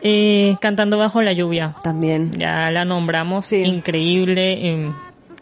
[0.02, 1.74] Eh, Cantando bajo la lluvia.
[1.82, 2.31] También.
[2.32, 3.52] Ya la nombramos.
[3.52, 4.68] Increíble.
[4.68, 4.93] em,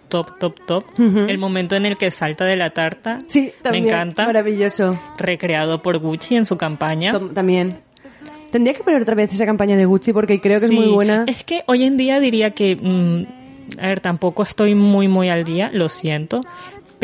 [0.08, 0.84] top, top, top.
[0.98, 3.18] El momento en el que salta de la tarta.
[3.28, 3.84] Sí, también.
[3.84, 4.24] Me encanta.
[4.26, 4.98] Maravilloso.
[5.18, 7.10] Recreado por Gucci en su campaña.
[7.10, 7.78] Tom- También.
[8.52, 10.88] Tendría que poner otra vez esa campaña de Gucci porque creo que Sí, es muy
[10.92, 11.24] buena.
[11.26, 15.42] Es que hoy en día diría que, mm, a ver, tampoco estoy muy, muy al
[15.42, 16.42] día, lo siento,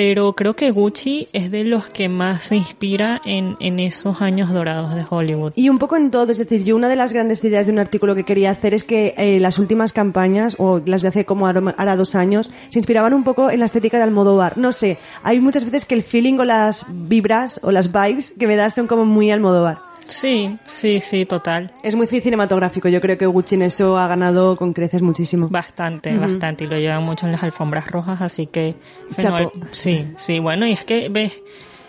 [0.02, 4.51] pero creo que Gucci es de los que más se inspira en, en esos años
[4.51, 5.52] dorados de Hollywood.
[5.56, 7.81] Y un poco en todo, es decir, yo una de las grandes ideas de un
[7.81, 11.47] artículo que quería hacer es que eh, las últimas campañas, o las de hace como
[11.47, 14.56] ahora dos años, se inspiraban un poco en la estética de Almodóvar.
[14.56, 18.47] No sé, hay muchas veces que el feeling o las vibras o las vibes que
[18.47, 19.90] me das son como muy Almodóvar.
[20.11, 21.73] Sí, sí, sí, total.
[21.82, 25.49] Es muy cinematográfico, yo creo que Gucci en eso ha ganado con creces muchísimo.
[25.49, 26.65] Bastante, bastante.
[26.65, 28.74] Y lo llevan mucho en las alfombras rojas, así que...
[29.16, 29.53] Chapo.
[29.70, 31.32] Sí, sí, bueno, y es que, ves,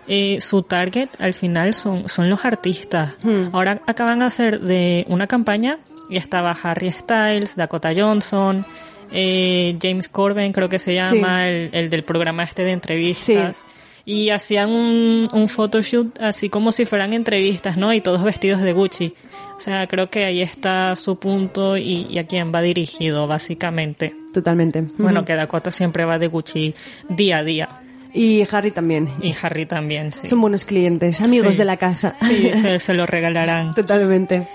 [0.08, 3.16] eh, su target al final son, son los artistas.
[3.24, 3.54] Hmm.
[3.54, 5.78] Ahora acaban de hacer de una campaña
[6.10, 8.66] y estaba Harry Styles, Dakota Johnson,
[9.12, 13.64] eh, James Corbin creo que se llama, el, el del programa este de entrevistas.
[14.12, 17.94] Y hacían un, un photoshoot así como si fueran entrevistas, ¿no?
[17.94, 19.14] Y todos vestidos de Gucci.
[19.56, 24.14] O sea, creo que ahí está su punto y, y a quién va dirigido, básicamente.
[24.34, 24.84] Totalmente.
[24.98, 26.74] Bueno, que Dakota siempre va de Gucci
[27.08, 27.70] día a día.
[28.14, 29.10] Y Harry también.
[29.22, 30.28] Y Harry también, sí.
[30.28, 31.60] Son buenos clientes, amigos Sí.
[31.60, 32.16] de la casa.
[32.28, 33.74] Sí, se, se lo regalarán.
[33.76, 34.46] Totalmente.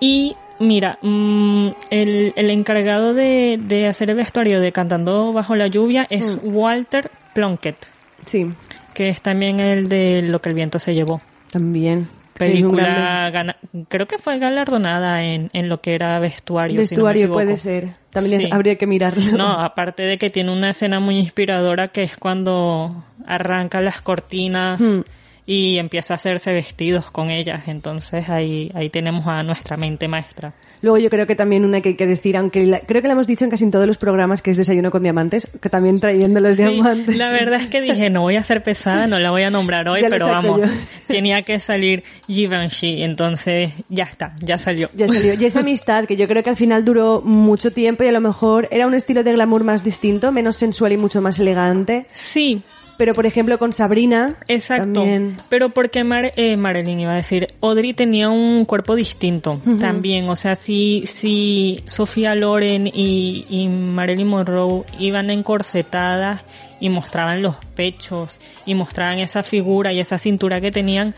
[0.00, 5.68] Y mira, mm, el, el encargado de, de hacer el vestuario de Cantando Bajo la
[5.68, 7.86] Lluvia es Walter Plunkett.
[8.26, 8.46] Sí.
[8.98, 11.20] Que es también el de Lo que el viento se llevó.
[11.52, 12.08] También.
[12.34, 13.56] Película, gana-
[13.88, 16.84] creo que fue galardonada en, en lo que era vestuario.
[16.86, 17.90] si no me Vestuario puede ser.
[18.10, 18.48] También Sí.
[18.50, 19.22] habría que mirarlo.
[19.38, 24.80] No, aparte de que tiene una escena muy inspiradora que es cuando arranca las cortinas
[24.80, 25.00] Hmm.
[25.50, 27.62] Y empieza a hacerse vestidos con ellas.
[27.68, 30.52] Entonces ahí, ahí tenemos a nuestra mente maestra.
[30.82, 33.14] Luego yo creo que también una que hay que decir, aunque la- creo que la
[33.14, 36.38] hemos dicho en casi todos los programas, que es Desayuno con Diamantes, que también trayendo
[36.40, 37.16] los Sí, diamantes.
[37.16, 39.88] la verdad es que dije, no voy a ser pesada, no la voy a nombrar
[39.88, 40.66] hoy, Ya pero vamos, yo.
[41.08, 44.90] tenía que salir Givenchy, entonces ya está, ya salió.
[44.94, 45.32] Ya salió.
[45.32, 48.20] Y esa amistad, que yo creo que al final duró mucho tiempo y a lo
[48.20, 52.06] mejor era un estilo de glamour más distinto, menos sensual y mucho más elegante.
[52.12, 52.60] Sí,
[52.98, 54.36] pero por ejemplo con Sabrina.
[54.48, 54.92] Exacto.
[54.92, 55.36] También.
[55.48, 60.28] Pero porque Mar eh, Marilyn iba a decir, Audrey tenía un cuerpo distinto también.
[60.28, 66.42] O sea, si, si Sofía Loren y, y Marilyn Monroe iban encorsetadas
[66.80, 71.14] y mostraban los pechos y mostraban esa figura y esa cintura que tenían,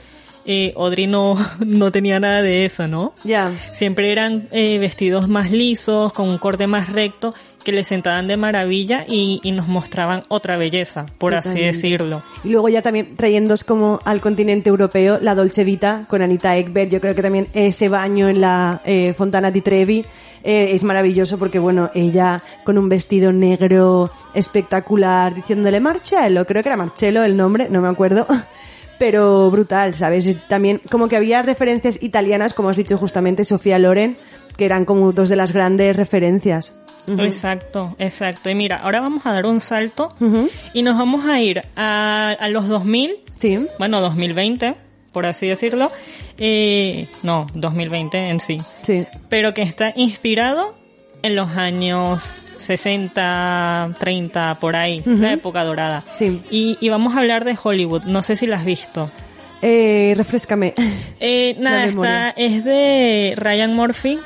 [0.47, 3.15] eh, Audrey no, no tenía nada de eso, ¿no?
[3.25, 3.53] Ya.
[3.73, 7.35] Siempre eran eh, vestidos más lisos, con un corte más recto,
[7.65, 11.77] que le sentaban de maravilla y, y nos mostraban otra belleza, por así Totalmente.
[11.77, 12.23] decirlo.
[12.45, 16.91] Y luego ya también trayéndos como al continente europeo la Dolce Vita con Anita Ekberg.
[16.91, 20.05] Yo creo que también ese baño en la eh, Fontana di Trevi
[20.43, 26.69] eh, es maravilloso porque, bueno, ella con un vestido negro espectacular diciéndole Marcello, creo que
[26.69, 28.27] era Marcello el nombre, no me acuerdo.
[28.99, 30.27] Pero brutal, ¿sabes?
[30.27, 34.17] Es También como que había referencias italianas, como has dicho justamente, Sofía Loren,
[34.59, 36.75] que eran como dos de las grandes referencias.
[37.09, 38.51] Exacto, exacto.
[38.51, 40.15] Y mira, ahora vamos a dar un salto
[40.75, 43.17] y nos vamos a ir a, a los 2000.
[43.29, 43.59] Sí.
[43.79, 44.75] Bueno, 2020,
[45.13, 45.91] por así decirlo.
[46.39, 48.59] Eh, no, 2020 en sí.
[48.83, 49.07] Sí.
[49.29, 50.75] Pero que está inspirado
[51.23, 55.17] en los años 60, 30, por ahí, Ujú.
[55.17, 56.03] la época dorada.
[56.15, 56.41] Sí.
[56.51, 58.03] Y, y vamos a hablar de Hollywood.
[58.05, 59.11] No sé si la has visto.
[59.63, 60.73] Eh, refrescame.
[61.21, 64.19] Eh, nada, está, es de Ryan Murphy.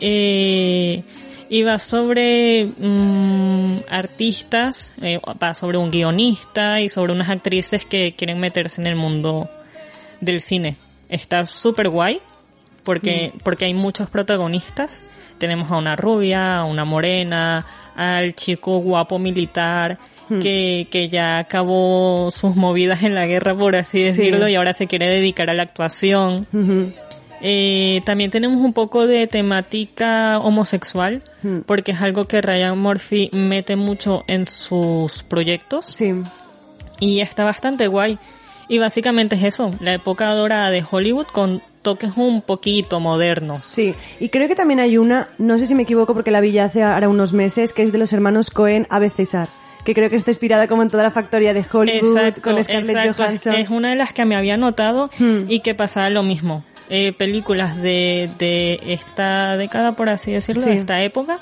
[0.00, 1.02] Eh,
[1.48, 8.12] y va sobre mm, artistas, eh, va sobre un guionista y sobre unas actrices que
[8.12, 9.48] quieren meterse en el mundo
[10.20, 10.76] del cine.
[11.08, 12.20] Está súper guay
[12.84, 15.04] porque, porque hay muchos protagonistas.
[15.38, 17.64] Tenemos a una rubia, a una morena,
[17.96, 19.98] al chico guapo militar
[20.28, 20.40] Hmm.
[20.40, 24.86] que, que ya acabó sus movidas en la guerra, por así decirlo, y ahora se
[24.86, 26.46] quiere dedicar a la actuación.
[27.40, 31.58] Eh, también tenemos un poco de temática homosexual, Hmm.
[31.66, 35.86] porque es algo que Ryan Murphy mete mucho en sus proyectos.
[35.86, 36.12] Sí.
[37.00, 38.18] Y está bastante guay.
[38.68, 43.64] Y básicamente es eso, la época dorada de Hollywood con toques un poquito modernos.
[43.64, 46.52] Sí, y creo que también hay una, no sé si me equivoco porque la vi
[46.52, 49.48] ya hace ahora unos meses, que es de los hermanos Cohen, Ave César,
[49.86, 52.96] que creo que está inspirada como en toda la factoría de Hollywood Exacto, con Scarlett
[52.96, 53.22] exacto.
[53.22, 53.54] Johansson.
[53.54, 55.44] Es una de las que me había notado Hmm.
[55.48, 56.62] y que pasaba lo mismo.
[56.90, 60.70] Eh, películas de, de esta década, por así decirlo, Sí.
[60.70, 61.38] de esta época,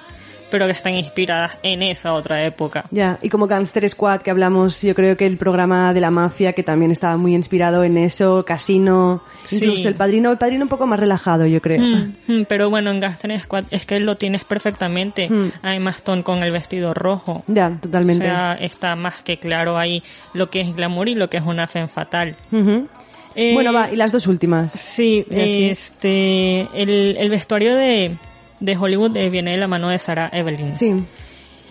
[0.51, 2.85] pero que están inspiradas en esa otra época.
[2.91, 6.53] Ya, y como Gangster Squad que hablamos, yo creo que el programa de la mafia
[6.53, 9.57] que también estaba muy inspirado en eso, Casino, Sí.
[9.57, 11.81] incluso el padrino, el padrino un poco más relajado, yo creo.
[11.81, 15.29] Mm, mm, pero bueno, en Gaston Squad es que lo tienes perfectamente.
[15.29, 15.53] Mm.
[15.63, 17.43] Hay Stone con el vestido rojo.
[17.47, 18.25] Ya, totalmente.
[18.25, 20.03] O sea, está más que claro ahí
[20.35, 22.35] lo que es glamour y lo que es una femme fatal.
[22.53, 22.89] Ujú.
[23.37, 24.73] Eh, bueno, va, y las dos últimas.
[24.73, 28.13] Sí, este, el, el vestuario de,
[28.61, 30.75] de Hollywood eh, viene de la mano de Sarah Evelyn.
[30.77, 31.05] Sí.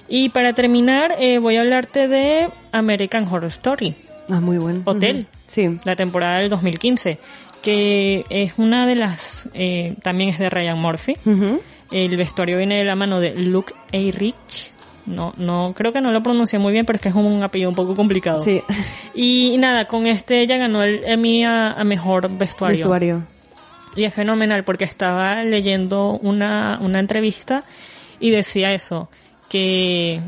[0.07, 3.95] Y para terminar, eh, voy a hablarte de American Horror Story.
[4.29, 4.81] Ah, muy bueno.
[4.85, 5.27] Hotel.
[5.47, 5.79] Sí.
[5.83, 7.17] La temporada del 2015.
[7.63, 9.49] Que es una de las,
[10.03, 11.17] también es de Ryan Murphy.
[11.91, 14.15] El vestuario viene de la mano de Luke A.
[14.15, 14.71] Rich.
[15.05, 17.69] No, no, creo que no lo pronuncié muy bien, pero es que es un apellido
[17.69, 18.43] un poco complicado.
[18.43, 18.61] Sí.
[19.13, 22.77] Y nada, con este ella ganó el Emmy a, a mejor vestuario.
[22.77, 23.21] Vestuario.
[23.95, 27.63] Y es fenomenal porque estaba leyendo una, una entrevista
[28.19, 29.09] y decía eso,
[29.47, 30.19] que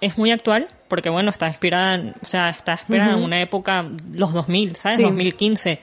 [0.00, 4.32] es muy actual, porque bueno, está inspirada, o sea, está inspirada en una época, los
[4.32, 4.96] 2000, ¿sabes?
[4.98, 5.02] Sí.
[5.04, 5.78] 2015.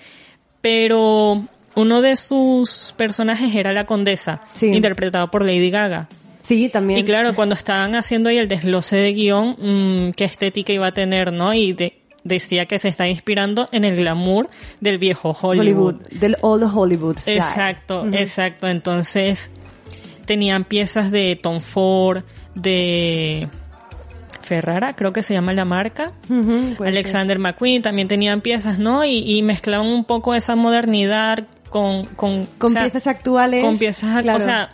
[0.59, 1.43] Pero
[1.75, 4.67] uno de sus personajes era la condesa, Sí.
[4.67, 6.07] interpretado por Lady Gaga.
[6.43, 6.99] Sí, también.
[6.99, 10.91] Y claro, cuando estaban haciendo ahí el desglose de guion, mm, qué estética iba a
[10.91, 11.53] tener, ¿no?
[11.53, 14.49] Y de- decía que se está inspirando en el glamour
[14.79, 15.95] del viejo Hollywood.
[16.11, 17.37] Del Old Hollywood style.
[17.37, 18.67] Exacto, exacto.
[18.67, 19.51] Entonces
[20.25, 22.23] tenían piezas de Tom Ford,
[22.55, 23.49] de
[24.41, 26.11] Ferrara, creo que se llama la marca.
[26.79, 29.05] Alexander McQueen también tenían piezas, ¿no?
[29.05, 32.05] Y, y mezclaban un poco esa modernidad con...
[32.05, 33.63] Con, Con o sea, piezas actuales.
[33.63, 34.37] Con piezas, claro.
[34.37, 34.73] o sea,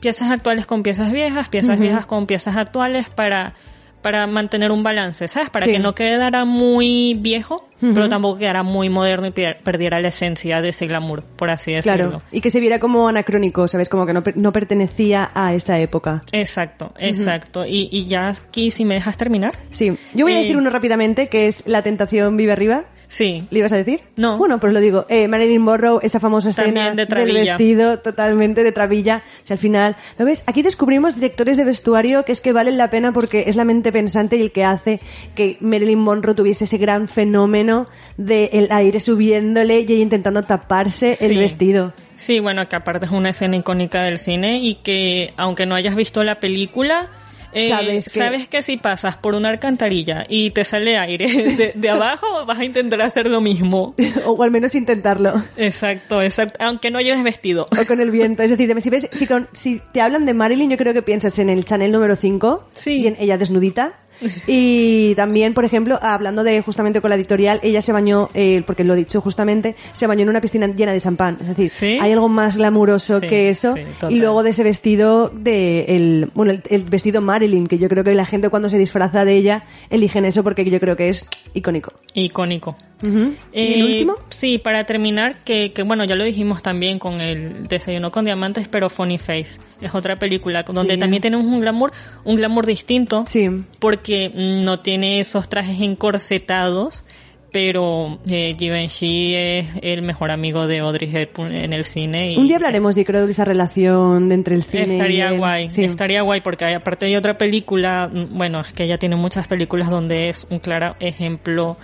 [0.00, 3.54] piezas actuales con piezas viejas, piezas viejas con piezas actuales para
[4.00, 5.50] para mantener un balance, ¿sabes?
[5.50, 5.72] Para Sí.
[5.72, 10.68] que no quedara muy viejo, pero tampoco quedara muy moderno y perdiera la esencia de
[10.68, 12.08] ese glamour, por así decirlo.
[12.10, 13.88] Claro, y que se viera como anacrónico, ¿sabes?
[13.88, 16.22] Como que no, per- no pertenecía a esta época.
[16.30, 17.66] Exacto, exacto.
[17.66, 19.58] y, y ya aquí, si me dejas terminar.
[19.72, 22.84] Sí, yo voy a Eh, decir uno rápidamente, que es La tentación vive arriba.
[23.08, 23.42] Sí.
[23.50, 24.00] ¿Le ibas a decir?
[24.16, 24.36] No.
[24.36, 25.06] Bueno, pues lo digo.
[25.08, 29.22] Eh, Marilyn Monroe, esa famosa escena de del vestido totalmente de trabilla.
[29.44, 30.44] Si al final, ¿lo ves?
[30.46, 33.92] Aquí descubrimos directores de vestuario que es que valen la pena porque es la mente
[33.92, 35.00] pensante y el que hace
[35.34, 41.16] que Marilyn Monroe tuviese ese gran fenómeno de el aire subiéndole y ella intentando taparse
[41.20, 41.94] el vestido.
[42.18, 45.94] Sí, bueno, que aparte es una escena icónica del cine y que aunque no hayas
[45.94, 47.08] visto la película,
[47.52, 51.26] Eh, Sabes que- sabes que si pasas por una alcantarilla y te sale aire
[51.56, 53.94] de, de abajo, vas a intentar hacer lo mismo.
[54.26, 55.32] o al menos intentarlo.
[55.56, 56.58] Exacto, exacto.
[56.62, 57.66] Aunque no lleves vestido.
[57.70, 58.42] O con el viento.
[58.42, 61.38] Es decir, si, ves, si, con- si te hablan de Marilyn, yo creo que piensas
[61.38, 62.66] en el Chanel número 5.
[62.74, 63.00] Sí.
[63.00, 63.98] Y en ella desnudita.
[64.46, 68.84] Y también, por ejemplo, hablando de justamente con la editorial, ella se bañó, eh, porque
[68.84, 71.36] lo he dicho justamente, se bañó en una piscina llena de champán.
[71.40, 71.98] Es decir, ¿Sí?
[72.00, 73.74] hay algo más glamuroso Sí, que eso.
[73.74, 77.88] sí, y luego de ese vestido, de el, bueno, el, el vestido Marilyn, que yo
[77.88, 81.08] creo que la gente cuando se disfraza de ella, eligen eso porque yo creo que
[81.08, 81.92] es icónico.
[82.14, 82.76] Icónico.
[83.02, 84.14] ¿Y el Eh, último?
[84.28, 88.66] Sí, para terminar, que, que bueno, ya lo dijimos también con el Desayuno con Diamantes,
[88.68, 89.60] pero Funny Face.
[89.80, 91.00] Es otra película donde Sí.
[91.00, 91.92] también tenemos un glamour,
[92.24, 93.24] un glamour distinto.
[93.28, 93.48] Sí.
[93.78, 97.04] Porque mm, no tiene esos trajes encorsetados,
[97.50, 102.32] pero eh, Givenchy es el mejor amigo de Audrey Hepburn en el cine.
[102.32, 105.32] Y Un día hablaremos, yo creo, de esa relación de entre el cine Estaría y
[105.32, 105.84] el- guay, sí.
[105.84, 109.48] estaría guay porque hay- aparte hay otra película, mm, bueno, es que ella tiene muchas
[109.48, 111.76] películas donde es un claro ejemplo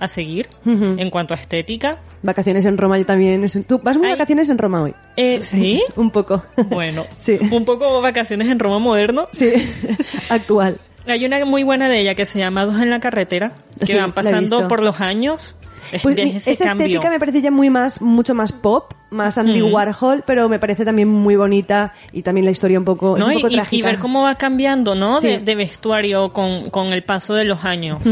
[0.00, 1.98] a seguir en cuanto a estética.
[2.22, 3.44] Vacaciones en Roma yo también.
[3.44, 4.12] es- ¿Tú vas muy Ay.
[4.14, 4.94] vacaciones en Roma hoy?
[5.16, 5.82] Eh, ¿Sí?
[5.96, 6.42] Un poco.
[6.68, 7.38] Bueno, Sí.
[7.52, 9.28] un poco vacaciones en Roma moderno.
[9.32, 9.52] Sí,
[10.28, 10.78] actual.
[11.06, 13.94] Hay una muy buena de ella que se llama Dos en la carretera, que Sí,
[13.94, 15.56] van pasando por los años.
[15.92, 16.86] Es Pues ese esa cambio.
[16.86, 19.66] estética me parece ya muy más, mucho más pop, más Ujú.
[19.70, 23.26] Warhol, pero me parece también muy bonita y también la historia un poco, es ¿no?
[23.26, 23.76] un poco y, y- trágica.
[23.76, 25.16] y ver cómo va cambiando, ¿no?
[25.16, 25.26] Sí.
[25.28, 28.02] De, de vestuario con, con el paso de los años.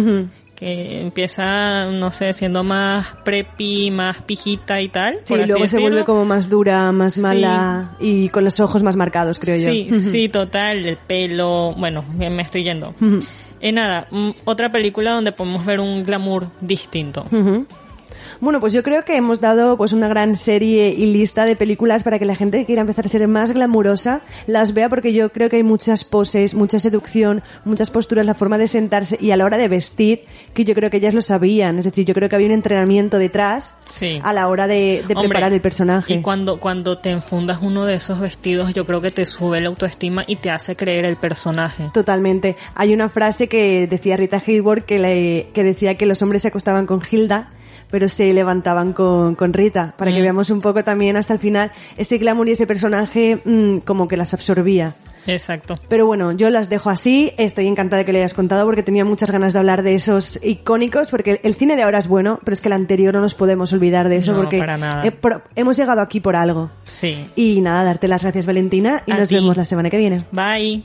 [0.59, 5.14] Que empieza, no sé, siendo más preppy, más pijita y tal.
[5.24, 7.20] Sí, por así luego se vuelve como más dura, más Sí.
[7.20, 9.70] mala y con los ojos más marcados, creo yo.
[9.70, 12.93] Sí, sí, total, el pelo, bueno, me estoy yendo.
[13.01, 13.20] Ujú.
[13.60, 17.24] Eh, nada, mm, otra película donde podemos ver un glamour distinto.
[18.40, 22.02] Bueno, pues yo creo que hemos dado pues una gran serie y lista de películas
[22.05, 25.31] para que la gente que quiera empezar a ser más glamurosa las vea porque yo
[25.31, 29.36] creo que hay muchas poses, mucha seducción, muchas posturas, la forma de sentarse y a
[29.36, 30.20] la hora de vestir
[30.55, 31.78] que yo creo que ellas lo sabían.
[31.78, 34.20] Es decir, yo creo que había un entrenamiento detrás Sí.
[34.23, 36.15] a la hora de, de Hombre, preparar el personaje.
[36.15, 39.69] Y cuando, cuando te enfundas uno de esos vestidos, yo creo que te sube la
[39.69, 41.85] autoestima y te hace creer el personaje.
[41.93, 42.56] Totalmente.
[42.74, 46.48] Hay una frase que decía Rita Hayworth que, le- que decía que los hombres se
[46.48, 47.51] acostaban con Hilda,
[47.90, 50.23] pero se levantaban con, con Rita, para que Mm.
[50.23, 54.16] veamos un poco también hasta el final ese glamour y ese personaje mm, como que
[54.16, 54.94] las absorbía.
[55.27, 55.74] Exacto.
[55.89, 57.32] Pero bueno, yo las dejo así.
[57.36, 60.43] Estoy encantada de que le hayas contado porque tenía muchas ganas de hablar de esos
[60.43, 63.35] icónicos, porque el cine de ahora es bueno, pero es que el anterior no nos
[63.35, 65.05] podemos olvidar de eso No, porque para nada.
[65.06, 65.12] he-
[65.60, 66.70] hemos llegado aquí por algo.
[66.85, 67.27] Sí.
[67.36, 69.35] Y nada, darte las gracias Valentina y A nos ti.
[69.35, 70.24] vemos la semana que viene.
[70.32, 70.82] Bye.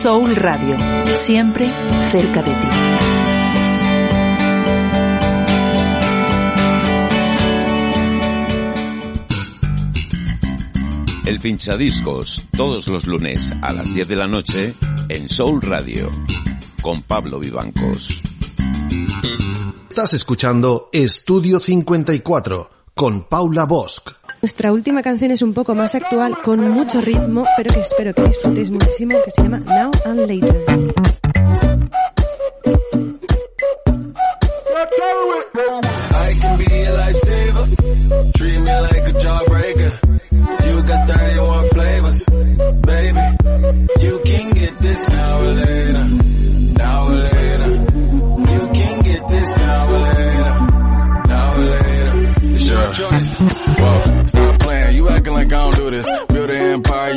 [0.00, 0.76] Soul Radio,
[1.16, 1.68] siempre
[2.12, 2.68] cerca de ti.
[11.26, 14.72] El pinchadiscos, todos los lunes a las 10 de la noche
[15.08, 16.08] en Soul Radio,
[16.80, 18.22] con Pablo Vivancos.
[19.88, 24.17] Estás escuchando Estudio 54 con Paula Bosch.
[24.40, 28.22] Nuestra última canción es un poco más actual, con mucho ritmo, pero que espero que
[28.22, 30.97] disfrutéis muchísimo, que se llama Now and Later.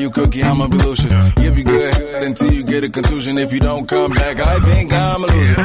[0.02, 1.16] You cookie, I'ma be Lucius.
[1.36, 3.38] Give you good, good until you get a contusion.
[3.38, 5.56] If you don't come back, I think I'm a loser.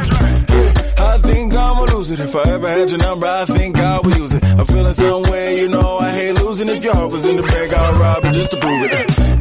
[0.98, 2.22] I think I'm a loser.
[2.22, 4.44] If I ever had your number, I think I would use it.
[4.44, 6.68] I'm feeling some way, you know I hate losing.
[6.68, 9.35] If your heart was in the bag, I'd rob it just to prove it.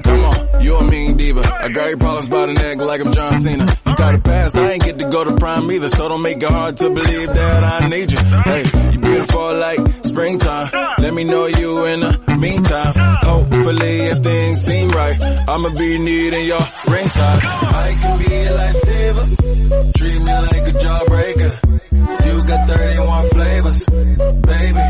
[0.66, 1.42] You a mean diva.
[1.62, 3.68] I got your problems by the neck like I'm John Cena.
[3.86, 6.42] You got a past, I ain't get to go to prime either, so don't make
[6.42, 8.18] it hard to believe that I need you.
[8.18, 10.72] Hey, you beautiful like springtime.
[10.98, 12.94] Let me know you in the meantime.
[13.22, 17.46] Hopefully, if things seem right, I'ma be needing your ring size.
[17.46, 19.94] I can be a lifesaver.
[19.98, 22.26] Treat me like a jawbreaker.
[22.26, 24.84] You got 31 flavors, baby.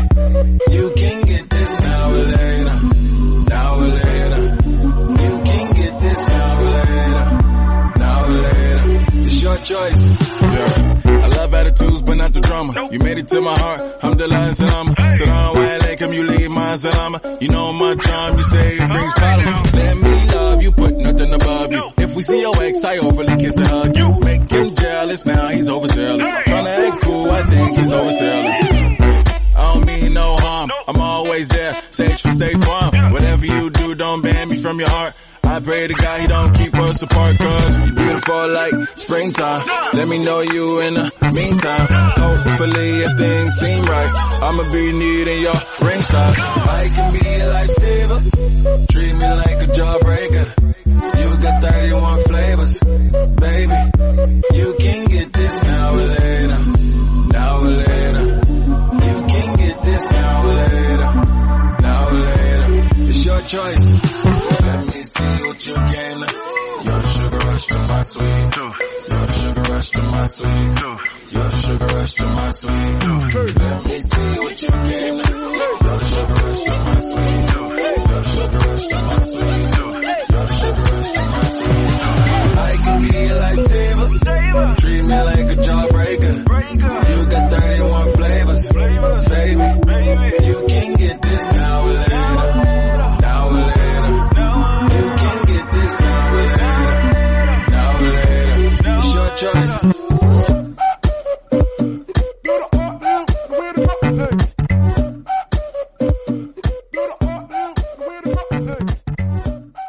[0.72, 2.80] You can get this now or later.
[3.50, 4.55] Now or later.
[9.46, 10.02] Your choice.
[10.54, 11.02] Yeah.
[11.06, 12.88] I love attitudes, but not the drama.
[12.90, 13.80] You made it to my heart.
[14.02, 14.94] I'm the lion salama.
[15.12, 17.94] Sit on white lake, come you leave my I said I'm a, you know my
[17.94, 19.74] charm, you say it brings problems.
[19.74, 21.84] Let me love you, put nothing above you.
[21.98, 24.08] If we see your ex, I overly kiss and hug you.
[24.20, 26.26] Make him jealous, now he's overzealous.
[26.26, 28.70] Tryna act cool, I think he's overzealous.
[29.58, 33.12] I don't mean no harm, I'm always there, safe from State Farm.
[33.12, 35.14] Whatever you do, don't ban me from your heart.
[35.46, 39.66] I pray to God he don't keep us apart cause beautiful like springtime.
[39.94, 41.86] Let me know you in the meantime.
[41.90, 44.12] Hopefully if things seem right,
[44.42, 46.02] I'ma be needing your ring.
[46.10, 50.46] I can be a lifesaver, treat me like a jawbreaker.
[50.86, 53.78] You got 31 flavors, baby.
[54.58, 56.58] You can get this now or later,
[57.32, 58.24] now or later.
[59.06, 61.14] You can get this now or later,
[61.80, 62.88] now or later.
[63.08, 63.95] It's your choice.
[65.56, 66.36] Let me see what you came to.
[66.84, 68.56] You're the sugar rush to my sweet.
[69.08, 70.80] You're the sugar rush to my sweet.
[71.32, 73.04] You're the sugar rush to my sweet.
[73.56, 75.55] Let me see what you came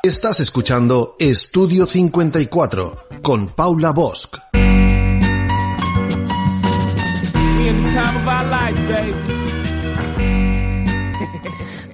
[0.07, 4.37] Estás escuchando Estudio 54 con Paula Bosch.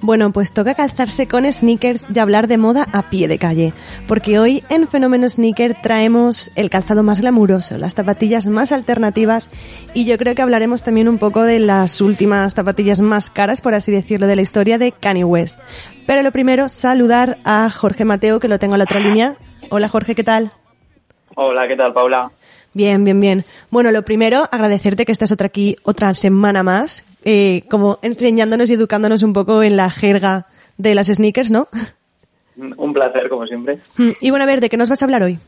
[0.00, 3.72] Bueno, pues toca calzarse con sneakers y hablar de moda a pie de calle,
[4.06, 9.48] porque hoy en Fenómeno Sneaker traemos el calzado más glamuroso, las zapatillas más alternativas
[9.94, 13.72] y yo creo que hablaremos también un poco de las últimas zapatillas más caras, por
[13.72, 15.58] así decirlo, de la historia de Kanye West.
[16.06, 19.36] Pero lo primero, saludar a Jorge Mateo, que lo tengo en la otra línea.
[19.70, 20.52] Hola Jorge, ¿qué tal?
[21.34, 22.30] Hola, ¿qué tal, Paula?
[22.74, 23.44] Bien, bien, bien.
[23.70, 28.74] Bueno, lo primero, agradecerte que estés otra aquí otra semana más, eh, como enseñándonos y
[28.74, 31.68] educándonos un poco en la jerga de las sneakers, ¿no?
[32.56, 33.78] Un placer, como siempre.
[34.20, 35.38] Y bueno, a ver, ¿de qué nos vas a hablar hoy?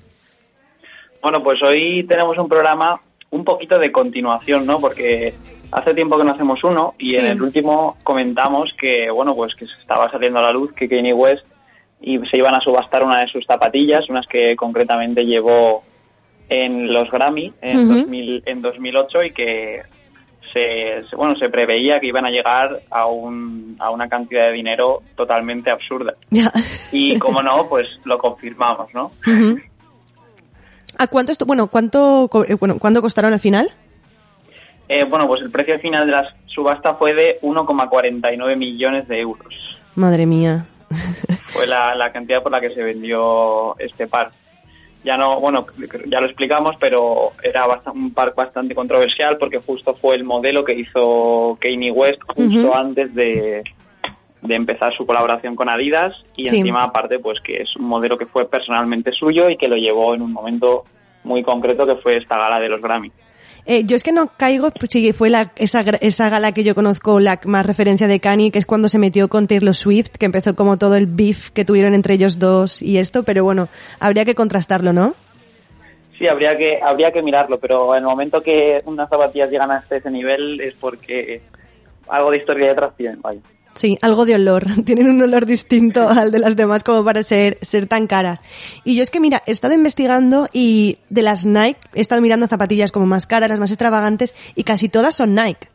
[1.20, 3.00] Bueno, pues hoy tenemos un programa
[3.30, 4.80] un poquito de continuación, ¿no?
[4.80, 5.34] Porque
[5.72, 7.20] hace tiempo que no hacemos uno y Sí.
[7.20, 10.88] en el último comentamos que, bueno, pues que se estaba saliendo a la luz que
[10.88, 11.44] Kanye West
[12.00, 15.82] y se iban a subastar una de sus zapatillas, unas que concretamente llevó
[16.48, 17.98] en los Grammy en, Ujú.
[18.00, 19.82] 2000 en 2008 y que
[20.52, 25.02] se, bueno, se preveía que iban a llegar a, un, a una cantidad de dinero
[25.16, 26.14] totalmente absurda.
[26.92, 29.10] Y como no, pues lo confirmamos, ¿no?
[30.98, 33.70] ¿A cuánto esto, bueno, cuánto, eh, bueno, cuánto costaron al final?
[34.88, 39.78] Eh, bueno, pues el precio final de la subasta fue de 1,49 millones de euros.
[39.94, 40.66] Madre mía.
[41.48, 44.30] Fue la, la cantidad por la que se vendió este par.
[45.02, 45.66] Ya no, bueno,
[46.06, 50.64] ya lo explicamos, pero era bast- un par bastante controversial porque justo fue el modelo
[50.64, 53.62] que hizo Kanye West justo antes de,
[54.42, 56.58] de empezar su colaboración con Adidas y Sí.
[56.58, 60.14] encima aparte pues que es un modelo que fue personalmente suyo y que lo llevó
[60.14, 60.84] en un momento
[61.24, 63.10] muy concreto que fue esta gala de los Grammy.
[63.68, 66.76] Eh, yo es que no caigo, pues sí, fue la, esa, esa gala que yo
[66.76, 70.26] conozco, la más referencia de Kanye, que es cuando se metió con Taylor Swift, que
[70.26, 73.68] empezó como todo el beef que tuvieron entre ellos dos y esto, pero bueno,
[73.98, 75.14] habría que contrastarlo, ¿no?
[76.16, 79.96] Sí, habría que, habría que mirarlo, pero en el momento que unas zapatillas llegan hasta
[79.96, 81.42] ese nivel es porque
[82.08, 83.40] algo de historia detrás tienen, vaya.
[83.76, 84.64] Sí, algo de olor.
[84.84, 88.42] Tienen un olor distinto al de las demás como para ser, ser tan caras.
[88.84, 92.46] Y yo es que, mira, he estado investigando y de las Nike, he estado mirando
[92.48, 95.68] zapatillas como más caras, las más extravagantes, y casi todas son Nike.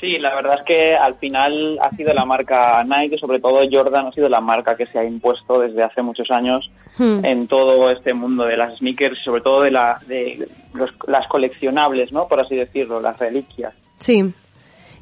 [0.00, 4.06] Sí, la verdad es que al final ha sido la marca Nike, sobre todo Jordan
[4.06, 7.24] ha sido la marca que se ha impuesto desde hace muchos años Hmm.
[7.26, 12.10] en todo este mundo de las sneakers, sobre todo de, la, de los- las coleccionables,
[12.10, 12.26] ¿no?
[12.26, 13.74] Por así decirlo, las reliquias.
[13.98, 14.32] Sí.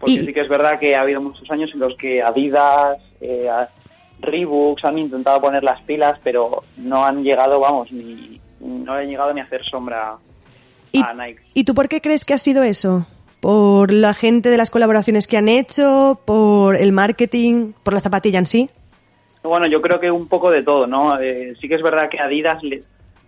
[0.04, 3.48] Porque sí que es verdad que ha habido muchos años en los que Adidas, eh,
[4.20, 9.32] Reeboks han intentado poner las pilas, pero no han llegado, vamos, ni no han llegado
[9.34, 10.16] ni a hacer sombra
[11.02, 11.40] a Nike.
[11.54, 13.06] ¿Y tú por qué crees que ha sido eso?
[13.40, 16.20] ¿Por la gente de las colaboraciones que han hecho?
[16.24, 17.72] ¿Por el marketing?
[17.82, 18.70] ¿Por la zapatilla en sí?
[19.42, 21.20] Bueno, yo creo que un poco de todo, ¿no?
[21.20, 22.84] Eh, sí que es verdad que Adidas le-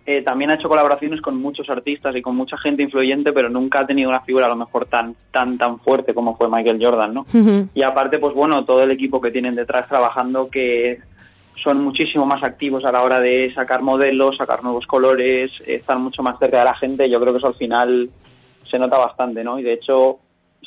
[0.09, 3.81] eh, también ha hecho colaboraciones con muchos artistas y con mucha gente influyente, pero nunca
[3.81, 7.13] ha tenido una figura a lo mejor tan tan tan fuerte como fue Michael Jordan,
[7.13, 7.25] ¿no?
[7.73, 11.01] Y aparte, pues bueno, todo el equipo que tienen detrás trabajando que
[11.61, 16.23] son muchísimo más activos a la hora de sacar modelos, sacar nuevos colores, están mucho
[16.23, 17.09] más cerca de la gente.
[17.09, 18.09] Yo creo que eso al final
[18.63, 19.59] se nota bastante, ¿no?
[19.59, 20.19] Y de hecho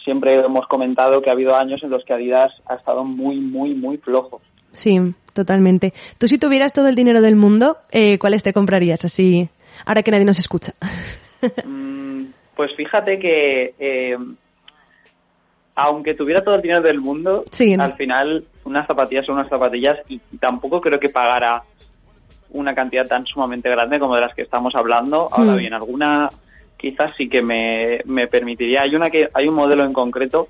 [0.05, 3.75] siempre hemos comentado que ha habido años en los que Adidas ha estado muy, muy,
[3.75, 4.43] muy flojo.
[4.73, 4.99] Sí,
[5.33, 5.93] totalmente.
[6.19, 9.49] Tú si tuvieras todo el dinero del mundo, eh, ¿cuáles te comprarías así,
[9.87, 10.75] ahora que nadie nos escucha?
[11.65, 12.25] Mm,
[12.55, 14.17] Pues fíjate que eh,
[15.75, 17.75] aunque tuviera todo el dinero del mundo, Sí.
[17.79, 21.63] al final unas zapatillas son unas zapatillas y tampoco creo que pagara
[22.51, 25.29] una cantidad tan sumamente grande como de las que estamos hablando.
[25.33, 25.57] Ahora Mm.
[25.59, 26.29] bien, alguna
[26.77, 28.83] quizás sí que me, me permitiría.
[28.83, 30.49] Hay una que hay un modelo en concreto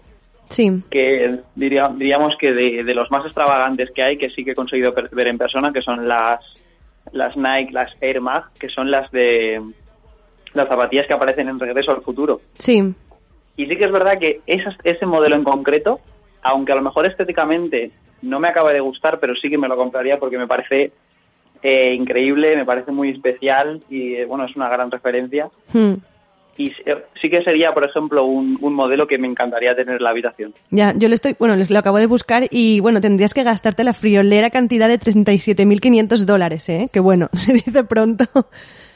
[0.51, 4.51] Sí, que diría, diríamos que de, de los más extravagantes que hay, que sí que
[4.51, 6.41] he conseguido ver en persona, que son las,
[7.13, 9.63] las Nike, las Air Mag, que son las de
[10.53, 12.41] las zapatillas que aparecen en Regreso al Futuro.
[12.59, 12.83] sí,
[13.57, 16.01] Y sí que es verdad que esas- ese modelo en concreto,
[16.43, 17.91] aunque a lo mejor estéticamente
[18.23, 20.91] no me acaba de gustar, pero sí que me lo compraría porque me parece
[21.63, 25.49] eh, increíble, me parece muy especial y eh, bueno, es una gran referencia.
[25.73, 25.95] Hmm.
[26.57, 26.83] Y sí-
[27.21, 30.53] sí que sería, por ejemplo, un, un modelo que me encantaría tener en la habitación.
[30.71, 33.83] Ya, yo lo estoy, bueno, les- lo acabo de buscar y bueno, tendrías que gastarte
[33.85, 36.89] la friolera cantidad de 37.500 dólares, ¿eh?
[36.93, 38.25] Que bueno, se dice pronto.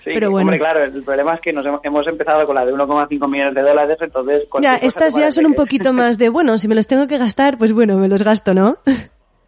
[0.05, 0.44] Sí, Pero bueno.
[0.48, 3.55] hombre, claro, el problema es que nos hemos, hemos empezado con la de 1,5 millones
[3.55, 4.43] de dólares, entonces...
[4.60, 7.56] Ya, estas ya son un poquito más de, bueno, si me los tengo que gastar,
[7.56, 8.76] pues bueno, me los gasto, ¿no?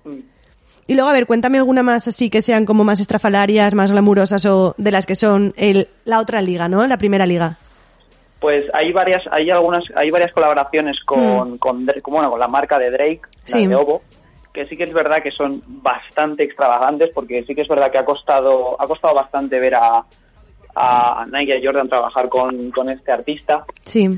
[0.05, 0.21] Mm.
[0.87, 4.47] Y luego, a ver, cuéntame alguna más así que sean como más estrafalarias, más glamurosas
[4.47, 6.87] o de las que son el, la otra liga, ¿no?
[6.87, 7.59] La primera liga.
[8.47, 12.47] Pues hay varias, hay algunas, hay varias colaboraciones con, con, Dra- con, bueno, con la
[12.47, 13.69] marca de Drake, la Hmm.
[13.71, 14.03] De Ovo,
[14.53, 17.99] que sí que es verdad que son bastante extravagantes, porque sí que es verdad que
[17.99, 20.05] ha costado, ha costado bastante ver a,
[20.77, 23.65] a Nike y a Jordan trabajar con, con este artista.
[23.83, 24.17] Sí.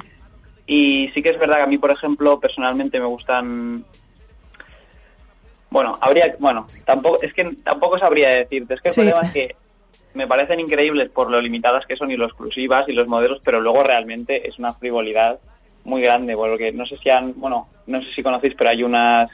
[0.67, 3.83] Y sí que es verdad que a mí, por ejemplo, personalmente me gustan.
[5.71, 8.75] Bueno, habría, bueno, tampoco, es que tampoco sabría decirte.
[8.75, 9.01] Es que el Sí.
[9.01, 9.57] problema es que
[10.14, 13.60] me parecen increíbles por lo limitadas que son y lo exclusivas y los modelos, pero
[13.60, 15.39] luego realmente es una frivolidad
[15.85, 19.30] muy grande, porque no sé si han, bueno, no sé si conocéis, pero hay unas,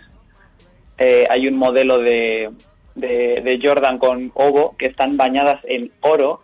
[0.98, 2.50] eh, hay un modelo de,
[2.94, 6.42] de, de Jordan con Ovo que están bañadas en oro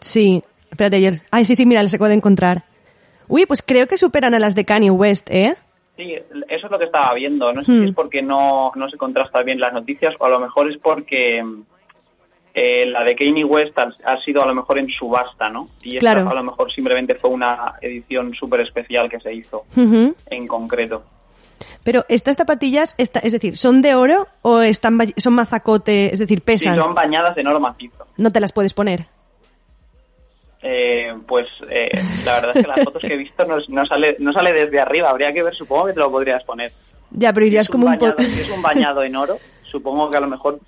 [0.00, 0.42] Sí.
[0.70, 1.14] Espérate, ayer.
[1.30, 2.62] Ay, sí, sí, mira, las acabo de encontrar.
[3.26, 5.54] Uy, pues creo que superan a las de Kanye West, ¿eh?
[5.96, 6.14] Sí,
[6.48, 7.52] eso es lo que estaba viendo.
[7.52, 7.82] No sé Hmm.
[7.82, 10.78] si es porque no, no se contrasta bien las noticias o a lo mejor es
[10.78, 11.42] porque
[12.60, 15.68] eh, la de Kanye West ha, ha sido a lo mejor en subasta, ¿no?
[15.82, 16.28] Y esta Claro.
[16.30, 21.02] a lo mejor simplemente fue una edición súper especial que se hizo en concreto.
[21.84, 26.12] Pero estas zapatillas, esta, es decir, ¿son de oro o están son mazacote?
[26.12, 26.76] Es decir, Sí, pesan.
[26.76, 28.06] son bañadas en oro macizo.
[28.16, 29.06] No te las puedes poner.
[30.60, 31.88] Eh, pues eh,
[32.24, 34.80] la verdad es que las fotos que he visto no, no sale no sale desde
[34.80, 35.08] arriba.
[35.10, 36.72] Habría que ver, supongo que te lo podrías poner.
[37.12, 38.28] Ya, pero irías Si como un bañado- poco...
[38.28, 40.58] Si es un bañado en oro, supongo que a lo mejor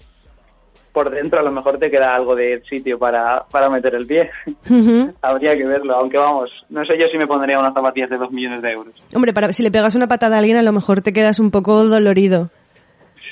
[0.92, 4.30] por dentro a lo mejor te queda algo de sitio para, para meter el pie.
[5.22, 8.30] Habría que verlo, aunque vamos, no sé yo si me pondría unas zapatillas de dos
[8.30, 8.94] millones de euros.
[9.14, 11.50] Hombre, para, si le pegas una patada a alguien a lo mejor te quedas un
[11.50, 12.50] poco dolorido.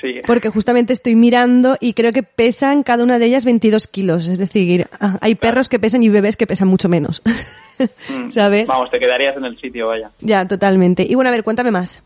[0.01, 0.21] Sí.
[0.25, 4.27] Porque justamente estoy mirando y creo que pesan cada una de ellas 22 kilos.
[4.27, 7.21] Es decir, ah, hay perros que pesan y bebés que pesan mucho menos.
[7.79, 8.67] Mm, ¿Sabes?
[8.67, 10.11] Vamos, te quedarías en el sitio, vaya.
[10.19, 11.03] ya, totalmente.
[11.03, 12.03] Y bueno, a ver, cuéntame más.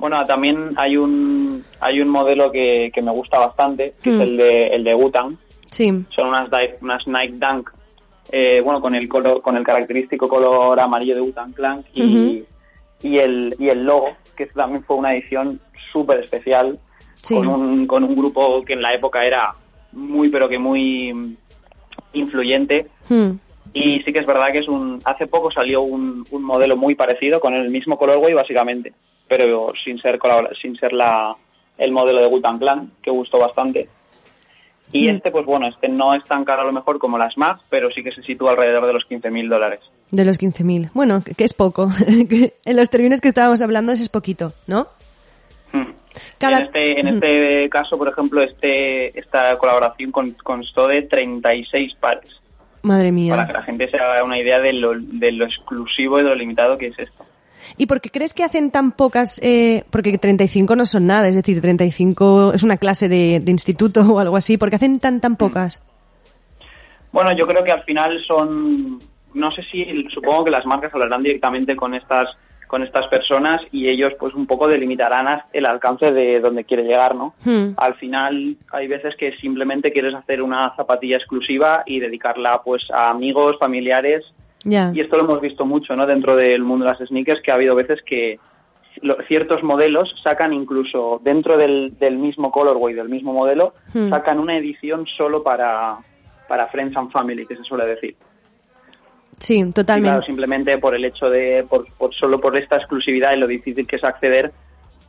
[0.00, 4.14] Bueno, también hay un hay un modelo que, que me gusta bastante, que Mm.
[4.14, 5.36] es el de el de Wu-Tang.
[5.70, 5.92] Sí.
[6.08, 7.70] Son unas, Di- unas Nike Dunk,
[8.32, 12.44] eh, bueno, con el color, con el característico color amarillo de Wu-Tang Clan y,
[13.02, 15.60] y el y el logo, que también fue una edición
[15.92, 16.78] súper especial
[17.22, 17.34] Sí.
[17.34, 19.54] con un con un grupo que en la época era
[19.92, 21.34] muy pero que muy mm,
[22.14, 23.32] influyente Hmm.
[23.72, 26.94] Y sí que es verdad que es un hace poco salió un, un modelo muy
[26.94, 28.92] parecido con el mismo colorway básicamente
[29.28, 30.18] pero sin ser
[30.60, 31.36] sin ser la
[31.78, 33.88] el modelo de Wu-Tang Clan que gustó bastante
[34.92, 35.16] y Mm.
[35.16, 37.90] este pues bueno este no es tan caro a lo mejor como las Mag pero
[37.92, 39.80] sí que se sitúa alrededor de los 15.000 dólares
[40.10, 40.90] De los 15.000.
[40.92, 41.88] Bueno, que, es poco.
[42.64, 44.88] En los términos que estábamos hablando es poquito, ¿no?
[46.38, 51.94] Cada- en este en este caso por ejemplo este esta colaboración con- constó de 36
[52.00, 52.39] pares
[52.82, 53.46] Madre para mía.
[53.46, 56.34] que la gente se haga una idea de lo, de lo exclusivo y de lo
[56.34, 57.24] limitado que es esto
[57.76, 59.40] ¿Y por qué crees que hacen tan pocas?
[59.42, 64.00] Eh, porque 35 no son nada, es decir, 35 es una clase de, de instituto
[64.02, 64.58] o algo así.
[64.58, 65.82] ¿Por qué hacen tan, tan pocas?
[67.12, 69.00] Bueno, yo creo que al final son,
[69.34, 72.36] no sé si, supongo que las marcas hablarán directamente con estas
[72.70, 77.16] con estas personas y ellos pues un poco delimitarán el alcance de donde quiere llegar,
[77.16, 77.34] ¿no?
[77.44, 77.70] Hmm.
[77.76, 83.10] Al final hay veces que simplemente quieres hacer una zapatilla exclusiva y dedicarla pues a
[83.10, 84.24] amigos, familiares
[84.94, 86.06] y esto lo hemos visto mucho, ¿no?
[86.06, 88.38] Dentro del mundo de las sneakers que ha habido veces que
[89.26, 94.10] ciertos modelos sacan incluso dentro del, del mismo colorway, del mismo modelo, Hmm.
[94.10, 95.98] sacan una edición solo para,
[96.46, 98.14] para Friends and Family, que se suele decir.
[99.40, 100.10] Sí, Y totalmente.
[100.10, 103.86] claro, simplemente por el hecho de, por, por- solo por esta exclusividad y lo difícil
[103.86, 104.52] que es acceder,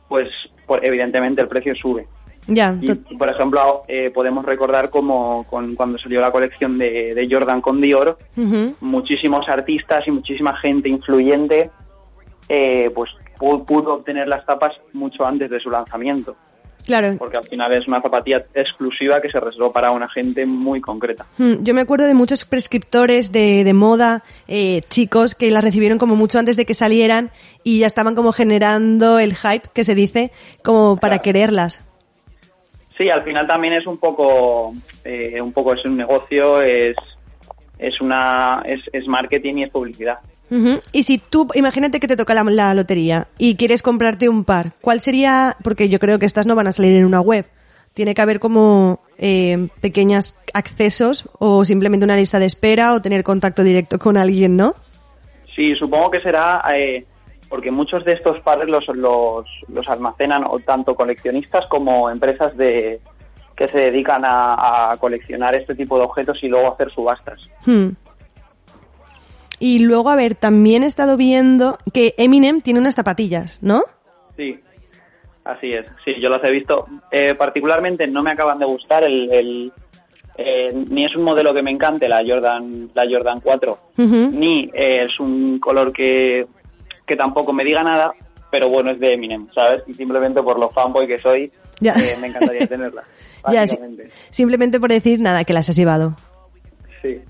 [0.08, 0.28] pues
[0.66, 2.06] por- evidentemente el precio sube.
[2.48, 7.28] Ya, Y, por ejemplo, eh, podemos recordar como con, cuando salió la colección de, de
[7.30, 8.18] Jordan con Dior,
[8.80, 11.70] muchísimos artistas y muchísima gente influyente
[12.48, 16.34] eh, pues pu- pudo obtener las tapas mucho antes de su lanzamiento,
[16.86, 17.16] claro.
[17.18, 21.26] porque al final es una zapatilla exclusiva que se reservó para una gente muy concreta.
[21.38, 25.98] Mm, Yo me acuerdo de muchos prescriptores de, de moda, eh, chicos, que las recibieron
[25.98, 27.30] como mucho antes de que salieran
[27.64, 30.32] y ya estaban como generando el hype que se dice
[30.62, 31.82] como para quererlas.
[32.98, 36.96] Sí, al final también es un poco, eh, un poco es un negocio, es
[37.78, 40.18] es una es, es marketing y es publicidad.
[40.92, 44.72] Y si tú, imagínate que te toca la, la lotería y quieres comprarte un par,
[44.80, 45.56] ¿cuál sería?
[45.62, 47.46] Porque yo creo que estas no van a salir en una web.
[47.94, 53.22] Tiene que haber como eh, pequeños accesos o simplemente una lista de espera o tener
[53.22, 54.74] contacto directo con alguien, ¿no?
[55.54, 57.04] Sí, supongo que será eh,
[57.48, 63.00] porque muchos de estos pares los, los, los almacenan o tanto coleccionistas como empresas de
[63.54, 67.50] que se dedican a, a coleccionar este tipo de objetos y luego hacer subastas.
[67.66, 67.90] Hmm.
[69.64, 73.84] Y luego, a ver, también he estado viendo que Eminem tiene unas zapatillas, ¿no?
[74.36, 74.58] Sí,
[75.44, 75.86] así es.
[76.04, 76.84] Sí, yo las he visto.
[77.12, 79.72] Eh, particularmente no me acaban de gustar el, el,
[80.36, 84.30] eh, ni es un modelo que me encante la Jordan la Jordan 4 Ujú.
[84.32, 86.44] ni eh, es un color que,
[87.06, 88.14] que tampoco me diga nada,
[88.50, 89.84] pero bueno, es de Eminem, ¿sabes?
[89.86, 91.92] Y simplemente por lo fanboy que soy, Ya.
[91.94, 93.04] eh, me encantaría tenerla.
[93.52, 93.64] Ya.
[94.30, 96.16] Simplemente por decir nada, que las has llevado.
[97.00, 97.20] Sí,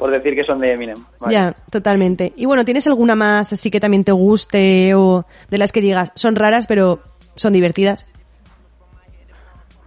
[0.00, 0.96] por decir que son de Eminem.
[1.18, 1.34] vale.
[1.34, 2.32] Ya, totalmente.
[2.34, 6.10] Y bueno, ¿tienes alguna más así que también te guste o de las que digas,
[6.14, 7.00] son raras pero
[7.34, 8.06] son divertidas?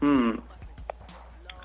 [0.02, 0.34] Mm.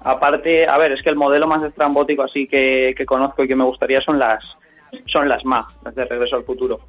[0.01, 3.55] Aparte, a ver, es que el modelo más estrambótico así que, que conozco y que
[3.55, 4.57] me gustaría son las
[5.05, 6.81] son las MAG, las de Regreso al Futuro.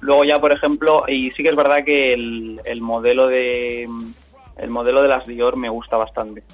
[0.00, 3.88] Luego ya, por ejemplo, y sí que es verdad que el, el modelo de
[4.56, 6.44] el modelo de las Dior me gusta bastante.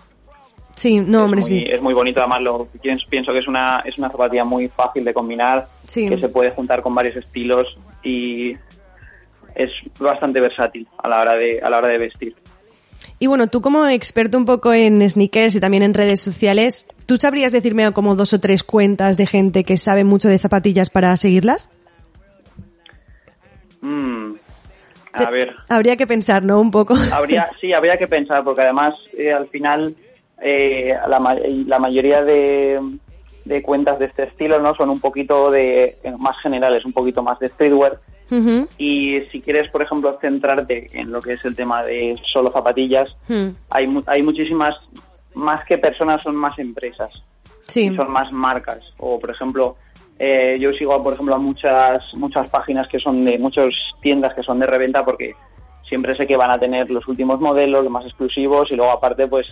[0.81, 1.65] Sí, no, hombre, muy, sí.
[1.69, 5.05] es muy bonito, además lo pienso, pienso que es una es una zapatilla muy fácil
[5.05, 6.09] de combinar, Sí.
[6.09, 8.57] que se puede juntar con varios estilos y
[9.55, 12.35] es bastante versátil a la hora de a la hora de vestir.
[13.19, 17.19] Y bueno, tú como experto un poco en sneakers y también en redes sociales, ¿tú
[17.19, 21.15] sabrías decirme como dos o tres cuentas de gente que sabe mucho de zapatillas para
[21.19, 21.69] seguirlas?
[23.83, 24.33] Mm,
[25.13, 26.59] a ver, Habría que pensar, ¿no?
[26.59, 26.95] Un poco.
[27.13, 29.95] habría sí habría que pensar porque además eh, al final
[30.41, 32.81] eh, la, ma- la mayoría de,
[33.45, 37.23] de cuentas de este estilo no son un poquito de eh, más generales un poquito
[37.23, 37.99] más de streetwear.
[38.79, 43.09] Y si quieres por ejemplo centrarte en lo que es el tema de solo zapatillas
[43.29, 43.51] Hmm.
[43.71, 44.77] hay mu- hay muchísimas
[45.35, 47.11] más que personas son más empresas.
[47.65, 47.95] Sí.
[47.95, 48.81] son más marcas.
[48.99, 49.77] O por ejemplo
[50.19, 53.73] eh, yo sigo por ejemplo a muchas muchas páginas que son de muchas
[54.03, 55.35] tiendas que son de reventa porque
[55.89, 59.27] siempre sé que van a tener los últimos modelos los más exclusivos y luego aparte
[59.29, 59.47] pues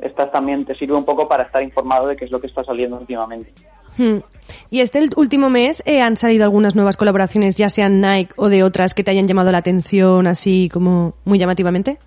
[0.00, 2.64] estas también te sirve un poco para estar informado de qué es lo que está
[2.64, 3.52] saliendo últimamente
[3.98, 4.18] Hmm.
[4.70, 8.62] Y este último mes eh, han salido algunas nuevas colaboraciones, ya sean Nike o de
[8.62, 11.98] otras que te hayan llamado la atención así como muy llamativamente.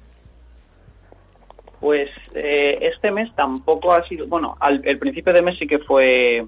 [1.79, 5.79] Pues eh, este mes tampoco ha sido, bueno, al el principio de mes sí que
[5.79, 6.45] fue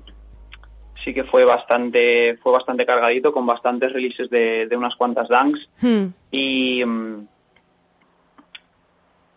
[1.04, 5.68] sí que fue bastante fue bastante cargadito con bastantes releases de, de unas cuantas dunks
[5.82, 6.14] Hmm.
[6.30, 7.28] y mm,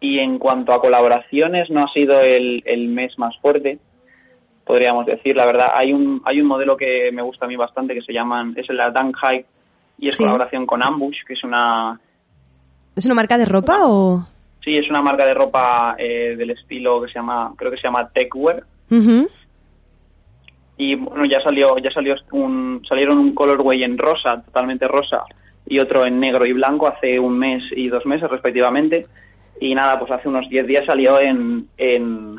[0.04, 3.78] y en cuanto a colaboraciones no ha sido el, el mes más fuerte
[4.66, 7.94] podríamos decir la verdad hay un hay un modelo que me gusta a mí bastante
[7.94, 9.46] que se llaman es el Dunk High
[9.98, 10.22] y es Sí.
[10.22, 11.98] colaboración con Ambush que es una
[12.94, 14.26] ¿Es una marca de ropa o...?
[14.62, 17.84] sí es una marca de ropa eh, del estilo que se llama creo que se
[17.84, 18.62] llama Techwear
[20.76, 25.22] y bueno ya salió ya salió un salieron un colorway en rosa totalmente rosa
[25.66, 29.06] y otro en negro y blanco hace un mes y dos meses respectivamente
[29.68, 32.36] y nada pues hace unos 10 días salió en en,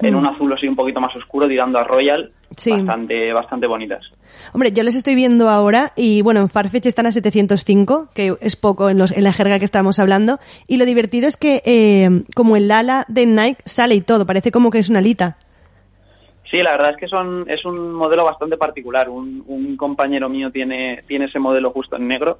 [0.00, 2.70] en un azul así un poquito más oscuro tirando a royal Sí.
[2.70, 4.12] bastante bastante bonitas
[4.52, 8.56] Hombre, yo les estoy viendo ahora y bueno, en Farfetch están a 705, que es
[8.56, 10.38] poco en, los, en la jerga que estábamos hablando.
[10.66, 14.50] Y lo divertido es que eh, como el ala de Nike sale y todo, parece
[14.50, 15.36] como que es una alita.
[16.50, 20.50] sí la verdad es que son es un modelo bastante particular un, un compañero mío
[20.50, 22.38] tiene tiene ese modelo justo en negro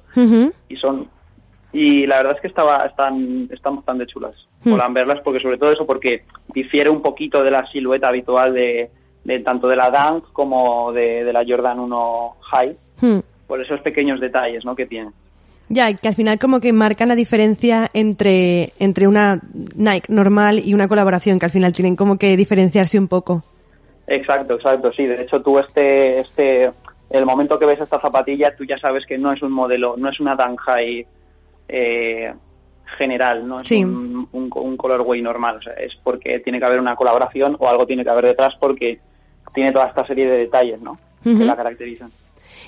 [0.69, 1.07] y son
[1.77, 4.33] y la verdad es que estaba están están bastante chulas
[4.63, 4.71] Hmm.
[4.71, 6.23] molan verlas porque sobre todo eso porque
[6.53, 8.89] difiere un poquito de la silueta habitual de,
[9.23, 13.19] de tanto de la Dunk como de, de la Jordan 1 High Hmm.
[13.45, 14.73] por esos pequeños detalles ¿no?
[14.75, 15.11] que tiene
[15.69, 19.39] Ya, que al final como que marcan la diferencia entre, entre una
[19.75, 23.43] Nike normal y una colaboración, que al final tienen como que diferenciarse un poco.
[24.07, 25.05] Exacto, exacto, sí.
[25.05, 26.71] De hecho, tú este, este,
[27.09, 30.09] el momento que ves esta zapatilla, tú ya sabes que no es un modelo, no
[30.09, 31.05] es una Danhai
[31.67, 32.33] eh,
[32.97, 33.83] general, no es Sí.
[33.83, 35.57] un, un, un colorway normal.
[35.57, 38.53] O sea, es porque tiene que haber una colaboración o algo tiene que haber detrás
[38.59, 38.99] porque
[39.53, 40.97] tiene toda esta serie de detalles, ¿no?
[41.23, 42.11] Que la caracterizan.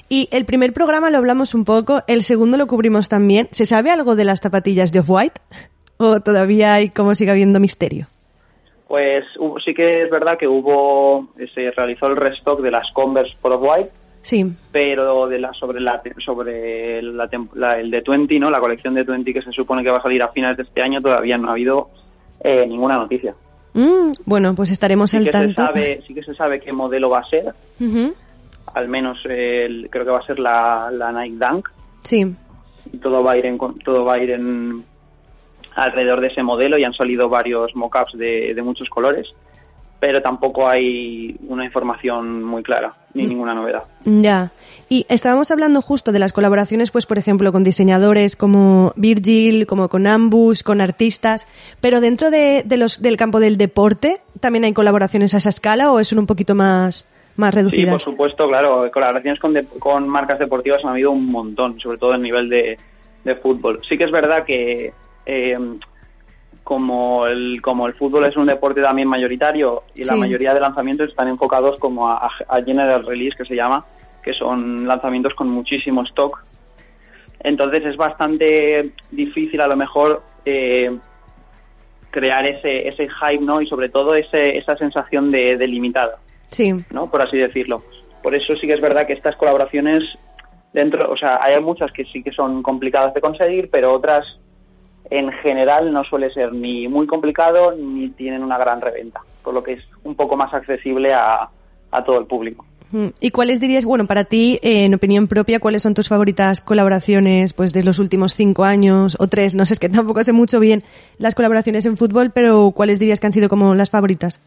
[0.10, 3.48] Y el primer programa lo hablamos un poco, el segundo lo cubrimos también.
[3.52, 5.42] ¿Se sabe algo de las zapatillas de Off-White?
[5.98, 8.08] ¿O todavía hay como sigue habiendo misterio?
[8.88, 13.36] Pues hubo- sí que es verdad que hubo, se realizó el restock de las Converse
[13.42, 13.92] por White,
[14.28, 14.46] Sí.
[14.74, 18.50] pero de la sobre la sobre la la- el de 20, ¿no?
[18.50, 20.82] La colección de 20 que se supone que va a salir a finales de este
[20.82, 21.90] año todavía no ha habido
[22.42, 23.34] eh, ninguna noticia.
[23.74, 27.10] Mm, bueno, pues estaremos Sí al que, se sabe, sí que se sabe qué modelo
[27.10, 27.54] va a ser,
[28.74, 31.70] al menos eh, el- creo que va a ser la, la Nike Dunk
[32.04, 32.26] Sí.
[32.92, 34.84] y todo va a ir en todo va a ir en
[35.76, 39.28] alrededor de ese modelo y han salido varios mockups de, de muchos colores,
[40.00, 43.30] pero tampoco hay una información muy clara ni Mm.
[43.30, 43.84] ninguna novedad.
[44.06, 44.52] Ya.
[44.90, 49.90] Y estábamos hablando justo de las colaboraciones, pues por ejemplo, con diseñadores como Virgil, como
[49.90, 51.48] con Ambush, con artistas,
[51.82, 55.92] pero dentro de, de los, del campo del deporte, ¿también hay colaboraciones a esa escala
[55.92, 57.06] o son un poquito más,
[57.36, 58.02] más Sí, por reducidas?
[58.04, 62.18] supuesto, claro, colaboraciones con, de- con marcas deportivas han habido un montón, sobre todo a
[62.18, 62.78] nivel de,
[63.26, 63.82] de fútbol.
[63.90, 64.94] Sí que es verdad que
[65.26, 65.58] eh,
[66.68, 71.08] como, el, como el fútbol es un deporte también mayoritario y la mayoría de lanzamientos
[71.08, 73.86] están enfocados como a, a general release, que se llama,
[74.22, 76.44] que son lanzamientos con muchísimo stock.
[77.40, 80.94] Entonces es bastante difícil a lo mejor eh,
[82.12, 83.62] crear ese, ese hype, ¿no?
[83.62, 86.20] Y sobre todo ese, esa sensación de, de limitada.
[86.50, 86.74] Sí.
[86.92, 87.10] ¿no?
[87.10, 87.82] Por así decirlo.
[88.22, 90.04] Por eso sí que es verdad que estas colaboraciones
[90.74, 94.38] dentro, o sea, hay muchas que sí que son complicadas de conseguir, pero otras
[95.10, 99.64] en general no suele ser ni muy complicado ni tienen una gran reventa, por lo
[99.64, 101.50] que es un poco más accesible a,
[101.92, 102.66] a todo el público.
[102.92, 103.08] Mm.
[103.20, 107.52] ¿Y cuáles dirías, bueno, para ti, eh, en opinión propia, cuáles son tus favoritas colaboraciones,
[107.54, 109.56] pues, de los últimos cinco años o tres?
[109.56, 110.84] No sé, es que tampoco sé mucho bien
[111.18, 114.40] las colaboraciones en fútbol, pero ¿cuáles dirías que han sido como las favoritas?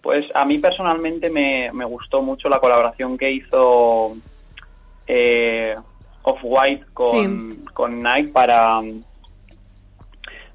[0.00, 4.16] Pues a mí personalmente me, me gustó mucho la colaboración que hizo
[5.06, 5.76] eh,
[6.22, 8.80] Off-White con, con Nike para,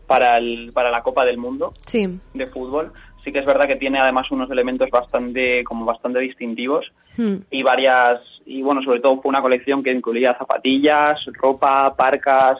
[0.07, 2.19] para, el, para la Copa del Mundo Sí.
[2.33, 2.91] de fútbol.
[3.23, 7.35] Sí que es verdad que tiene además unos elementos bastante como bastante distintivos Mm.
[7.49, 12.59] y varias y bueno sobre todo fue una colección que incluía zapatillas, ropa, parcas,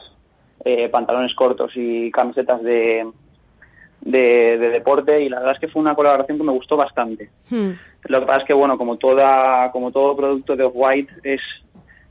[0.64, 3.06] eh, pantalones cortos y camisetas de,
[4.00, 7.30] de, de deporte y la verdad es que fue una colaboración que me gustó bastante.
[7.50, 7.70] Mm.
[8.04, 11.40] Lo que pasa es que bueno como toda como todo producto de Off-White es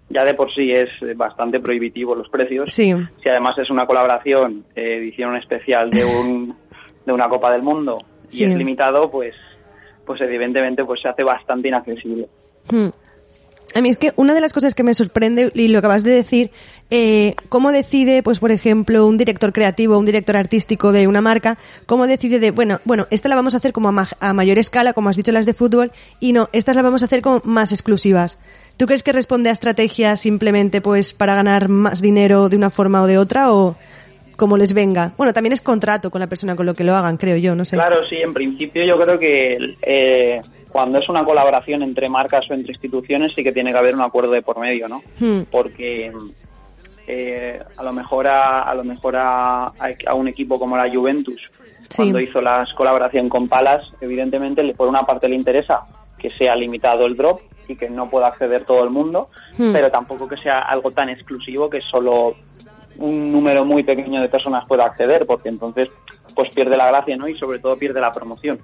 [0.09, 2.71] ya de por sí es bastante prohibitivo los precios.
[2.73, 2.93] Sí.
[3.23, 6.55] Si además es una colaboración, eh, edición especial de un
[7.05, 7.97] de una Copa del Mundo
[8.31, 8.43] y Sí.
[8.45, 9.33] es limitado, pues
[10.05, 12.27] pues evidentemente pues se hace bastante inaccesible.
[12.71, 12.89] Hmm.
[13.73, 16.11] A mí es que una de las cosas que me sorprende, y lo acabas de
[16.11, 16.49] decir,
[16.91, 21.57] eh, cómo decide, pues por ejemplo, un director creativo, un director artístico de una marca,
[21.85, 24.59] cómo decide de, bueno, bueno, esta la vamos a hacer como a, ma- a mayor
[24.59, 25.91] escala, como has dicho las de fútbol,
[26.21, 28.37] y no, estas las vamos a hacer como más exclusivas.
[28.77, 33.01] ¿Tú crees que responde a estrategias simplemente pues para ganar más dinero de una forma
[33.01, 33.75] o de otra o
[34.35, 35.13] como les venga?
[35.17, 37.63] Bueno, también es contrato con la persona con lo que lo hagan, creo yo, no
[37.63, 37.77] sé.
[37.77, 42.53] Claro, sí, en principio yo creo que eh, cuando es una colaboración entre marcas o
[42.53, 45.01] entre instituciones sí que tiene que haber un acuerdo de por medio, ¿no?
[45.19, 45.43] Hmm.
[45.49, 46.11] Porque
[47.07, 51.49] eh, a lo mejor a, a lo mejor a, a un equipo como la Juventus
[51.87, 51.97] Sí.
[51.97, 55.81] cuando hizo la colaboración con Palas, evidentemente por una parte le interesa
[56.17, 59.27] que sea limitado el drop y que no pueda acceder todo el mundo,
[59.57, 59.71] Hmm.
[59.73, 62.35] pero tampoco que sea algo tan exclusivo que solo
[62.97, 65.89] un número muy pequeño de personas pueda acceder, porque entonces
[66.35, 67.27] pues pierde la gracia, ¿no?
[67.27, 68.59] Y sobre todo pierde la promoción.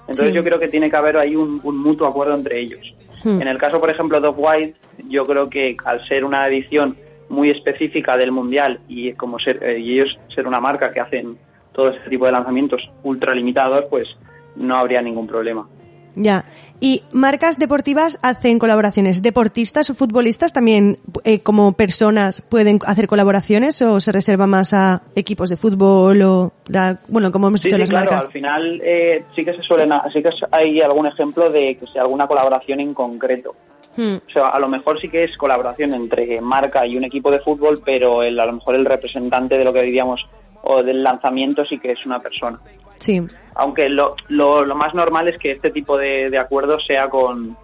[0.00, 0.32] Entonces Sí.
[0.32, 2.94] yo creo que tiene que haber ahí un, un mutuo acuerdo entre ellos.
[3.24, 3.40] Hmm.
[3.42, 4.74] En el caso, por ejemplo, de Off-White,
[5.08, 6.96] yo creo que al ser una edición
[7.28, 11.38] muy específica del Mundial y como ser, eh, y ellos ser una marca que hacen
[11.72, 14.08] todo este tipo de lanzamientos ultra limitados, pues
[14.56, 15.68] no habría ningún problema.
[16.16, 16.44] Ya.
[16.82, 19.20] ¿Y marcas deportivas hacen colaboraciones?
[19.22, 25.02] ¿Deportistas o futbolistas también eh, como personas pueden hacer colaboraciones o se reserva más a
[25.14, 28.26] equipos de fútbol o, la- bueno, como hemos Sí, dicho, sí, las claro, marcas?
[28.28, 32.00] al final eh, sí que se suelen, sí que hay algún ejemplo de que sea
[32.02, 33.54] alguna colaboración en concreto.
[33.96, 34.16] Hmm.
[34.26, 37.40] O sea, a lo mejor sí que es colaboración entre marca y un equipo de
[37.40, 40.26] fútbol, pero el, a lo mejor el representante de lo que diríamos
[40.62, 42.58] o del lanzamiento sí que es una persona.
[42.96, 43.20] Sí.
[43.54, 47.56] Aunque lo, lo, lo más normal es que este tipo de, de acuerdos sea con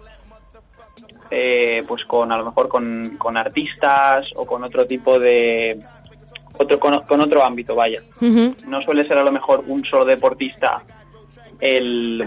[1.29, 5.77] eh, pues con a lo mejor con, con artistas o con otro tipo de
[6.57, 8.01] otro con, con otro ámbito vaya
[8.65, 10.81] no suele ser a lo mejor un solo deportista
[11.59, 12.25] el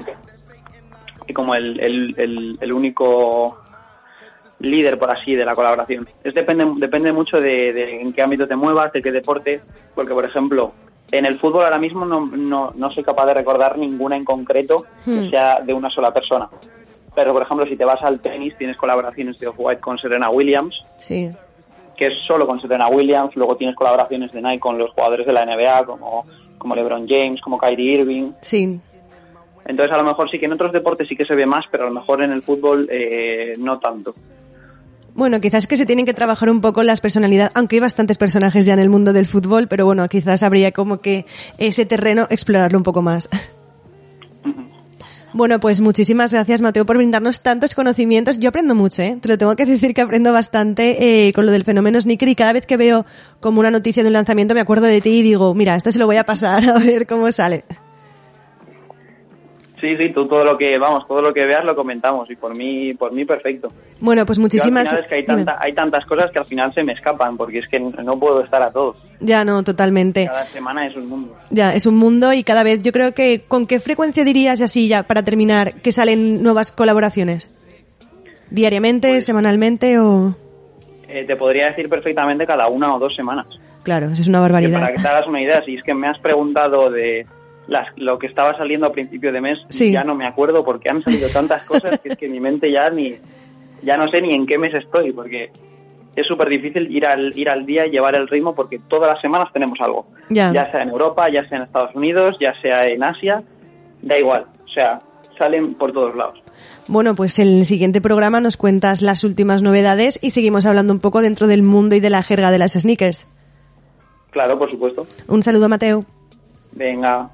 [1.35, 3.60] como el, el- el- el único
[4.61, 6.09] líder, por así, de la colaboración.
[6.23, 9.61] Es depende, depende mucho de, de en qué ámbito te muevas, de qué deporte,
[9.95, 10.73] porque, por ejemplo,
[11.11, 14.85] en el fútbol ahora mismo no, no, no soy capaz de recordar ninguna en concreto
[15.05, 15.31] que Hmm.
[15.31, 16.49] sea de una sola persona.
[17.15, 20.85] Pero, por ejemplo, si te vas al tenis, tienes colaboraciones de Off-White con Serena Williams,
[20.99, 21.29] Sí.
[21.97, 25.33] que es solo con Serena Williams, luego tienes colaboraciones de Nike con los jugadores de
[25.33, 26.25] la NBA, como,
[26.59, 28.33] como LeBron James, como Kyrie Irving.
[28.43, 28.79] Sí.
[29.67, 31.85] Entonces, a lo mejor sí que en otros deportes sí que se ve más, pero
[31.85, 34.15] a lo mejor en el fútbol eh, no tanto.
[35.15, 38.65] Bueno, quizás que se tienen que trabajar un poco las personalidades, aunque hay bastantes personajes
[38.65, 41.27] ya en el mundo del fútbol, pero bueno, quizás habría como que
[41.59, 43.29] ese terreno explorarlo un poco más.
[45.33, 48.41] Bueno, pues muchísimas gracias, Mateo, por brindarnos tantos conocimientos.
[48.41, 49.17] Yo aprendo mucho, ¿eh?
[49.21, 52.35] Te lo tengo que decir que aprendo bastante eh, con lo del fenómeno sneaker y
[52.35, 53.07] cada vez que veo
[53.39, 56.01] como una noticia de un lanzamiento me acuerdo de ti y digo, mira, esto se
[56.01, 57.65] lo voy a pasar a ver cómo sale.
[59.81, 62.55] Sí, sí, tú todo lo que, vamos, todo lo que veas lo comentamos y por
[62.55, 63.73] mí, por mí perfecto.
[64.01, 64.89] Bueno, pues muchísimas...
[64.89, 65.35] final es que hay, Dime.
[65.37, 68.43] tanta, hay tantas cosas que al final se me escapan porque es que no puedo
[68.43, 68.95] estar a todo.
[69.21, 70.27] Ya no, totalmente.
[70.27, 71.35] Cada semana es un mundo.
[71.51, 74.87] Ya, es un mundo y cada vez yo creo que ¿con qué frecuencia dirías así
[74.89, 77.49] ya para terminar que salen nuevas colaboraciones?
[78.51, 80.35] ¿Diariamente, Pues semanalmente o...?
[81.09, 83.47] Eh, te podría decir perfectamente cada una o dos semanas.
[83.83, 84.81] Claro, eso es una Que barbaridad.
[84.81, 87.27] para que te hagas una idea, si es que me has preguntado de
[87.71, 89.91] las, lo que estaba saliendo a principio de mes, Sí.
[89.93, 92.91] ya no me acuerdo porque han salido tantas cosas que es que mi mente ya
[92.91, 93.17] ni
[93.83, 95.51] ya no sé ni en qué mes estoy porque
[96.17, 99.21] es súper difícil ir al ir al día y llevar el ritmo porque todas las
[99.23, 100.07] semanas tenemos algo.
[100.29, 100.53] Ya.
[100.53, 103.43] sea en Europa, ya sea en Estados Unidos, ya sea en Asia,
[104.03, 104.47] da igual.
[104.65, 105.01] O sea,
[105.39, 106.43] salen por todos lados.
[106.89, 110.99] Bueno, pues en el siguiente programa nos cuentas las últimas novedades y seguimos hablando un
[110.99, 113.29] poco dentro del mundo y de la jerga de las sneakers.
[114.33, 115.07] Claro, por supuesto.
[115.29, 116.05] Un saludo, Mateo.
[116.73, 117.31] Venga,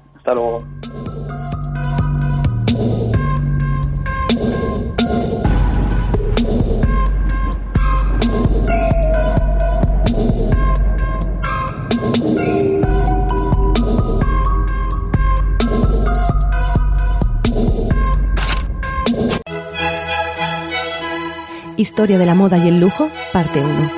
[21.77, 23.96] Historia de la moda y el lujo, parte 1.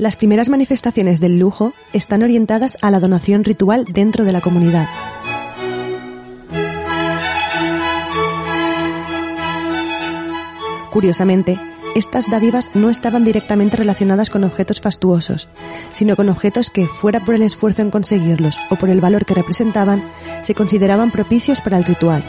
[0.00, 4.88] Las primeras manifestaciones del lujo están orientadas a la donación ritual dentro de la comunidad.
[10.90, 11.60] Curiosamente,
[11.94, 15.50] estas dádivas no estaban directamente relacionadas con objetos fastuosos,
[15.92, 19.34] sino con objetos que, fuera por el esfuerzo en conseguirlos o por el valor que
[19.34, 20.02] representaban,
[20.40, 22.24] se consideraban propicios para el ritual.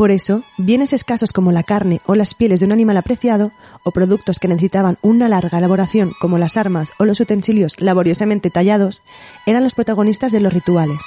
[0.00, 3.52] Por eso, bienes escasos como la carne o las pieles de un animal apreciado,
[3.84, 9.02] o productos que necesitaban una larga elaboración como las armas o los utensilios laboriosamente tallados,
[9.44, 11.02] eran los protagonistas de los rituales.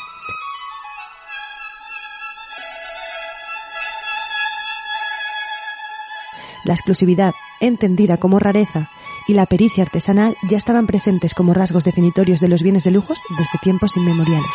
[6.63, 8.91] La exclusividad, entendida como rareza,
[9.27, 13.17] y la pericia artesanal ya estaban presentes como rasgos definitorios de los bienes de lujos
[13.39, 14.51] desde tiempos inmemoriales.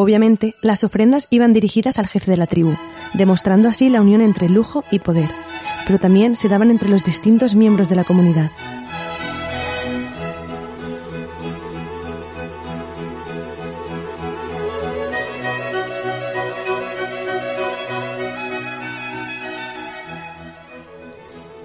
[0.00, 2.76] Obviamente, las ofrendas iban dirigidas al jefe de la tribu,
[3.14, 5.28] demostrando así la unión entre lujo y poder,
[5.88, 8.52] pero también se daban entre los distintos miembros de la comunidad.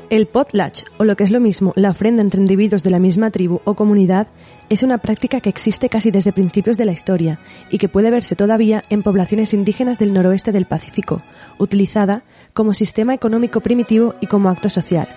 [0.09, 3.29] El potlatch, o lo que es lo mismo, la ofrenda entre individuos de la misma
[3.29, 4.27] tribu o comunidad,
[4.73, 7.39] es una práctica que existe casi desde principios de la historia
[7.69, 11.21] y que puede verse todavía en poblaciones indígenas del noroeste del Pacífico,
[11.59, 12.23] utilizada
[12.53, 15.07] como sistema económico primitivo y como acto social.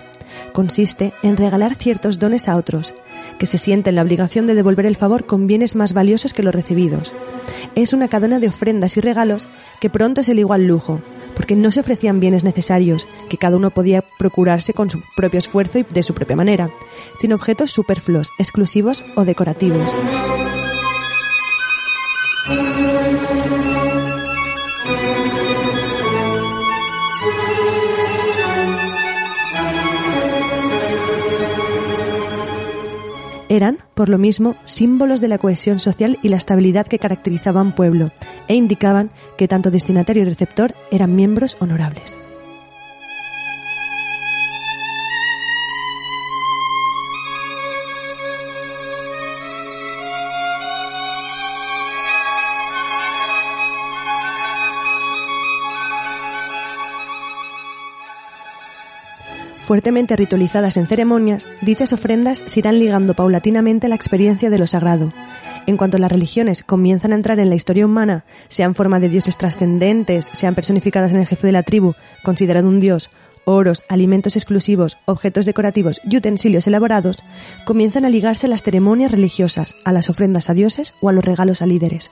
[0.53, 2.93] Consiste en regalar ciertos dones a otros,
[3.39, 6.53] que se sienten la obligación de devolver el favor con bienes más valiosos que los
[6.53, 7.13] recibidos.
[7.73, 9.49] Es una cadena de ofrendas y regalos
[9.81, 11.01] que pronto es el igual lujo,
[11.37, 15.77] porque no se ofrecían bienes necesarios que cada uno podía procurarse con su propio esfuerzo
[15.77, 16.71] y de su propia manera,
[17.19, 19.93] sino objetos superfluos, exclusivos o decorativos.
[33.49, 38.11] Eran, por lo mismo, símbolos de la cohesión social y la estabilidad que caracterizaban pueblo,
[38.47, 42.17] e indicaban que tanto destinatario y receptor eran miembros honorables.
[59.67, 64.65] Fuertemente ritualizadas en ceremonias, dichas ofrendas se irán ligando paulatinamente a la experiencia de lo
[64.65, 65.11] sagrado.
[65.65, 69.35] En cuanto las religiones comienzan a entrar en la historia humana, sean forma de dioses
[69.35, 73.09] trascendentes, sean personificadas en el jefe de la tribu, considerado un dios,
[73.43, 77.17] oros, alimentos exclusivos, objetos decorativos y utensilios elaborados,
[77.65, 81.61] comienzan a ligarse las ceremonias religiosas, a las ofrendas a dioses o a los regalos
[81.61, 82.09] a líderes.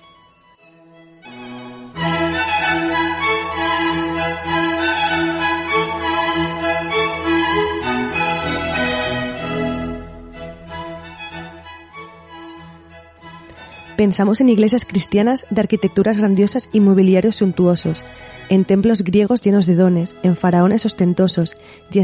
[13.98, 18.04] Pensamos en iglesias cristianas de arquitecturas grandiosas y mobiliarios suntuosos,
[18.50, 21.56] en templos griegos llenos de dones, en faraones ostentosos
[21.92, 22.00] y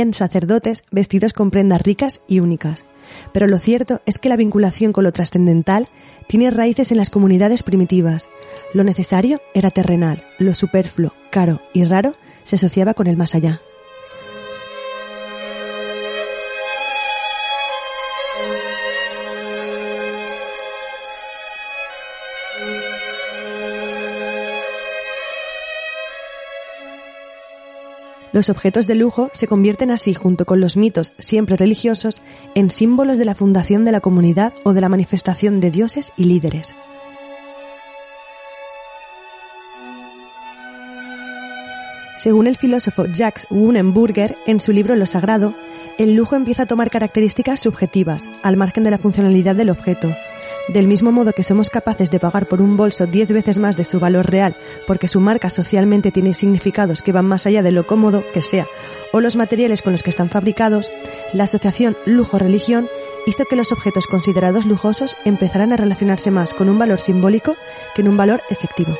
[0.00, 2.84] en, sacerdotes vestidos con prendas ricas y únicas.
[3.32, 5.88] Pero lo cierto es que la vinculación con lo trascendental
[6.26, 8.28] tiene raíces en las comunidades primitivas.
[8.74, 13.60] Lo necesario era terrenal, lo superfluo, caro y raro se asociaba con el más allá.
[28.32, 32.22] Los objetos de lujo se convierten así, junto con los mitos, siempre religiosos,
[32.54, 36.24] en símbolos de la fundación de la comunidad o de la manifestación de dioses y
[36.24, 36.74] líderes.
[42.18, 45.54] Según el filósofo Jacques Wunenburger, en su libro Lo Sagrado,
[45.98, 50.14] el lujo empieza a tomar características subjetivas, al margen de la funcionalidad del objeto.
[50.68, 53.84] Del mismo modo que somos capaces de pagar por un bolso 10 veces más de
[53.84, 54.56] su valor real
[54.86, 58.66] porque su marca socialmente tiene significados que van más allá de lo cómodo que sea
[59.12, 60.90] o los materiales con los que están fabricados,
[61.32, 62.88] la asociación lujo-religión
[63.26, 67.56] hizo que los objetos considerados lujosos empezaran a relacionarse más con un valor simbólico
[67.94, 68.96] que en un valor efectivo.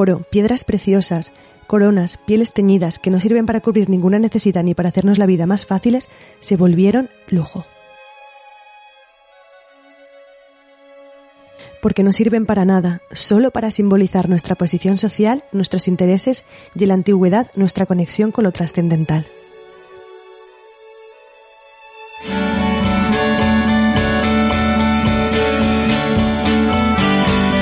[0.00, 1.32] Oro, piedras preciosas,
[1.66, 5.44] coronas, pieles teñidas que no sirven para cubrir ninguna necesidad ni para hacernos la vida
[5.44, 6.08] más fáciles,
[6.38, 7.66] se volvieron lujo.
[11.82, 16.44] Porque no sirven para nada, solo para simbolizar nuestra posición social, nuestros intereses
[16.76, 19.26] y en la antigüedad nuestra conexión con lo trascendental.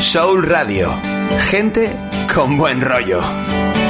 [0.03, 0.95] Soul Radio.
[1.51, 1.97] Gente
[2.37, 3.86] con buen rollo.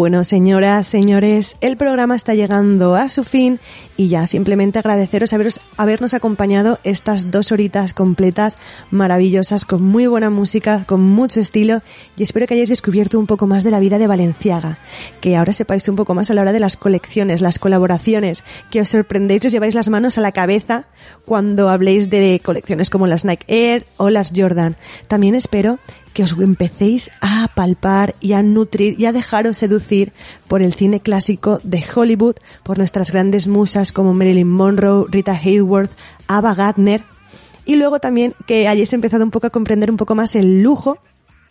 [0.00, 3.60] Bueno, señoras, señores, el programa está llegando a su fin
[3.98, 5.34] y ya simplemente agradeceros
[5.76, 8.56] habernos acompañado estas dos horitas completas,
[8.90, 11.82] maravillosas, con muy buena música, con mucho estilo
[12.16, 14.78] y espero que hayáis descubierto un poco más de la vida de Valenciaga,
[15.20, 18.80] que ahora sepáis un poco más a la hora de las colecciones, las colaboraciones, que
[18.80, 20.86] os sorprendéis, os lleváis las manos a la cabeza
[21.26, 24.76] cuando habléis de colecciones como las Nike Air o las Jordan.
[25.08, 25.78] También espero
[26.12, 30.12] que os empecéis a palpar y a nutrir y a dejaros seducir
[30.48, 35.92] por el cine clásico de Hollywood, por nuestras grandes musas como Marilyn Monroe, Rita Hayworth,
[36.26, 37.02] Ava Gardner,
[37.64, 40.98] y luego también que hayáis empezado un poco a comprender un poco más el lujo,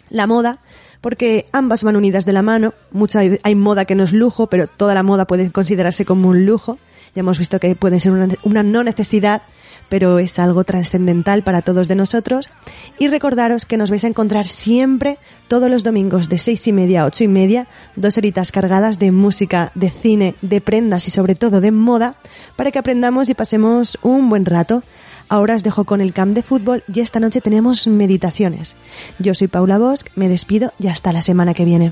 [0.10, 0.60] la moda,
[1.02, 4.68] porque ambas van unidas de la mano, mucha hay, moda que no es lujo, pero
[4.68, 6.78] toda la moda puede considerarse como un lujo,
[7.16, 8.12] ya hemos visto que puede ser
[8.44, 9.42] una no necesidad,
[9.90, 12.50] pero es algo trascendental para todos de nosotros.
[12.98, 15.18] Y recordaros que nos vais a encontrar siempre,
[15.48, 19.12] todos los domingos de seis y media a ocho y media, dos horitas cargadas de
[19.12, 22.16] música, de cine, de prendas y sobre todo de moda,
[22.56, 24.84] para que aprendamos y pasemos un buen rato.
[25.28, 28.76] Ahora os dejo con el camp de fútbol y esta noche tenemos meditaciones.
[29.20, 31.92] Yo soy Paula Bosch, me despido y hasta la semana que viene.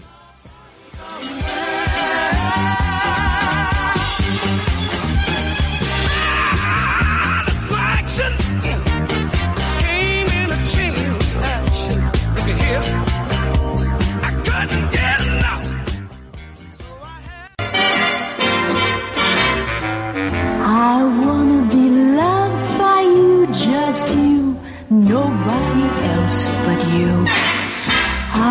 [25.08, 27.12] Nobody else but you.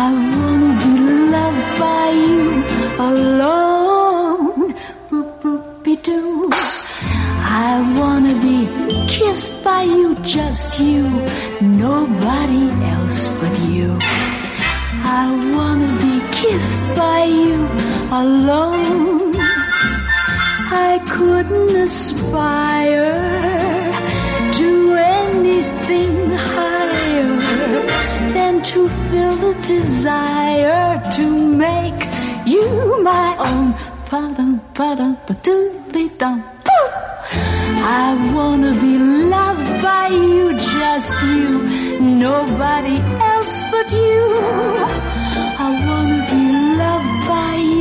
[0.03, 0.93] I wanna be
[1.35, 2.43] loved by you
[3.09, 4.73] alone,
[5.09, 6.49] boop boop be doo.
[7.69, 8.59] I wanna be
[9.07, 11.03] kissed by you, just you,
[11.61, 13.97] nobody else but you.
[15.19, 15.25] I
[15.55, 17.57] wanna be kissed by you
[18.23, 19.35] alone.
[20.89, 23.66] I couldn't aspire
[25.87, 27.39] nothing higher
[28.33, 32.01] than to fill the desire to make
[32.45, 33.73] you my own.
[34.05, 36.43] Pa-dum, pa-dum, pa-doodly-dum.
[38.03, 42.97] I wanna be loved by you, just you, nobody
[43.33, 44.19] else but you.
[45.65, 46.43] I wanna be
[46.83, 47.76] loved by you.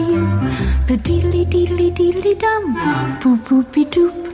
[0.00, 2.74] The deedly deedly deedly dum,
[3.20, 4.29] boop boopy doop.